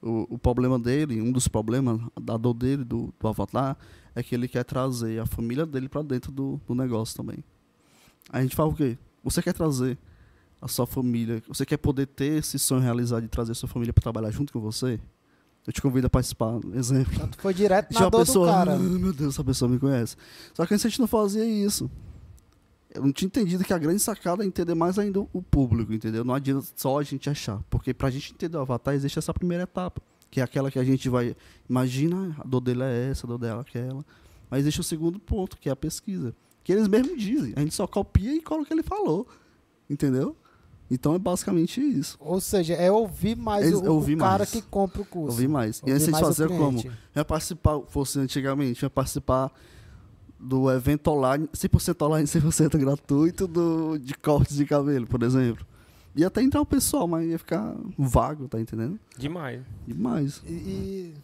[0.00, 3.76] o, o problema dele, um dos problemas da dor dele, do, do Avatar,
[4.14, 7.44] é que ele quer trazer a família dele para dentro do, do negócio também.
[8.30, 8.96] Aí a gente fala o quê?
[9.24, 9.98] Você quer trazer
[10.62, 13.92] a sua família, você quer poder ter esse sonho realizado de trazer a sua família
[13.92, 14.98] para trabalhar junto com você?
[15.66, 17.12] Eu te convido a participar, exemplo.
[17.14, 18.74] Então tu foi direto na dor pessoa, do cara.
[18.74, 20.16] "Ah, meu Deus, essa pessoa me conhece.
[20.54, 21.90] Só que a gente não fazia isso.
[22.94, 26.24] Eu não tinha entendido que a grande sacada é entender mais ainda o- público, entendeu?
[26.24, 27.62] Não adianta só a gente achar.
[27.70, 30.02] Porque pra gente entender o avatar, existe essa primeira etapa.
[30.30, 31.36] Que é aquela que a gente vai.
[31.68, 34.04] Imagina, a dor dele é essa, a dor dela é aquela.
[34.50, 36.34] Mas existe o segundo ponto, que é a pesquisa.
[36.64, 37.52] Que eles mesmos dizem.
[37.56, 39.26] A gente só copia e cola o que ele falou.
[39.88, 40.36] Entendeu?
[40.94, 42.16] Então é basicamente isso.
[42.20, 44.50] Ou seja, é ouvir mais Eles- o, o ouvir cara mais.
[44.50, 45.30] que compra o curso.
[45.32, 45.78] Ouvir mais.
[45.78, 46.84] E Ouvir antes a gente mais o fazia como?
[47.16, 49.50] ia participar, fosse antigamente, ia participar
[50.38, 55.64] do evento online, 100% online, 100% gratuito do, de cortes de cabelo, por exemplo.
[56.14, 58.98] Ia até entrar o pessoal, mas ia ficar vago, tá entendendo?
[59.16, 59.60] Demais.
[59.86, 60.42] Demais.
[60.46, 61.14] E, e-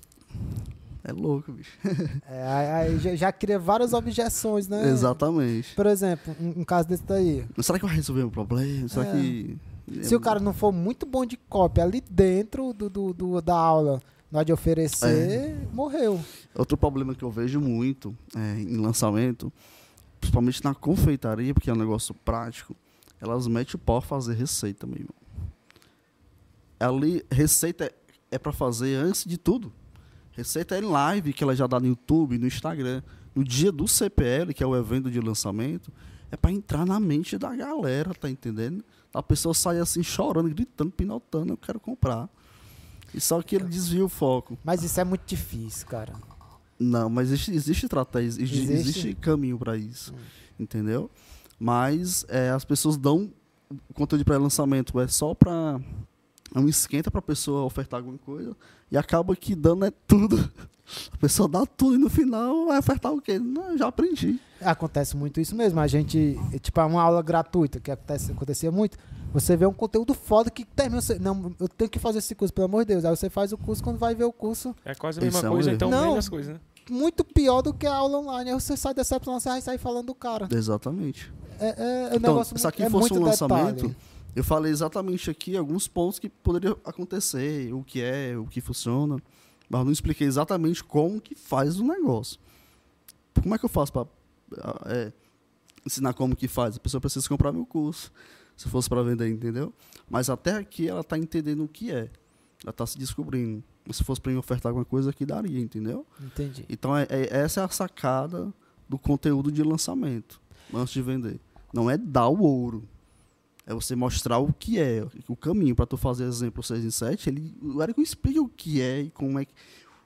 [1.09, 1.73] É louco, bicho.
[2.29, 4.91] é, já, já cria várias objeções, né?
[4.91, 5.75] Exatamente.
[5.75, 7.47] Por exemplo, um, um caso desse daí.
[7.57, 8.87] Mas será que vai resolver o problema?
[8.89, 9.13] Será É.
[9.13, 9.57] que.
[10.03, 13.55] Se o cara não for muito bom de cópia ali dentro do, do- do- da
[13.57, 15.57] aula, na hora de oferecer, É.
[15.73, 16.21] morreu.
[16.55, 19.51] Outro problema que eu vejo muito é, em lançamento,
[20.21, 22.77] principalmente na confeitaria, porque é um negócio prático,
[23.19, 25.15] elas metem o pau a fazer receita, meu irmão.
[26.79, 27.93] Ali, receita é,
[28.33, 29.73] é para fazer antes de tudo.
[30.39, 33.03] Receita é em live, que ela já dá no YouTube, no Instagram.
[33.35, 35.93] No dia do CPL, que é o evento de lançamento,
[36.31, 38.85] é para entrar na mente da galera, tá entendendo?
[39.13, 42.29] A pessoa sai assim chorando, gritando, pinotando, eu quero comprar.
[43.13, 44.57] E só que ele desvia o foco.
[44.63, 46.15] Mas isso é muito difícil, cara.
[46.79, 49.15] Não, mas existe, existe estratégia, existe, Existe?
[49.15, 50.15] caminho para isso,
[50.57, 51.11] entendeu?
[51.59, 53.29] Mas é, as pessoas dão
[53.89, 55.81] o conteúdo de pré-lançamento é só para
[56.55, 58.57] é um esquenta para a pessoa ofertar alguma coisa
[58.91, 60.51] e acaba que dando é tudo.
[61.13, 63.39] A pessoa dá tudo e no final vai ofertar o quê?
[63.39, 64.41] Não, já aprendi.
[64.61, 65.79] Acontece muito isso mesmo.
[65.81, 68.97] A gente, tipo, uma aula gratuita, que acontece, acontecia muito.
[69.33, 71.03] Você vê um conteúdo foda que termina.
[71.03, 73.05] Você, não, eu tenho que fazer esse curso, pelo amor de Deus.
[73.05, 75.49] Aí você faz o curso, quando vai ver o curso, É quase a Isso mesma
[75.49, 76.09] é um coisa, então Não.
[76.11, 76.61] menos coisas, né?
[76.91, 78.51] muito pior do que a aula online.
[78.51, 80.49] Aí você sai decepcionado, você vai sair falando do cara.
[80.51, 81.31] Exatamente.
[81.61, 83.97] É, é, é um Então, negócio se aqui é fosse muito um lançamento, detalhe.
[84.39, 89.21] Eu falei exatamente aqui alguns pontos que poderiam acontecer, o que é, o que funciona,
[89.69, 92.39] mas não expliquei exatamente como que faz o negócio.
[93.43, 94.07] como é que eu faço para
[94.87, 95.13] é,
[95.85, 96.77] ensinar como que faz?
[96.77, 98.13] A pessoa precisa comprar meu curso,
[98.57, 99.73] se fosse para vender, entendeu?
[100.09, 102.11] Mas até aqui ela está entendendo o que é.
[102.63, 103.63] Ela está se descobrindo.
[103.91, 106.05] Se fosse para mim ofertar alguma coisa aqui, daria, entendeu?
[106.21, 106.65] Entendi.
[106.69, 108.53] Então, é, é- essa é a sacada
[108.89, 110.41] do conteúdo de lançamento,
[110.75, 111.41] antes de vender.
[111.73, 112.87] Não é dar o ouro.
[113.69, 115.77] É você mostrar o que é, o caminho.
[115.77, 119.11] Para tu fazer exemplo 6 em 7, ele, o Érico explica o que é e
[119.11, 119.53] como é que,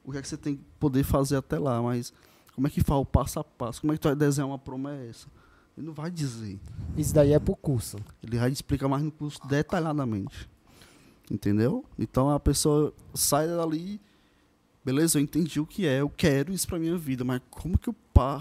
[0.04, 1.80] o que é que você tem que poder fazer até lá.
[1.80, 2.12] Mas
[2.56, 3.80] como é que faz o passo a passo?
[3.80, 5.28] Como é que tu vai desenhar uma promessa?
[5.78, 6.58] Ele não vai dizer.
[6.96, 7.98] Isso daí é pro curso.
[8.20, 10.50] Ele vai explicar mais no curso detalhadamente.
[11.30, 11.84] Entendeu?
[11.96, 14.00] Então a pessoa sai dali,
[14.84, 17.88] beleza, eu entendi o que é, eu quero isso pra minha vida, mas como que
[17.88, 17.94] eu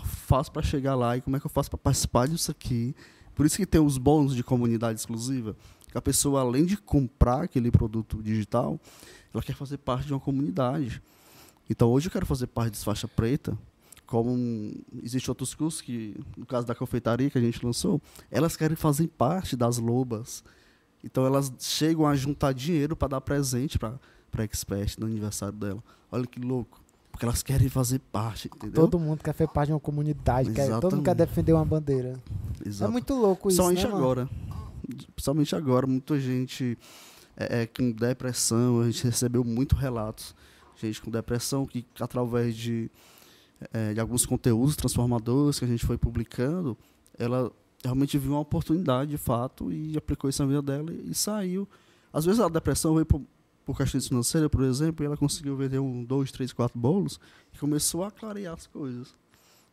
[0.03, 2.95] faço para chegar lá e como é que eu faço para participar disso aqui?
[3.41, 5.55] Por isso que tem os bônus de comunidade exclusiva,
[5.91, 8.79] que a pessoa além de comprar aquele produto digital,
[9.33, 11.01] ela quer fazer parte de uma comunidade.
[11.67, 13.57] Então hoje eu quero fazer parte desse faixa preta,
[14.05, 17.99] como um, existe outros cursos que, no caso da confeitaria que a gente lançou,
[18.29, 20.43] elas querem fazer parte das lobas.
[21.03, 23.99] Então elas chegam a juntar dinheiro para dar presente para
[24.29, 25.83] para expert no aniversário dela.
[26.11, 26.80] Olha que louco,
[27.21, 28.81] porque elas querem fazer parte, entendeu?
[28.81, 32.19] Todo mundo quer fazer parte de uma comunidade, quer, todo mundo quer defender uma bandeira.
[32.65, 32.89] Exato.
[32.89, 34.29] É muito louco isso, Somente né, agora.
[35.17, 36.75] Somente agora, muita gente
[37.37, 40.33] é, é, com depressão, a gente recebeu muito relatos.
[40.75, 42.89] Gente com depressão que, através de,
[43.71, 46.75] é, de alguns conteúdos transformadores que a gente foi publicando,
[47.19, 47.51] ela
[47.83, 51.69] realmente viu uma oportunidade de fato e aplicou isso na vida dela e, e saiu.
[52.11, 53.21] Às vezes a depressão veio por,
[53.71, 57.17] por questões financeiras, por exemplo, e ela conseguiu vender um, dois, três, quatro bolos
[57.53, 59.15] e começou a clarear as coisas.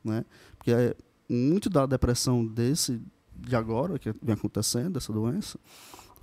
[0.05, 0.25] Né?
[0.57, 0.95] Porque é,
[1.29, 3.03] muito da depressão desse
[3.35, 5.59] de agora, que vem acontecendo, essa doença,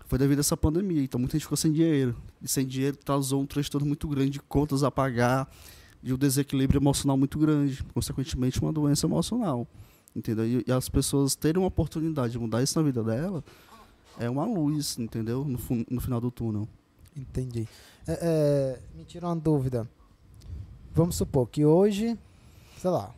[0.05, 1.03] foi devido a essa pandemia.
[1.03, 2.15] Então muita gente ficou sem dinheiro.
[2.41, 5.53] E sem dinheiro causou um transtorno muito grande de contas a pagar,
[6.01, 9.67] de um desequilíbrio emocional muito grande, consequentemente uma doença emocional.
[10.15, 10.45] Entendeu?
[10.45, 13.43] E, e as pessoas terem uma oportunidade de mudar isso na vida dela
[14.17, 15.43] é uma luz, entendeu?
[15.43, 16.69] No, no final do túnel.
[17.15, 17.67] Entendi.
[18.07, 19.87] É, é, me tira uma dúvida.
[20.93, 22.17] Vamos supor que hoje,
[22.77, 23.13] sei lá,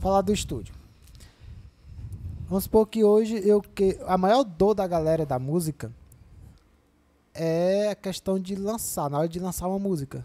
[0.00, 0.74] falar do estúdio.
[2.48, 5.92] Vamos supor que hoje eu que a maior dor da galera da música
[7.34, 10.24] é a questão de lançar, na hora de lançar uma música.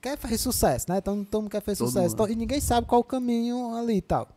[0.00, 0.98] Quer fazer sucesso, né?
[0.98, 2.14] Então todo mundo quer fazer Todo sucesso.
[2.14, 4.28] Então, e ninguém sabe qual o caminho ali e tal.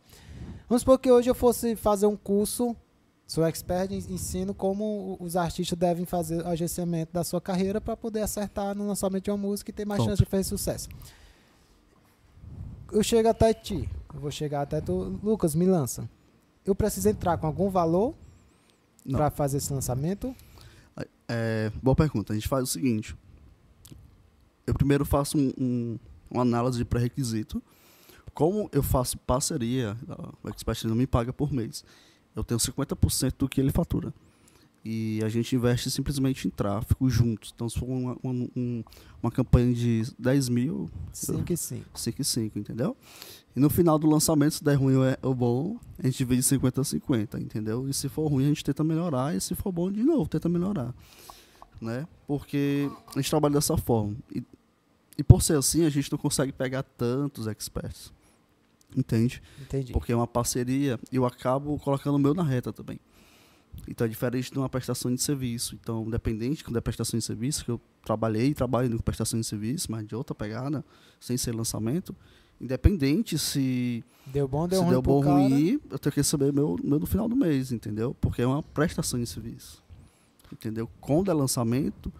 [0.68, 2.76] Vamos supor que hoje eu fosse fazer um curso,
[3.30, 7.96] sou expert em ensino como os artistas devem fazer o agenciamento da sua carreira para
[7.96, 10.10] poder acertar no lançamento de uma música e ter mais Top.
[10.10, 10.88] chance de fazer sucesso.
[12.90, 16.10] Eu chego até ti, eu vou chegar até tu, Lucas, me lança.
[16.66, 18.14] Eu preciso entrar com algum valor
[19.06, 19.16] Não.
[19.16, 20.34] para fazer esse lançamento?
[21.28, 22.32] É, boa pergunta.
[22.32, 23.16] A gente faz o seguinte.
[24.66, 25.98] Eu primeiro faço um- um-
[26.28, 27.62] uma análise de pré-requisito.
[28.34, 29.96] Como eu faço parceria,
[30.42, 31.84] o Expert não me paga por mês.
[32.40, 34.12] Eu tenho 50% do que ele fatura.
[34.82, 37.52] E a gente investe simplesmente em tráfego juntos.
[37.54, 38.82] Então, se for uma, uma, um-
[39.22, 41.84] uma campanha de 10 mil, 5 e 5.
[41.94, 42.96] 5 e 5, entendeu?
[43.54, 46.80] E no final do lançamento, se der ruim ou é- bom, a gente divide 50
[46.80, 47.86] a 50, entendeu?
[47.88, 50.48] E se for ruim, a gente tenta melhorar, e se for bom, de novo, tenta
[50.48, 50.94] melhorar.
[51.78, 52.06] Né?
[52.26, 54.16] Porque a gente trabalha dessa forma.
[54.34, 54.42] E,
[55.18, 58.10] e por ser assim, a gente não consegue pegar tantos experts.
[58.96, 59.42] Entende?
[59.60, 59.92] Entendi.
[59.92, 62.98] Porque é uma parceria e eu acabo colocando o meu na reta também.
[63.88, 65.76] Então é diferente de uma prestação de serviço.
[65.80, 69.46] Então, independente quando é prestação de serviço, que eu trabalhei e trabalho com prestação de
[69.46, 70.84] serviço, mas de outra pegada,
[71.20, 72.14] sem ser lançamento,
[72.60, 75.36] independente se, Deu bom, deu se ruim deu bom ou cara.
[75.36, 78.14] ruim, eu tenho que receber meu, meu no final do mês, entendeu?
[78.20, 79.82] Porque é uma prestação de serviço.
[80.52, 80.90] Entendeu?
[81.00, 82.12] Quando é lançamento,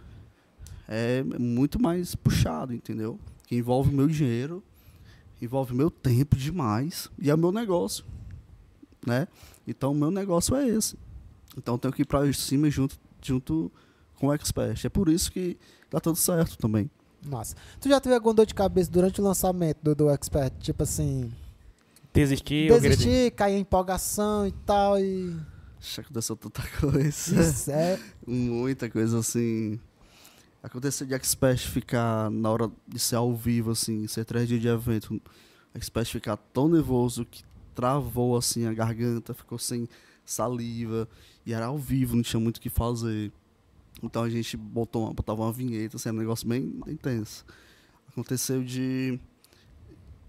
[0.89, 3.19] é muito mais puxado, entendeu?
[3.47, 4.63] Que envolve meu dinheiro,
[5.41, 8.05] envolve meu tempo demais e é o meu negócio,
[9.07, 9.27] né?
[9.67, 10.97] Então, o meu negócio é esse.
[11.57, 13.71] Então, eu tenho que ir para cima junto, junto
[14.17, 14.85] com o expert.
[14.85, 15.57] É por isso que
[15.91, 16.91] dá tudo certo também.
[17.27, 17.55] Massa.
[17.81, 20.55] Tu já teve alguma dor de cabeça durante o lançamento do, do Expert?
[20.59, 21.31] Tipo assim,
[22.12, 25.37] Desistir, desistir, cair em empolgação e tal, e...
[25.81, 27.41] Já aconteceu tanta coisa.
[27.41, 27.99] Isso é...
[28.27, 29.79] Muita coisa assim.
[30.62, 34.69] Aconteceu de Expert ficar na hora de ser ao vivo, assim, ser três dias de
[34.69, 35.20] evento,
[35.74, 37.43] Expert ficar tão nervoso que
[37.74, 39.89] travou assim a garganta, ficou sem
[40.24, 41.09] saliva,
[41.47, 43.32] e era ao vivo, não tinha muito o que fazer.
[44.03, 47.45] Então a gente botou uma, botava uma vinheta, assim, era um negócio bem intenso.
[48.09, 49.19] Aconteceu de.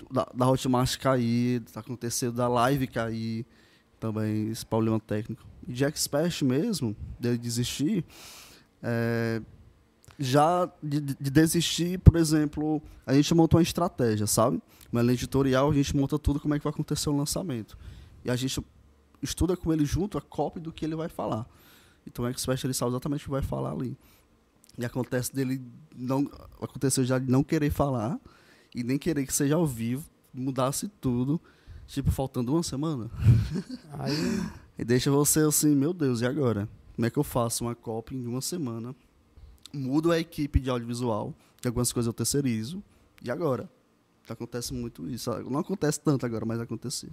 [0.09, 3.45] Da, da Hotmart cair, aconteceu da live cair
[3.99, 5.45] também, esse problema técnico.
[5.67, 8.03] E de Expert mesmo, dele desistir,
[8.81, 9.41] é,
[10.21, 14.61] já de, de desistir, por exemplo, a gente montou uma estratégia, sabe?
[14.91, 17.77] Uma linha editorial, a gente monta tudo como é que vai acontecer o lançamento.
[18.23, 18.63] E a gente
[19.21, 21.47] estuda com ele junto a cópia do que ele vai falar.
[22.05, 23.97] Então o expert ele sabe exatamente o que vai falar ali.
[24.77, 25.61] E acontece dele
[25.95, 26.29] não
[26.61, 28.19] aconteceu já de não querer falar
[28.73, 31.41] e nem querer que seja ao vivo, mudasse tudo,
[31.87, 33.09] tipo faltando uma semana.
[33.99, 34.15] Aí,
[34.77, 36.67] E deixa você assim, meu Deus, e agora?
[36.95, 38.95] Como é que eu faço uma cópia em uma semana?
[39.73, 42.83] Mudo a equipe de audiovisual, que algumas coisas eu terceirizo.
[43.23, 43.69] E agora?
[44.29, 45.31] Acontece muito isso.
[45.49, 47.09] Não acontece tanto agora, mas acontecia.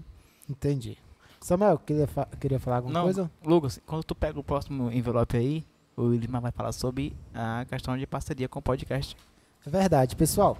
[0.49, 0.97] entendi.
[1.41, 3.31] Samuel, queria, fa- queria falar alguma Não, coisa?
[3.45, 5.65] Lucas, quando tu pega o próximo envelope aí,
[5.97, 9.17] o William vai falar sobre a questão de parceria com o podcast.
[9.65, 10.59] É verdade, pessoal.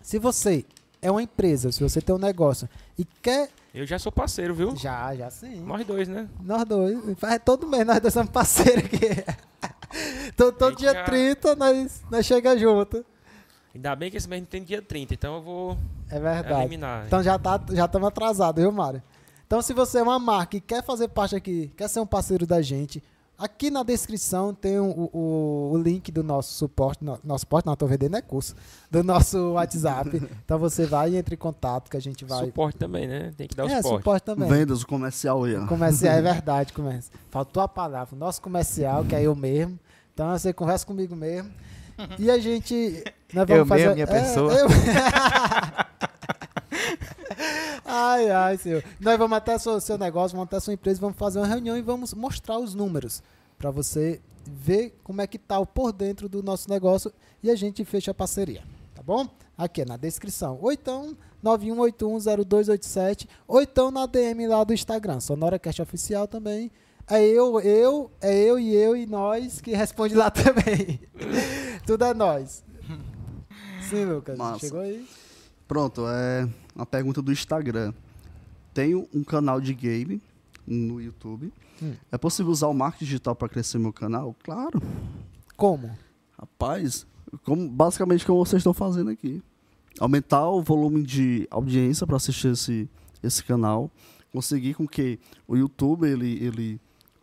[0.00, 0.64] Se você
[1.02, 2.68] é uma empresa, se você tem um negócio
[2.98, 3.48] e quer.
[3.74, 4.74] Eu já sou parceiro, viu?
[4.76, 5.60] Já, já sim.
[5.60, 6.28] Nós dois, né?
[6.42, 6.98] Nós dois.
[7.18, 8.98] Faz todo mês, nós dois somos parceiros aqui.
[10.36, 13.04] todo dia já- 30 nós, nós chega junto.
[13.74, 15.78] Ainda bem que esse mês não tem dia 30, então eu vou
[16.08, 16.60] É verdade.
[16.60, 17.06] eliminar.
[17.06, 19.02] Então já tá, já estamos atrasados, viu, Mário?
[19.46, 22.46] Então, se você é uma marca e quer fazer parte aqui, quer ser um parceiro
[22.46, 23.02] da gente,
[23.40, 27.74] aqui na descrição tem o, o, o link do nosso suporte, no, nosso suporte, não,
[27.74, 28.54] tô vendendo é curso,
[28.90, 30.22] do nosso WhatsApp.
[30.44, 32.44] então você vai e entre em contato que a gente vai.
[32.44, 33.32] Suporte também, né?
[33.36, 33.96] Tem que dar o é, suporte.
[33.98, 34.48] suporte também.
[34.48, 35.66] Vendas, o comercial aí, ó.
[35.66, 37.18] Comercial, é verdade, comercial.
[37.30, 38.14] Faltou a palavra.
[38.14, 39.78] O nosso comercial, que é eu mesmo.
[40.12, 41.50] Então você conversa comigo mesmo.
[42.18, 43.02] E a gente.
[43.32, 44.52] Nós vamos Eu fazer, mesmo, minha pessoa.
[44.52, 44.68] eu-
[47.84, 48.84] ai, ai, senhor.
[48.98, 51.82] Nós vamos até seu, seu negócio, vamos até sua empresa, vamos fazer uma reunião e
[51.82, 53.22] vamos mostrar os números.
[53.58, 57.12] Para você ver como é que tá o por dentro do nosso negócio
[57.42, 58.62] e a gente fecha a parceria.
[58.94, 59.28] Tá bom?
[59.56, 60.58] Aqui é na descrição.
[60.60, 66.70] Ou então 91810287, ou então na DM lá do Instagram, SonoraCast Oficial também.
[67.08, 71.00] É eu, eu, é eu e eu e nós que responde lá também.
[71.84, 72.62] Tudo é nós.
[73.88, 74.38] Sim, Lucas.
[74.38, 74.60] Massa.
[74.60, 75.04] Chegou aí?
[75.70, 77.94] Pronto, é uma pergunta do Instagram.
[78.74, 80.20] Tenho um canal de game
[80.66, 81.52] no YouTube.
[81.80, 81.94] Hum.
[82.10, 84.34] É possível usar o marketing digital para crescer meu canal?
[84.42, 84.82] Claro.
[85.56, 85.96] Como?
[86.36, 87.06] Rapaz,
[87.44, 89.40] como, basicamente como vocês estão fazendo aqui.
[90.00, 92.90] Aumentar o volume de audiência para assistir esse,
[93.22, 93.88] esse canal.
[94.32, 96.80] Conseguir com que o YouTube ele, ele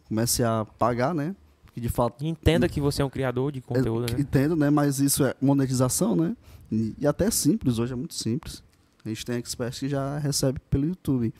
[0.07, 1.35] comece a pagar, né?
[1.73, 4.21] Que de fato Entenda que você é um criador de conteúdo, é, né?
[4.21, 4.69] Entendo, né?
[4.69, 6.33] Mas isso é monetização, né?
[6.71, 8.63] E, e até é simples, hoje é muito simples.
[9.05, 11.33] A gente tem experts que já recebe pelo YouTube.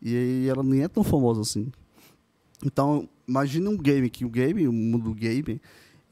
[0.00, 1.70] E aí ela nem é tão famosa assim.
[2.64, 5.60] Então, imagina um game, que o game, o mundo do game,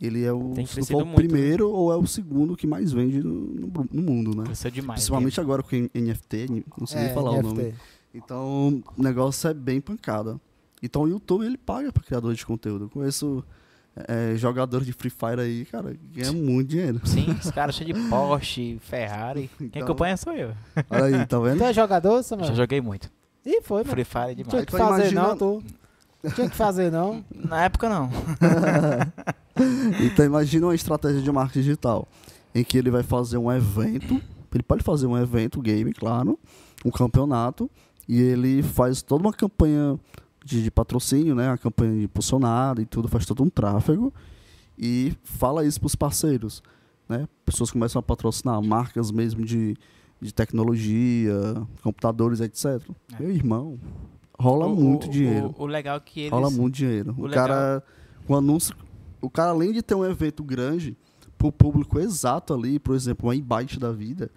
[0.00, 1.14] ele é o, o muito, né?
[1.14, 4.44] primeiro ou é o segundo que mais vende no, no- no mundo, né?
[4.44, 5.00] Cresceu demais.
[5.00, 7.54] Principalmente agora com NFT, não sei nem É, falar o NFT.
[7.62, 7.74] nome.
[8.14, 10.40] Então, o negócio é bem pancada.
[10.82, 12.84] Então, o YouTube, ele paga para criador de conteúdo.
[12.86, 13.44] Eu conheço
[14.06, 17.00] é, jogadores de Free Fire aí, cara, ganha muito dinheiro.
[17.04, 19.50] Sim, os caras cheios de Porsche, Ferrari.
[19.58, 20.52] Quem Então- acompanha sou eu.
[20.90, 21.58] Olha aí, tá vendo?
[21.58, 22.48] Tu é jogador, Samuel?
[22.48, 23.10] Já joguei muito.
[23.44, 23.90] Ih, foi, mano.
[23.90, 24.64] Free Fire é Não tinha demais.
[24.66, 25.62] que fazer imagina- não, tu.
[26.22, 27.24] Não tinha que fazer não.
[27.34, 28.10] Na época não.
[30.04, 32.06] Então imagina uma estratégia de marketing digital,
[32.54, 34.20] em que ele vai fazer um evento,
[34.54, 36.38] ele pode fazer um evento game, claro,
[36.84, 37.68] um campeonato,
[38.08, 39.98] e ele faz toda uma campanha
[40.48, 44.12] de, de patrocínio, né, a campanha de impulsionada e tudo, faz todo um tráfego,
[44.78, 46.62] e fala isso para os parceiros,
[47.08, 49.76] né, pessoas começam a patrocinar, marcas mesmo de,
[50.20, 51.34] de tecnologia,
[51.82, 52.66] computadores, etc.
[53.14, 53.22] É.
[53.22, 53.78] Meu irmão,
[54.38, 55.54] rola O- muito o- dinheiro.
[55.58, 56.32] O, o legal é que eles.
[56.32, 57.14] Rola muito dinheiro.
[57.18, 57.82] o O, legal- cara,
[58.26, 58.74] o anúncio,
[59.20, 60.96] o cara além de ter um evento grande
[61.36, 64.30] pro público exato ali, por exemplo, uma Ibite da vida,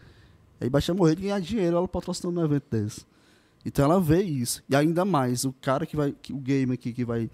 [0.59, 3.05] a Ibite vai morrer de ganhar dinheiro ela patrocinando um evento desse.
[3.65, 4.63] Então ela vê isso.
[4.69, 7.29] E ainda mais, o cara que vai, que- o game aqui que vai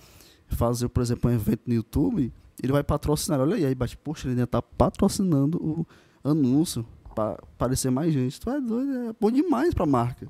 [0.50, 3.40] fazer, por exemplo, um evento no YouTube, ele vai patrocinar.
[3.40, 5.86] Olha aí, a Ibite, poxa, ele ainda tá patrocinando o
[6.24, 6.86] anúncio
[7.16, 8.40] para aparecer mais gente.
[8.40, 10.28] Tu é doido, é bom demais pra marca.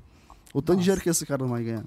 [0.54, 0.76] O tanto Nossa.
[0.78, 1.84] de dinheiro que esse cara não vai ganhar.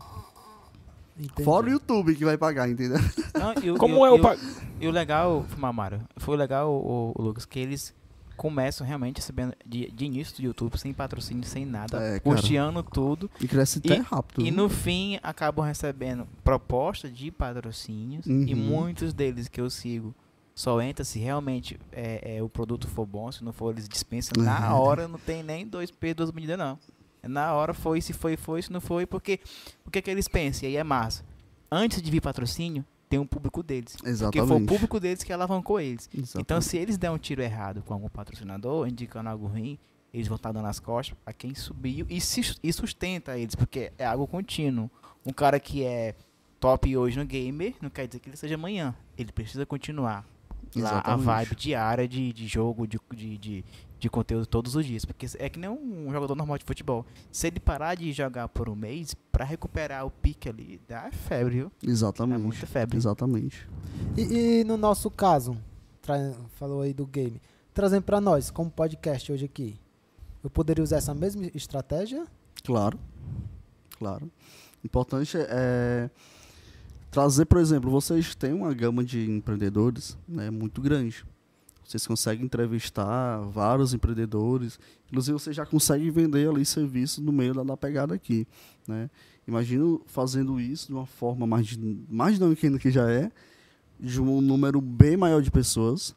[1.20, 1.44] Entendi.
[1.44, 2.98] Fora o YouTube que vai pagar, entendeu?
[3.38, 4.18] Não, e o- Como e é o...
[4.18, 4.38] e pa-
[4.80, 7.94] E o legal, Mamaro, foi legal, o, o Lucas, que eles
[8.42, 13.30] começam realmente recebendo de, de início do YouTube, sem patrocínio, sem nada, É, custeando tudo.
[13.40, 14.44] E cresce até rápido.
[14.44, 18.56] E no fim acabam recebendo proposta de patrocínios e Uhum.
[18.56, 20.16] muitos deles que eu sigo
[20.56, 24.34] só entra se realmente é, é, o produto for bom, se não for eles dispensam
[24.44, 26.80] na hora, não tem nem dois P, duas medidas não.
[27.22, 29.40] Na hora foi, se foi, foi, se não foi, porque
[29.86, 30.64] o que que eles pensam?
[30.68, 31.24] E aí é massa.
[31.72, 33.98] Antes de vir patrocínio, tem um público deles.
[33.98, 34.48] Porque Exatamente.
[34.48, 36.10] foi o público deles que alavancou eles.
[36.14, 36.38] Exatamente.
[36.40, 39.78] Então, se eles der um tiro errado com algum patrocinador, indicando algo ruim,
[40.14, 43.92] eles vão estar dando as costas a quem subiu e, se, e sustenta eles, porque
[43.98, 44.90] é algo contínuo.
[45.26, 46.16] Um cara que é
[46.58, 48.96] top hoje no gamer, não quer dizer que ele seja amanhã.
[49.18, 50.26] Ele precisa continuar.
[50.74, 53.66] lá a vibe diária de, de jogo, de, de, de,
[54.02, 55.06] de conteúdo todos os dias.
[55.06, 57.06] Porque é que nem um jogador normal de futebol.
[57.32, 61.56] Se ele parar de jogar por um mês, pra recuperar o pique ali, dá febre,
[61.56, 61.72] viu?
[61.86, 62.42] É Exatamente.
[62.42, 62.98] muita febre.
[62.98, 63.68] Exatamente.
[64.18, 65.56] E, e no nosso caso,
[66.02, 67.40] tra- falou aí do game,
[67.74, 69.76] trazendo pra nós, como podcast hoje aqui,
[70.44, 72.26] eu poderia usar essa mesma estratégia?
[72.64, 73.00] Claro.
[74.00, 74.30] Claro.
[74.84, 76.10] Importante é
[77.12, 81.24] trazer, por exemplo, vocês têm uma gama de empreendedores né, muito grande.
[81.92, 84.80] Vocês conseguem entrevistar vários empreendedores.
[85.08, 88.48] Inclusive, vocês já conseguem vender ali serviço no meio da, da pegada aqui.
[88.88, 89.10] Né?
[89.46, 91.78] Imagino fazendo isso de uma forma mais,
[92.10, 93.30] mais dinâmica ainda que já é,
[94.00, 96.16] de um número bem maior de pessoas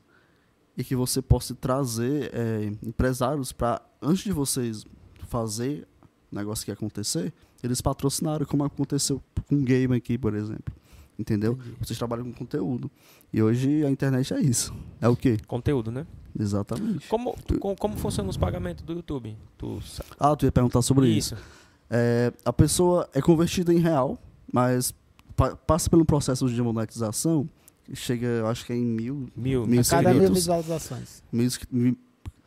[0.77, 4.87] e que você possa trazer eh, empresários para, antes de vocês
[5.27, 5.89] fazer
[6.31, 7.33] o negócio que acontecer,
[7.65, 10.73] eles patrocinaram, como aconteceu com o game aqui, por exemplo.
[11.19, 11.53] Entendeu?
[11.55, 11.77] Entendi.
[11.81, 12.91] Vocês trabalham com conteúdo.
[13.35, 14.73] E hoje a internet é isso.
[15.01, 15.37] É o quê?
[15.49, 16.07] Conteúdo, né?
[16.39, 17.09] Exatamente.
[17.09, 19.37] Como, tu- com- como funcionam os pagamentos do YouTube?
[19.59, 19.81] Tu
[20.21, 21.35] Ah, tu ia perguntar sobre isso.
[21.35, 21.45] Isso.
[21.91, 24.19] É, a pessoa é convertida em real,
[24.53, 24.95] mas
[25.35, 27.49] pa- passa pelo processo de monetização,
[27.93, 29.67] chega, eu acho que é em mil, Mil.
[29.67, 30.37] Mil cada mil inscritos.
[30.37, 31.23] visualizações.
[31.33, 31.97] mil, inscri- mil-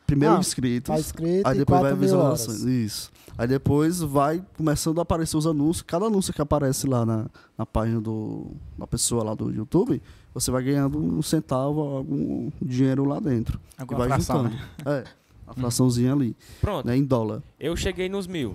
[0.06, 2.62] primeiro Não, inscritos, Tá escrito aí e depois vai 4 mil visualizações.
[2.62, 3.10] Isso.
[3.36, 5.82] Aí depois vai começando a aparecer os anúncios.
[5.82, 10.02] Cada anúncio que aparece lá na, na página do, da pessoa lá do YouTube,
[10.40, 13.60] você vai ganhando um centavo, algum dinheiro lá dentro.
[13.76, 14.56] Alguma e vai fração, juntando.
[14.84, 15.04] né?
[15.04, 15.04] É,
[15.46, 16.86] a fraçãozinha ali, Pronto.
[16.86, 17.42] né, em dólar.
[17.58, 18.54] Eu cheguei nos mil.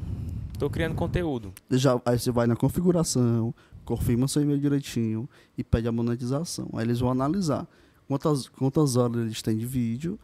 [0.59, 1.51] Tô criando conteúdo.
[1.71, 3.53] Já, aí você vai na configuração,
[3.83, 5.27] confirma seu e-mail direitinho
[5.57, 6.69] e pede a monetização.
[6.73, 7.67] Aí eles vão analisar
[8.07, 10.17] quantas, quantas horas eles têm de vídeo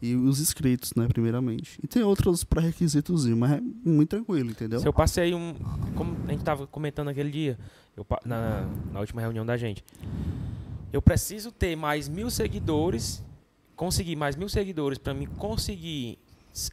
[0.00, 1.78] e os inscritos, né, primeiramente.
[1.82, 4.80] E tem outros pré-requisitos, mas é muito tranquilo, entendeu?
[4.80, 5.54] Se eu passei um.
[5.94, 7.58] Como a gente tava comentando aquele dia,
[7.96, 9.84] eu na, na última reunião da gente.
[10.92, 13.22] Eu preciso ter mais mil seguidores,
[13.74, 16.18] conseguir mais mil seguidores para mim conseguir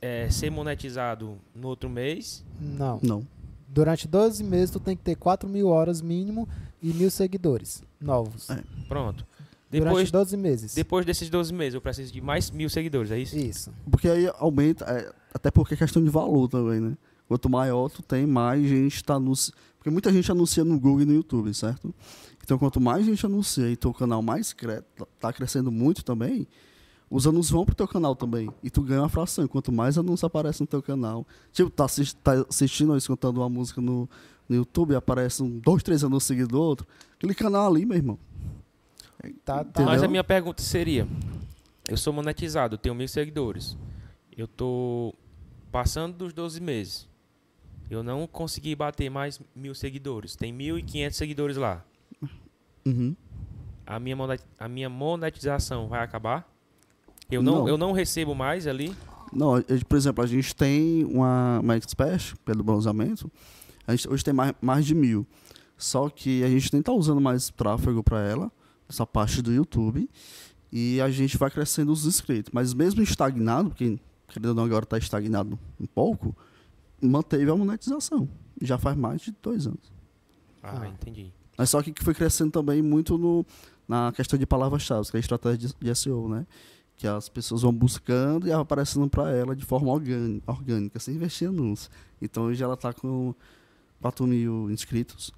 [0.01, 2.43] eh, ser monetizado no outro mês.
[2.59, 2.99] Não.
[3.01, 3.27] Não.
[3.67, 6.49] Durante 12 meses, tu tem que ter 4 mil horas mínimo
[6.81, 8.49] e mil seguidores novos.
[8.49, 8.61] É.
[8.87, 9.25] Pronto.
[9.71, 10.73] Durante Depois, 12 meses.
[10.73, 13.37] depois desses 12 meses, eu preciso de mais mil seguidores, é isso?
[13.37, 13.71] Isso.
[13.89, 16.97] Porque aí aumenta, é, até porque é questão de valor também, né?
[17.27, 19.55] Quanto maior tu tem, mais gente tá anunciando.
[19.77, 21.93] Porque muita gente anuncia no Google e no YouTube, certo?
[22.49, 24.81] Então, quanto mais gente anuncia e teu canal mais cre
[25.19, 26.47] tá- crescendo muito também,
[27.07, 28.49] os anúncios vão pro teu canal também.
[28.63, 29.47] E tu ganha uma fração.
[29.47, 31.27] Quanto mais anúncios aparecem no teu canal.
[31.53, 34.09] Tipo, tá, assis- tá assistindo ou escutando uma música no,
[34.49, 36.88] no YouTube e aparece um, dois, três anúncios seguidos do outro.
[37.13, 38.17] Aquele canal ali, meu irmão.
[39.45, 39.84] Tá, tá.
[39.84, 41.07] Mas a minha pergunta seria:
[41.88, 43.77] eu sou monetizado, eu tenho mil seguidores.
[44.35, 45.13] Eu tô
[45.71, 47.07] passando dos 12 meses.
[47.91, 50.35] Eu não consegui bater mais mil seguidores.
[50.35, 51.85] Tem 1.500 seguidores lá.
[52.89, 53.15] Uhum.
[53.85, 54.15] A minha,
[54.59, 56.47] a minha monetização vai acabar?
[57.31, 57.67] Eu não, Não.
[57.67, 58.95] eu não recebo mais ali?
[59.31, 63.31] Não, eu- por exemplo, a gente tem uma, uma expert pelo bronzeamento.
[63.85, 65.25] A gente hoje tem mais, mais de mil.
[65.77, 68.51] Só que a gente nem tá usando mais tráfego para ela,
[68.87, 70.09] essa parte do YouTube.
[70.71, 72.51] E a gente vai crescendo os inscritos.
[72.53, 76.35] Mas mesmo estagnado, porque querendo ou não agora tá estagnado um pouco,
[77.01, 78.27] manteve a monetização.
[78.61, 79.91] Já faz mais de dois anos.
[80.61, 80.87] Ah, Ah.
[80.87, 81.31] entendi.
[81.60, 83.45] Mas só que foi crescendo também muito no,
[83.86, 86.48] na questão de palavras-chave, que é a estratégia de, SEO, né?
[86.95, 91.49] Que as pessoas vão buscando e aparecendo para ela de forma orgânica, orgânica, sem investir
[91.49, 91.91] em anúncio.
[92.22, 93.36] Então hoje ela está com
[94.02, 95.34] 4 mil inscritos.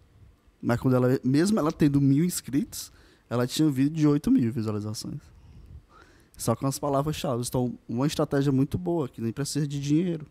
[0.61, 2.91] Mas quando ela, mesmo ela tendo mil inscritos,
[3.27, 5.21] ela tinha um vídeo de 8 mil visualizações.
[6.37, 7.41] Só com as palavras-chave.
[7.47, 10.27] Então, uma estratégia muito boa, que nem precisa de dinheiro.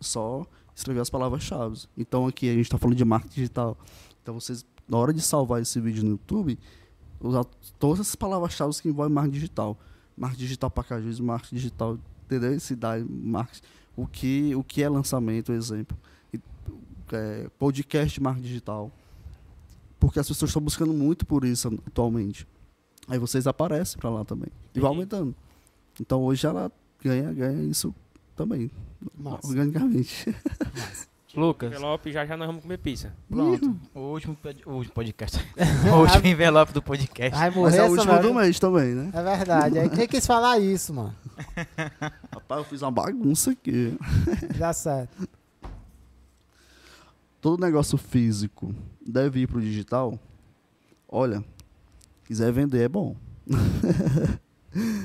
[0.00, 1.82] Só escrever as palavras-chave.
[1.94, 3.76] Então aqui a gente está falando de marketing digital.
[4.22, 6.58] Então vocês, na hora de salvar esse vídeo no YouTube,
[7.20, 7.44] usar
[7.78, 9.78] todas essas palavras-chave que envolvem marketing digital.
[10.16, 12.58] Marketing digital para Cajus, marketing digital, entendeu?
[12.60, 13.62] Cidade, marketing.
[13.96, 15.96] O que, o que é lançamento, exemplo.
[16.32, 16.40] E,
[17.12, 18.90] é, podcast marketing digital.
[19.98, 22.46] Porque as pessoas estão buscando muito por isso atualmente.
[23.08, 24.48] Aí vocês aparecem para lá também.
[24.74, 25.34] E vai aumentando.
[26.00, 26.70] Então hoje ela
[27.02, 27.94] ganha, ganha isso
[28.34, 28.70] também.
[29.16, 29.46] Massa.
[29.46, 30.34] Organicamente.
[31.36, 33.12] Lucas, Envelope, já já nós vamos comer pizza.
[33.28, 33.76] pronto.
[33.94, 34.36] O último,
[34.66, 35.38] o último podcast.
[35.92, 37.38] o último envelope do podcast.
[37.38, 38.28] Mas morrer é a essa última merda.
[38.28, 39.10] do mês também, né?
[39.12, 39.78] É verdade.
[39.78, 41.14] Aí quem quis falar isso, mano?
[42.32, 43.96] Rapaz, eu fiz uma bagunça aqui.
[44.58, 45.28] Dá certo.
[47.40, 48.74] Todo negócio físico
[49.04, 50.18] deve ir pro digital.
[51.08, 51.44] Olha,
[52.24, 53.16] quiser vender é bom.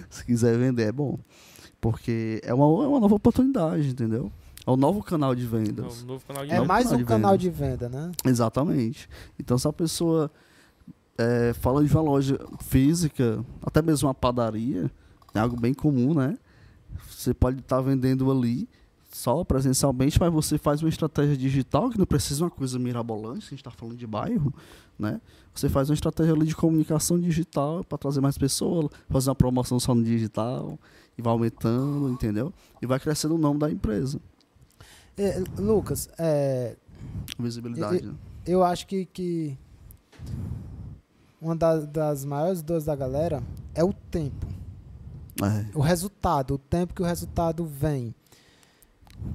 [0.10, 1.20] Se quiser vender é bom.
[1.82, 4.32] Porque é uma, é uma nova oportunidade, entendeu?
[4.70, 6.04] É um novo canal de vendas.
[6.04, 8.12] Novo canal de É mais canal um de canal de venda, né?
[8.24, 9.10] Exatamente.
[9.40, 10.32] Então, se a pessoa
[11.18, 14.92] é, falando de uma loja física, até mesmo uma padaria,
[15.34, 16.38] é algo bem comum, né?
[17.10, 18.70] Você pode estar vendendo ali
[19.12, 23.48] só presencialmente, mas você faz uma estratégia digital que não precisa de uma coisa mirabolante,
[23.48, 24.54] a gente está falando de bairro,
[25.00, 25.20] né?
[25.52, 29.80] Você faz uma estratégia ali de comunicação digital para trazer mais pessoas, fazer uma promoção
[29.80, 30.78] só no digital
[31.18, 32.54] e vai aumentando, entendeu?
[32.80, 34.22] E vai crescendo o nome da empresa.
[35.22, 36.76] É, Lucas, é,
[37.38, 37.98] Visibilidade.
[38.04, 38.14] E- né?
[38.46, 39.58] eu acho que, que
[41.42, 43.44] uma da- das maiores dores da galera
[43.74, 44.48] é o tempo.
[45.42, 45.78] É.
[45.78, 48.14] O resultado, o tempo que o resultado vem.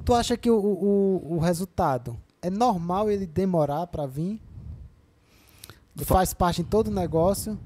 [0.05, 4.40] Tu acha que o, o, o resultado é normal ele demorar para vir?
[5.97, 7.59] Fa- faz parte em todo o negócio?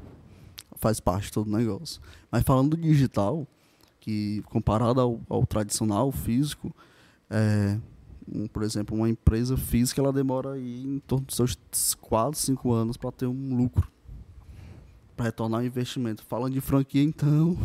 [0.81, 2.01] faz parte de todo o negócio.
[2.31, 3.45] Mas falando do digital,
[3.99, 6.73] que comparado ao, ao tradicional físico,
[7.28, 7.77] é,
[8.32, 11.56] um, por exemplo, uma empresa física ela demora aí em torno dos seus
[12.00, 13.90] 4, 5 anos para ter um lucro,
[15.16, 16.22] para retornar o investimento.
[16.24, 17.56] Falando de franquia, então,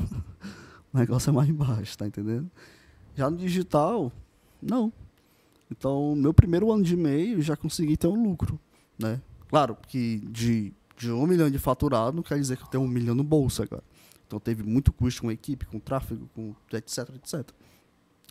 [0.94, 2.49] o negócio é mais baixo, tá entendendo?
[3.15, 4.11] Já no digital,
[4.61, 4.91] não.
[5.69, 8.60] Então, meu primeiro ano de meio já consegui ter um lucro,
[8.98, 9.22] né?
[9.49, 12.88] Claro que de, de um milhão de faturado não quer dizer que eu tenho um
[12.88, 13.84] milhão no bolso agora.
[14.26, 17.52] Então teve muito custo com a equipe, com tráfego, com etc, etc.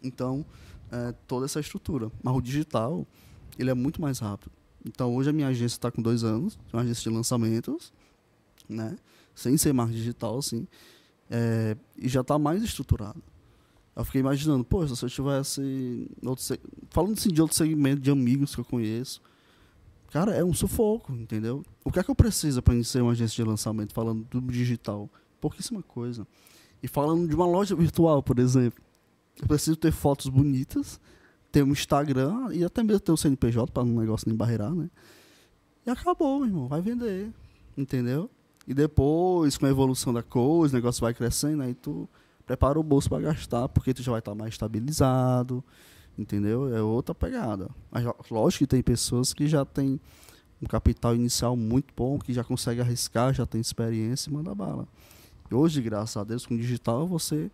[0.02, 0.44] Então,
[0.92, 2.12] é, toda essa estrutura.
[2.22, 3.06] Mas o digital,
[3.58, 4.52] ele é muito mais rápido.
[4.86, 7.92] Então hoje a minha agência está com dois anos, uma agência de lançamentos,
[8.68, 8.96] né?
[9.34, 10.68] Sem ser mais digital, assim.
[11.30, 13.22] é, e já está mais estruturado.
[13.96, 16.08] Eu fiquei imaginando, pô, se eu tivesse.
[16.24, 16.44] Outro,
[16.90, 19.20] falando assim de outro segmento de amigos que eu conheço,
[20.12, 21.64] Cara, é um sufoco, entendeu?
[21.82, 25.08] O que é que eu preciso para ser uma agência de lançamento, falando do digital?
[25.40, 26.26] Pouquíssima coisa.
[26.82, 28.78] E falando de uma loja virtual, por exemplo,
[29.40, 31.00] eu preciso ter fotos bonitas,
[31.50, 34.88] ter um Instagram e até mesmo ter um CNPJ para um negócio nem barreirar, né?
[35.86, 37.30] E acabou, meu irmão, vai vender,
[37.76, 38.30] entendeu?
[38.66, 42.08] E depois, com a evolução da coisa, o negócio vai crescendo, aí tu
[42.46, 45.64] prepara o bolso para gastar, porque tu já vai estar mais estabilizado,
[46.16, 46.74] entendeu?
[46.74, 47.68] É outra pegada.
[47.90, 50.00] Mas lógico que tem pessoas que já têm
[50.60, 54.86] um capital inicial muito bom, que já consegue arriscar, já tem experiência e manda bala.
[55.50, 57.50] E hoje, graças a Deus, com o digital você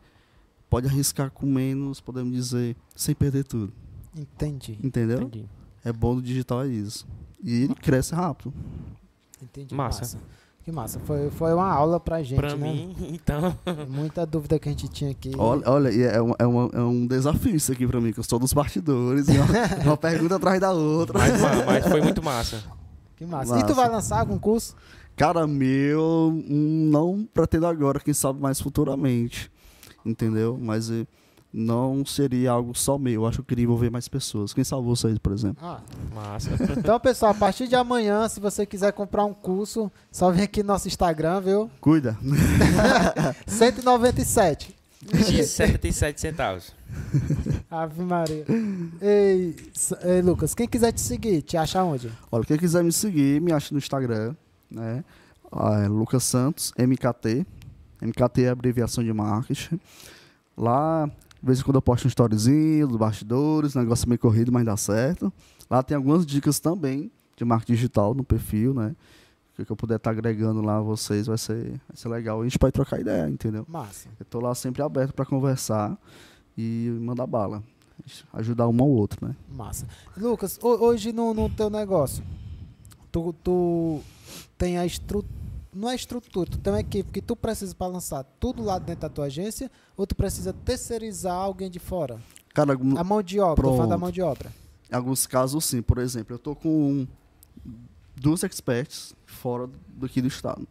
[0.68, 3.72] pode arriscar com menos, podemos dizer, sem perder tudo.
[4.16, 4.78] Entendi.
[4.82, 5.22] Entendeu?
[5.22, 5.46] Entendi.
[5.84, 7.06] É bom do digital é isso.
[7.42, 8.52] E ele cresce rápido.
[9.42, 9.74] Entendi.
[9.74, 10.18] Massa.
[10.64, 10.98] Que massa.
[11.00, 12.72] Foi, foi uma aula pra gente, Pra né?
[12.72, 13.56] mim, então.
[13.88, 15.32] Muita dúvida que a gente tinha aqui.
[15.38, 18.20] Olha, olha e é, uma- é, uma- é um desafio isso aqui pra mim, que
[18.20, 19.26] eu sou dos bastidores.
[19.28, 19.44] uma,
[19.92, 21.18] uma pergunta atrás da outra.
[21.18, 22.62] Mas, ma- mas foi muito massa.
[23.16, 23.54] Que massa.
[23.56, 23.74] E tu Massa.
[23.74, 24.76] vai lançar algum curso?
[25.16, 29.50] Cara, meu, hum, não pretendo agora, quem sabe mais futuramente.
[30.04, 30.58] Entendeu?
[30.60, 31.06] Mas eh,
[31.52, 33.12] não seria algo só meu.
[33.14, 34.52] Eu acho que eu queria envolver mais pessoas.
[34.52, 35.64] Quem sabe vocês, por exemplo.
[35.64, 35.80] Ah,
[36.14, 36.50] Massa.
[36.76, 40.62] Então, pessoal, a partir de amanhã, se você quiser comprar um curso, só vem aqui
[40.62, 41.70] no nosso Instagram, viu?
[41.80, 42.16] Cuida.
[43.46, 44.76] 197.
[45.00, 46.74] De 77 centavos.
[47.70, 48.44] Ave Maria.
[49.00, 49.56] Ei,
[50.02, 52.10] ei, Lucas, quem quiser te seguir, te acha onde?
[52.32, 54.34] Olha, quem quiser me seguir, me acha no Instagram,
[54.70, 55.04] né?
[55.52, 57.46] Ah, é Lucas Santos, MKT.
[58.00, 59.80] MKT é abreviação de marketing.
[60.56, 64.64] Lá, de vez em quando eu posto um storyzinho dos bastidores, negócio meio corrido, mas
[64.64, 65.32] dá certo.
[65.70, 68.94] Lá tem algumas dicas também de marketing digital no perfil, né?
[69.58, 72.40] O que eu puder estar agregando lá a vocês vai ser, vai ser legal.
[72.40, 73.64] A gente pode trocar ideia, entendeu?
[73.68, 74.08] Massa.
[74.18, 75.98] Eu tô lá sempre aberto para conversar
[76.56, 77.60] e mandar bala.
[78.32, 79.34] Ajudar um ao outro, né?
[79.52, 79.84] Massa.
[80.16, 82.22] Lucas, ho- hoje no, no teu negócio,
[83.10, 84.00] tu, tu
[84.56, 85.26] tem a estrutura.
[85.78, 89.02] Não é estrutura, tu tem uma equipe que tu precisa para lançar tudo lá dentro
[89.02, 92.20] da tua agência ou tu precisa terceirizar alguém de fora?
[92.52, 94.52] Cara, A mão de obra, falando da mão de obra.
[94.90, 95.80] Em alguns casos, sim.
[95.80, 97.06] Por exemplo, eu tô com
[98.16, 100.66] duas experts fora daqui do estado.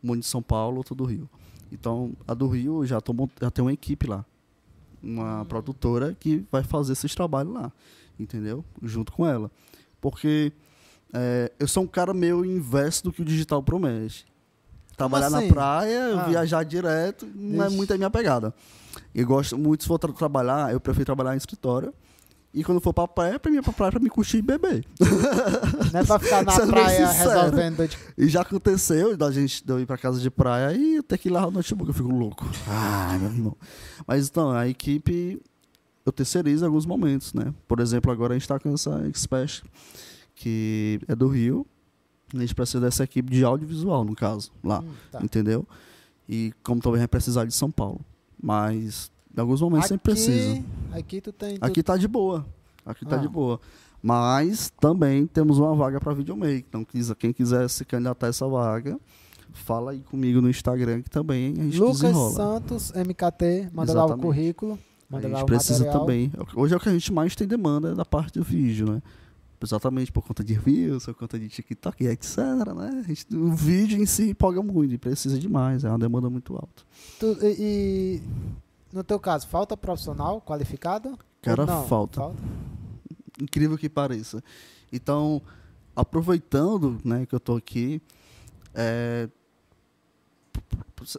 [0.00, 1.28] Uma de São Paulo, outra do Rio.
[1.72, 4.24] Então, a do Rio já, tô, já tem uma equipe lá.
[5.02, 7.72] Uma produtora que vai fazer esses trabalhos lá.
[8.16, 8.64] Entendeu?
[8.80, 9.50] Junto com ela.
[10.00, 10.52] Porque
[11.12, 14.30] é, eu sou um cara meio inverso do que o digital promete.
[15.08, 15.46] Trabalhar assim?
[15.48, 16.24] na praia, Ah.
[16.28, 18.54] viajar direto, não é muito a minha pegada.
[19.14, 21.92] Eu gosto muito, se for tra- trabalhar, eu prefiro trabalhar em escritório.
[22.54, 24.84] E quando for pra praia, pra mim é pra praia pra me curtir e beber.
[25.90, 27.88] Não é pra ficar na praia resolvendo.
[28.18, 31.30] E já aconteceu da gente de eu ir pra casa de praia e ter que
[31.30, 32.46] ir lá no notebook, eu fico louco.
[32.68, 33.56] Ah, meu irmão.
[34.06, 35.40] Mas então, a equipe
[36.04, 37.54] eu terceirizo em alguns momentos, né?
[37.66, 39.62] Por exemplo, agora a gente tá com essa Expert,
[40.34, 41.66] que é do Rio.
[42.34, 44.80] A gente precisa dessa equipe de audiovisual, no caso, lá.
[44.80, 45.20] Hum, tá.
[45.22, 45.66] Entendeu?
[46.28, 48.00] E como também vai precisar de São Paulo.
[48.42, 50.62] Mas em alguns momentos sempre precisa.
[50.92, 51.58] Aqui tu tem.
[51.58, 52.44] tu- Aqui tá de boa.
[52.84, 53.18] Aqui tá Ah.
[53.18, 53.60] de boa.
[54.02, 56.64] Mas também temos uma vaga para videomaker.
[56.68, 56.84] Então,
[57.18, 58.98] quem quiser se candidatar a essa vaga,
[59.52, 62.34] fala aí comigo no Instagram que também a gente Lucas desenrola.
[62.34, 64.22] Santos, MKT, manda lá o Exatamente.
[64.26, 64.72] currículo,
[65.08, 66.00] A manda lá gente o precisa material.
[66.00, 66.32] também.
[66.56, 69.02] Hoje é o que a gente mais tem demanda é da parte do vídeo, né?
[69.62, 72.36] Exatamente por conta de views, por conta de TikTok, etc,
[72.76, 73.04] né?
[73.06, 76.82] Gente, o vídeo em si empolga muito e precisa demais, é uma demanda muito alta.
[77.20, 78.22] Tu- e, e,
[78.92, 81.18] no teu caso, falta profissional qualificado?
[81.40, 81.86] Cara, não?
[81.86, 82.34] falta.
[83.40, 84.42] incrível que pareça.
[84.92, 85.40] Então,
[85.94, 88.00] aproveitando, né, que eu tô aqui,
[88.74, 89.28] é,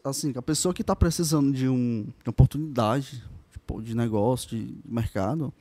[0.03, 4.75] assim, a pessoa que está precisando de, um, de uma oportunidade tipo, de negócio, de
[4.85, 5.53] mercado,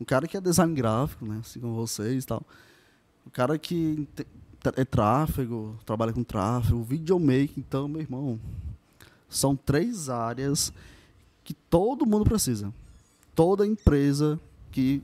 [0.00, 2.42] um cara que é design gráfico, né, assim como vocês e tal,
[3.26, 4.08] o cara que
[4.76, 8.40] é tráfego, trabalha com tráfego, videomaking, então, meu irmão,
[9.28, 10.72] são três áreas
[11.44, 12.72] que todo mundo precisa.
[13.34, 14.38] Toda empresa
[14.70, 15.02] que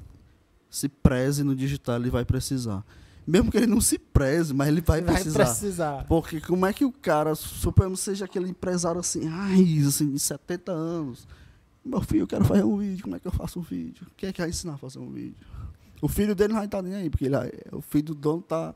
[0.68, 2.84] se preze no digital, ele vai precisar.
[3.26, 5.44] Mesmo que ele não se preze, mas ele vai, Vai precisar.
[5.44, 6.04] precisar.
[6.06, 10.70] Porque como é que o cara, suponhamos seja aquele empresário assim, ai, assim, de 70
[10.70, 11.26] anos.
[11.86, 14.06] Meu filho, eu quero fazer um vídeo, como é que eu faço um vídeo?
[14.16, 15.36] Quem é que vai ensinar a fazer um vídeo?
[16.02, 17.36] O filho dele não vai estar nem aí, porque ele,
[17.72, 18.74] o filho do dono tá,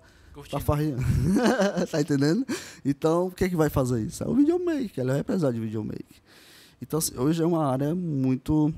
[0.49, 1.03] tá farreando.
[1.91, 2.47] tá entendendo?
[2.85, 4.23] Então, o que é que vai fazer isso?
[4.23, 6.17] É o videomaker, ele vai precisar de videomaker.
[6.81, 8.73] Então, assim, hoje é uma área muito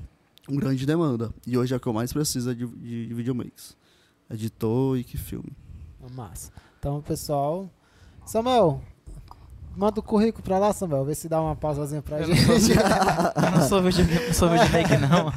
[0.49, 1.33] um grande demanda.
[1.45, 3.77] E hoje é o que eu mais preciso é de, de, de videomakers.
[4.29, 5.53] Editor e que filme.
[6.11, 6.51] Massa.
[6.79, 7.69] Então, pessoal.
[8.25, 8.81] Samuel,
[9.75, 11.05] manda o currículo pra lá, Samuel.
[11.05, 12.61] Vê se dá uma pausazinha pra Eu não gente.
[12.61, 15.33] sou, eu não sou videomaker, não sou videomaker, não.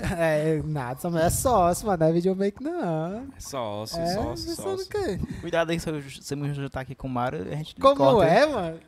[0.18, 3.26] é, nada, Samuel é sócio, mas não é videomaker, não.
[3.38, 4.88] Sócio, é, sócio, pensando o sócio.
[4.90, 5.18] quê?
[5.40, 7.96] Cuidado aí se eu, se eu me juntar aqui com o Mário, a gente Como
[7.96, 8.78] corta, é, mano?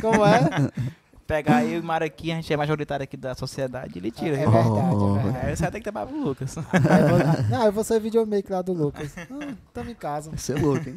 [0.00, 0.40] Como é?
[1.26, 4.36] Pegar eu e o Mário aqui, a gente é majoritário aqui da sociedade, ele tira.
[4.36, 5.16] É verdade, Oh.
[5.16, 5.46] é verdade.
[5.46, 6.58] Aí você vai ter que trabalhar pro Lucas.
[6.58, 9.14] Aí eu vou- não, eu vou ser videomaker lá do Lucas.
[9.16, 10.28] Ah, tamo em casa.
[10.28, 10.96] Vai ser louco, hein?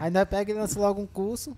[0.00, 1.54] Aí nós pega e lança logo um curso.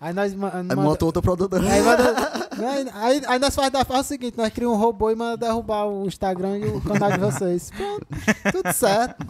[0.00, 1.70] Aí nós ma- Aí manda- monta outra produtora.
[1.72, 5.10] Aí, manda- não, aí, aí- aí nós faz, faz o seguinte, nós criamos um robô
[5.10, 7.70] e manda derrubar o Instagram e o canal de vocês.
[7.76, 8.06] Pronto,
[8.52, 9.26] tudo certo.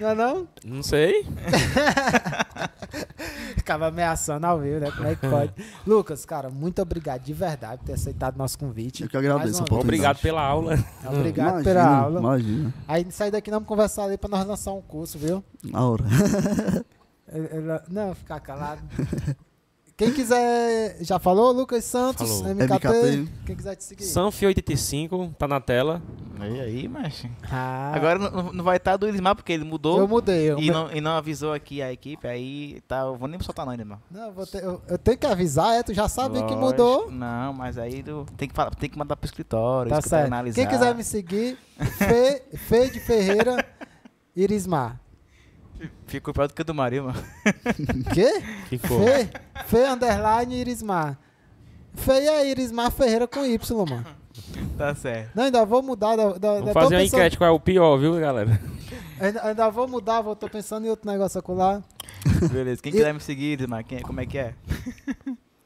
[0.00, 0.48] Não é não?
[0.64, 1.26] Não sei.
[3.56, 4.90] Ficava ameaçando ao vivo, né?
[4.90, 5.52] Como é que pode?
[5.86, 9.02] Lucas, cara, muito obrigado de verdade por ter aceitado nosso convite.
[9.02, 9.84] Eu que agradeço oportunidade.
[9.86, 10.78] Obrigado pela aula.
[11.04, 12.20] Obrigado Imagina, pela aula.
[12.20, 12.74] Imagina.
[12.88, 15.44] Aí sair daqui nós vamos conversar ali pra nós lançar um curso, viu?
[15.64, 16.04] Na hora.
[17.88, 18.80] Não, ficar calado.
[19.96, 20.98] Quem quiser.
[21.00, 21.52] Já falou?
[21.52, 22.54] Lucas Santos, Falou.
[22.54, 22.74] MKT.
[22.74, 23.28] MKT.
[23.46, 24.04] Quem quiser te seguir.
[24.04, 26.02] Sanfi85, tá na tela.
[26.38, 27.26] E aí, macho?
[27.50, 30.50] Ah, Agora não, não vai estar do Elismar, porque ele mudou eu mudei.
[30.50, 33.64] Eu, e, não, e não avisou aqui a equipe, aí tá, eu vou nem soltar
[33.64, 33.98] não, Elismar.
[34.10, 37.10] Não, eu, vou ter- eu- eu tenho que avisar, é, tu já sabe que mudou.
[37.10, 40.32] Não, mas aí tu tem que, falar, tem que mandar pro escritório, Tá escritório certo.
[40.34, 40.56] analisar.
[40.60, 41.58] Quem quiser me seguir,
[41.96, 43.64] Fê, Fê de Ferreira
[44.36, 45.00] Irismar.
[46.06, 47.22] Ficou pior do que o do Mario, mano.
[48.14, 48.42] Quê?
[48.68, 49.00] Ficou.
[49.04, 49.28] Fê,
[49.66, 51.18] Fê underline Irismar.
[51.94, 54.06] Fê é Irismar Ferreira com Y, mano.
[54.76, 55.30] Tá certo.
[55.34, 56.16] Não, ainda vou mudar.
[56.16, 58.60] Da, da, Vamos fazer uma pensando- enquete qual é o pior, viu, galera?
[59.18, 61.82] Ainda, ainda vou mudar, vou, tô pensando em outro negócio acolá.
[62.52, 62.82] Beleza.
[62.82, 64.54] Quem E- quiser me seguir, Elismar, quem, como é que é?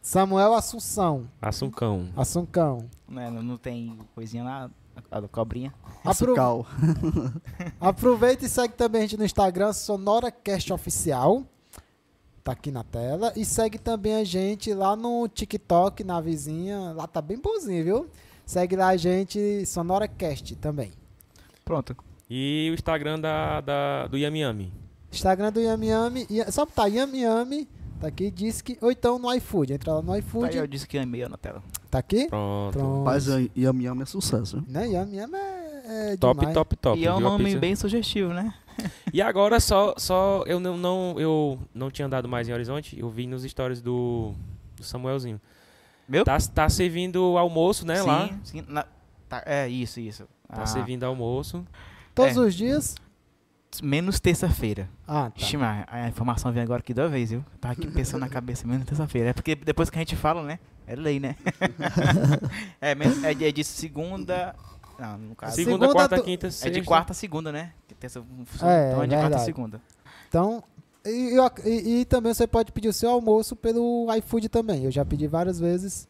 [0.03, 1.29] Samuel Assunção.
[1.43, 2.09] Assuncão.
[2.17, 2.89] Assuncão.
[3.09, 4.71] Não, é, não, não tem coisinha lá,
[5.11, 5.73] a, a cobrinha.
[6.05, 6.35] Apro-.
[7.81, 11.45] Aproveita e segue também a gente no Instagram, SonoraCast Oficial.
[12.43, 13.33] Tá aqui na tela.
[13.37, 16.93] E segue também a gente lá no TikTok, na vizinha.
[16.97, 18.11] Lá tá bem bonzinho, viu?
[18.47, 20.93] Segue lá a gente, SonoraCast também.
[21.65, 21.95] Pronto.
[22.29, 24.73] E o Instagram da, da, do Yami Yami.
[25.13, 26.27] Instagram do Yami Yami.
[26.31, 27.69] Ia- Só botar Yami Yami.
[28.01, 28.79] Tá aqui, diz que.
[28.81, 29.75] Ou então no iFood.
[29.75, 30.47] Entra lá no Tá iFood.
[30.49, 31.63] aí, eu disse que é e-mail na tela.
[31.91, 32.27] Tá aqui?
[32.29, 32.79] Pronto.
[32.79, 32.99] Pronto.
[32.99, 34.63] Rapaz, e Yami Yami é sucesso.
[34.69, 34.89] Né?
[34.89, 36.55] Yami Yami é, é Top, demais.
[36.55, 37.01] top, top.
[37.01, 38.55] e é um nome bem sugestivo, né?
[39.13, 43.11] E agora só, só eu não, não, eu não tinha andado mais em Horizonte, eu
[43.11, 44.33] vi nos stories do,
[44.77, 45.39] do Samuelzinho.
[46.09, 46.25] Meu?
[46.25, 48.31] Tá, tá servindo almoço, né, sim, lá?
[48.43, 48.87] Sim, na-
[49.29, 50.23] tá, é, isso, isso.
[50.49, 51.67] Tá Ah, servindo almoço.
[52.15, 52.41] Todos É.
[52.41, 52.95] os dias.
[53.83, 54.89] Menos terça-feira.
[55.07, 55.59] Ah, tá.
[55.59, 57.45] Mas a informação vem agora aqui da vez, viu?
[57.61, 59.29] Tava aqui pensando na cabeça, menos terça-feira.
[59.31, 60.59] É porque depois que a gente fala, né?
[60.91, 61.37] É lei, né?
[62.81, 62.91] é,
[63.31, 64.55] é, de, é de segunda.
[64.99, 65.55] Não, no caso.
[65.55, 66.71] Segunda, Segunda quarta, do- quinta, É sexta.
[66.81, 67.73] de quarta a segunda, né?
[67.87, 68.23] Que terça, É,
[68.91, 69.45] então é de quarta a verdade.
[69.45, 69.81] segunda.
[70.29, 70.65] Então,
[71.07, 74.85] e, e- e também você pode pedir o seu almoço pelo iFood também.
[74.85, 76.09] Eu já pedi várias vezes.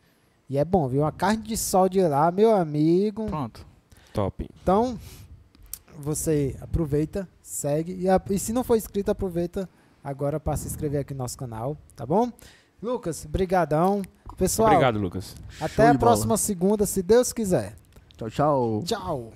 [0.49, 1.03] E é bom, viu?
[1.03, 3.27] Uma carne de sol de lá, meu amigo.
[3.27, 3.65] Pronto.
[4.15, 4.49] Top.
[4.63, 4.99] Então,
[5.99, 7.95] você aproveita, segue.
[8.01, 9.69] E, a- e se não for inscrito, aproveita
[10.03, 12.33] agora para se inscrever aqui no nosso canal, tá bom?
[12.83, 14.01] Lucas, brigadão.
[14.41, 15.37] Pessoal, Obrigado, Lucas.
[15.61, 17.75] até Show a próxima segunda, se Deus quiser.
[18.17, 18.83] Tchau, tchau.
[18.87, 19.33] Tchau.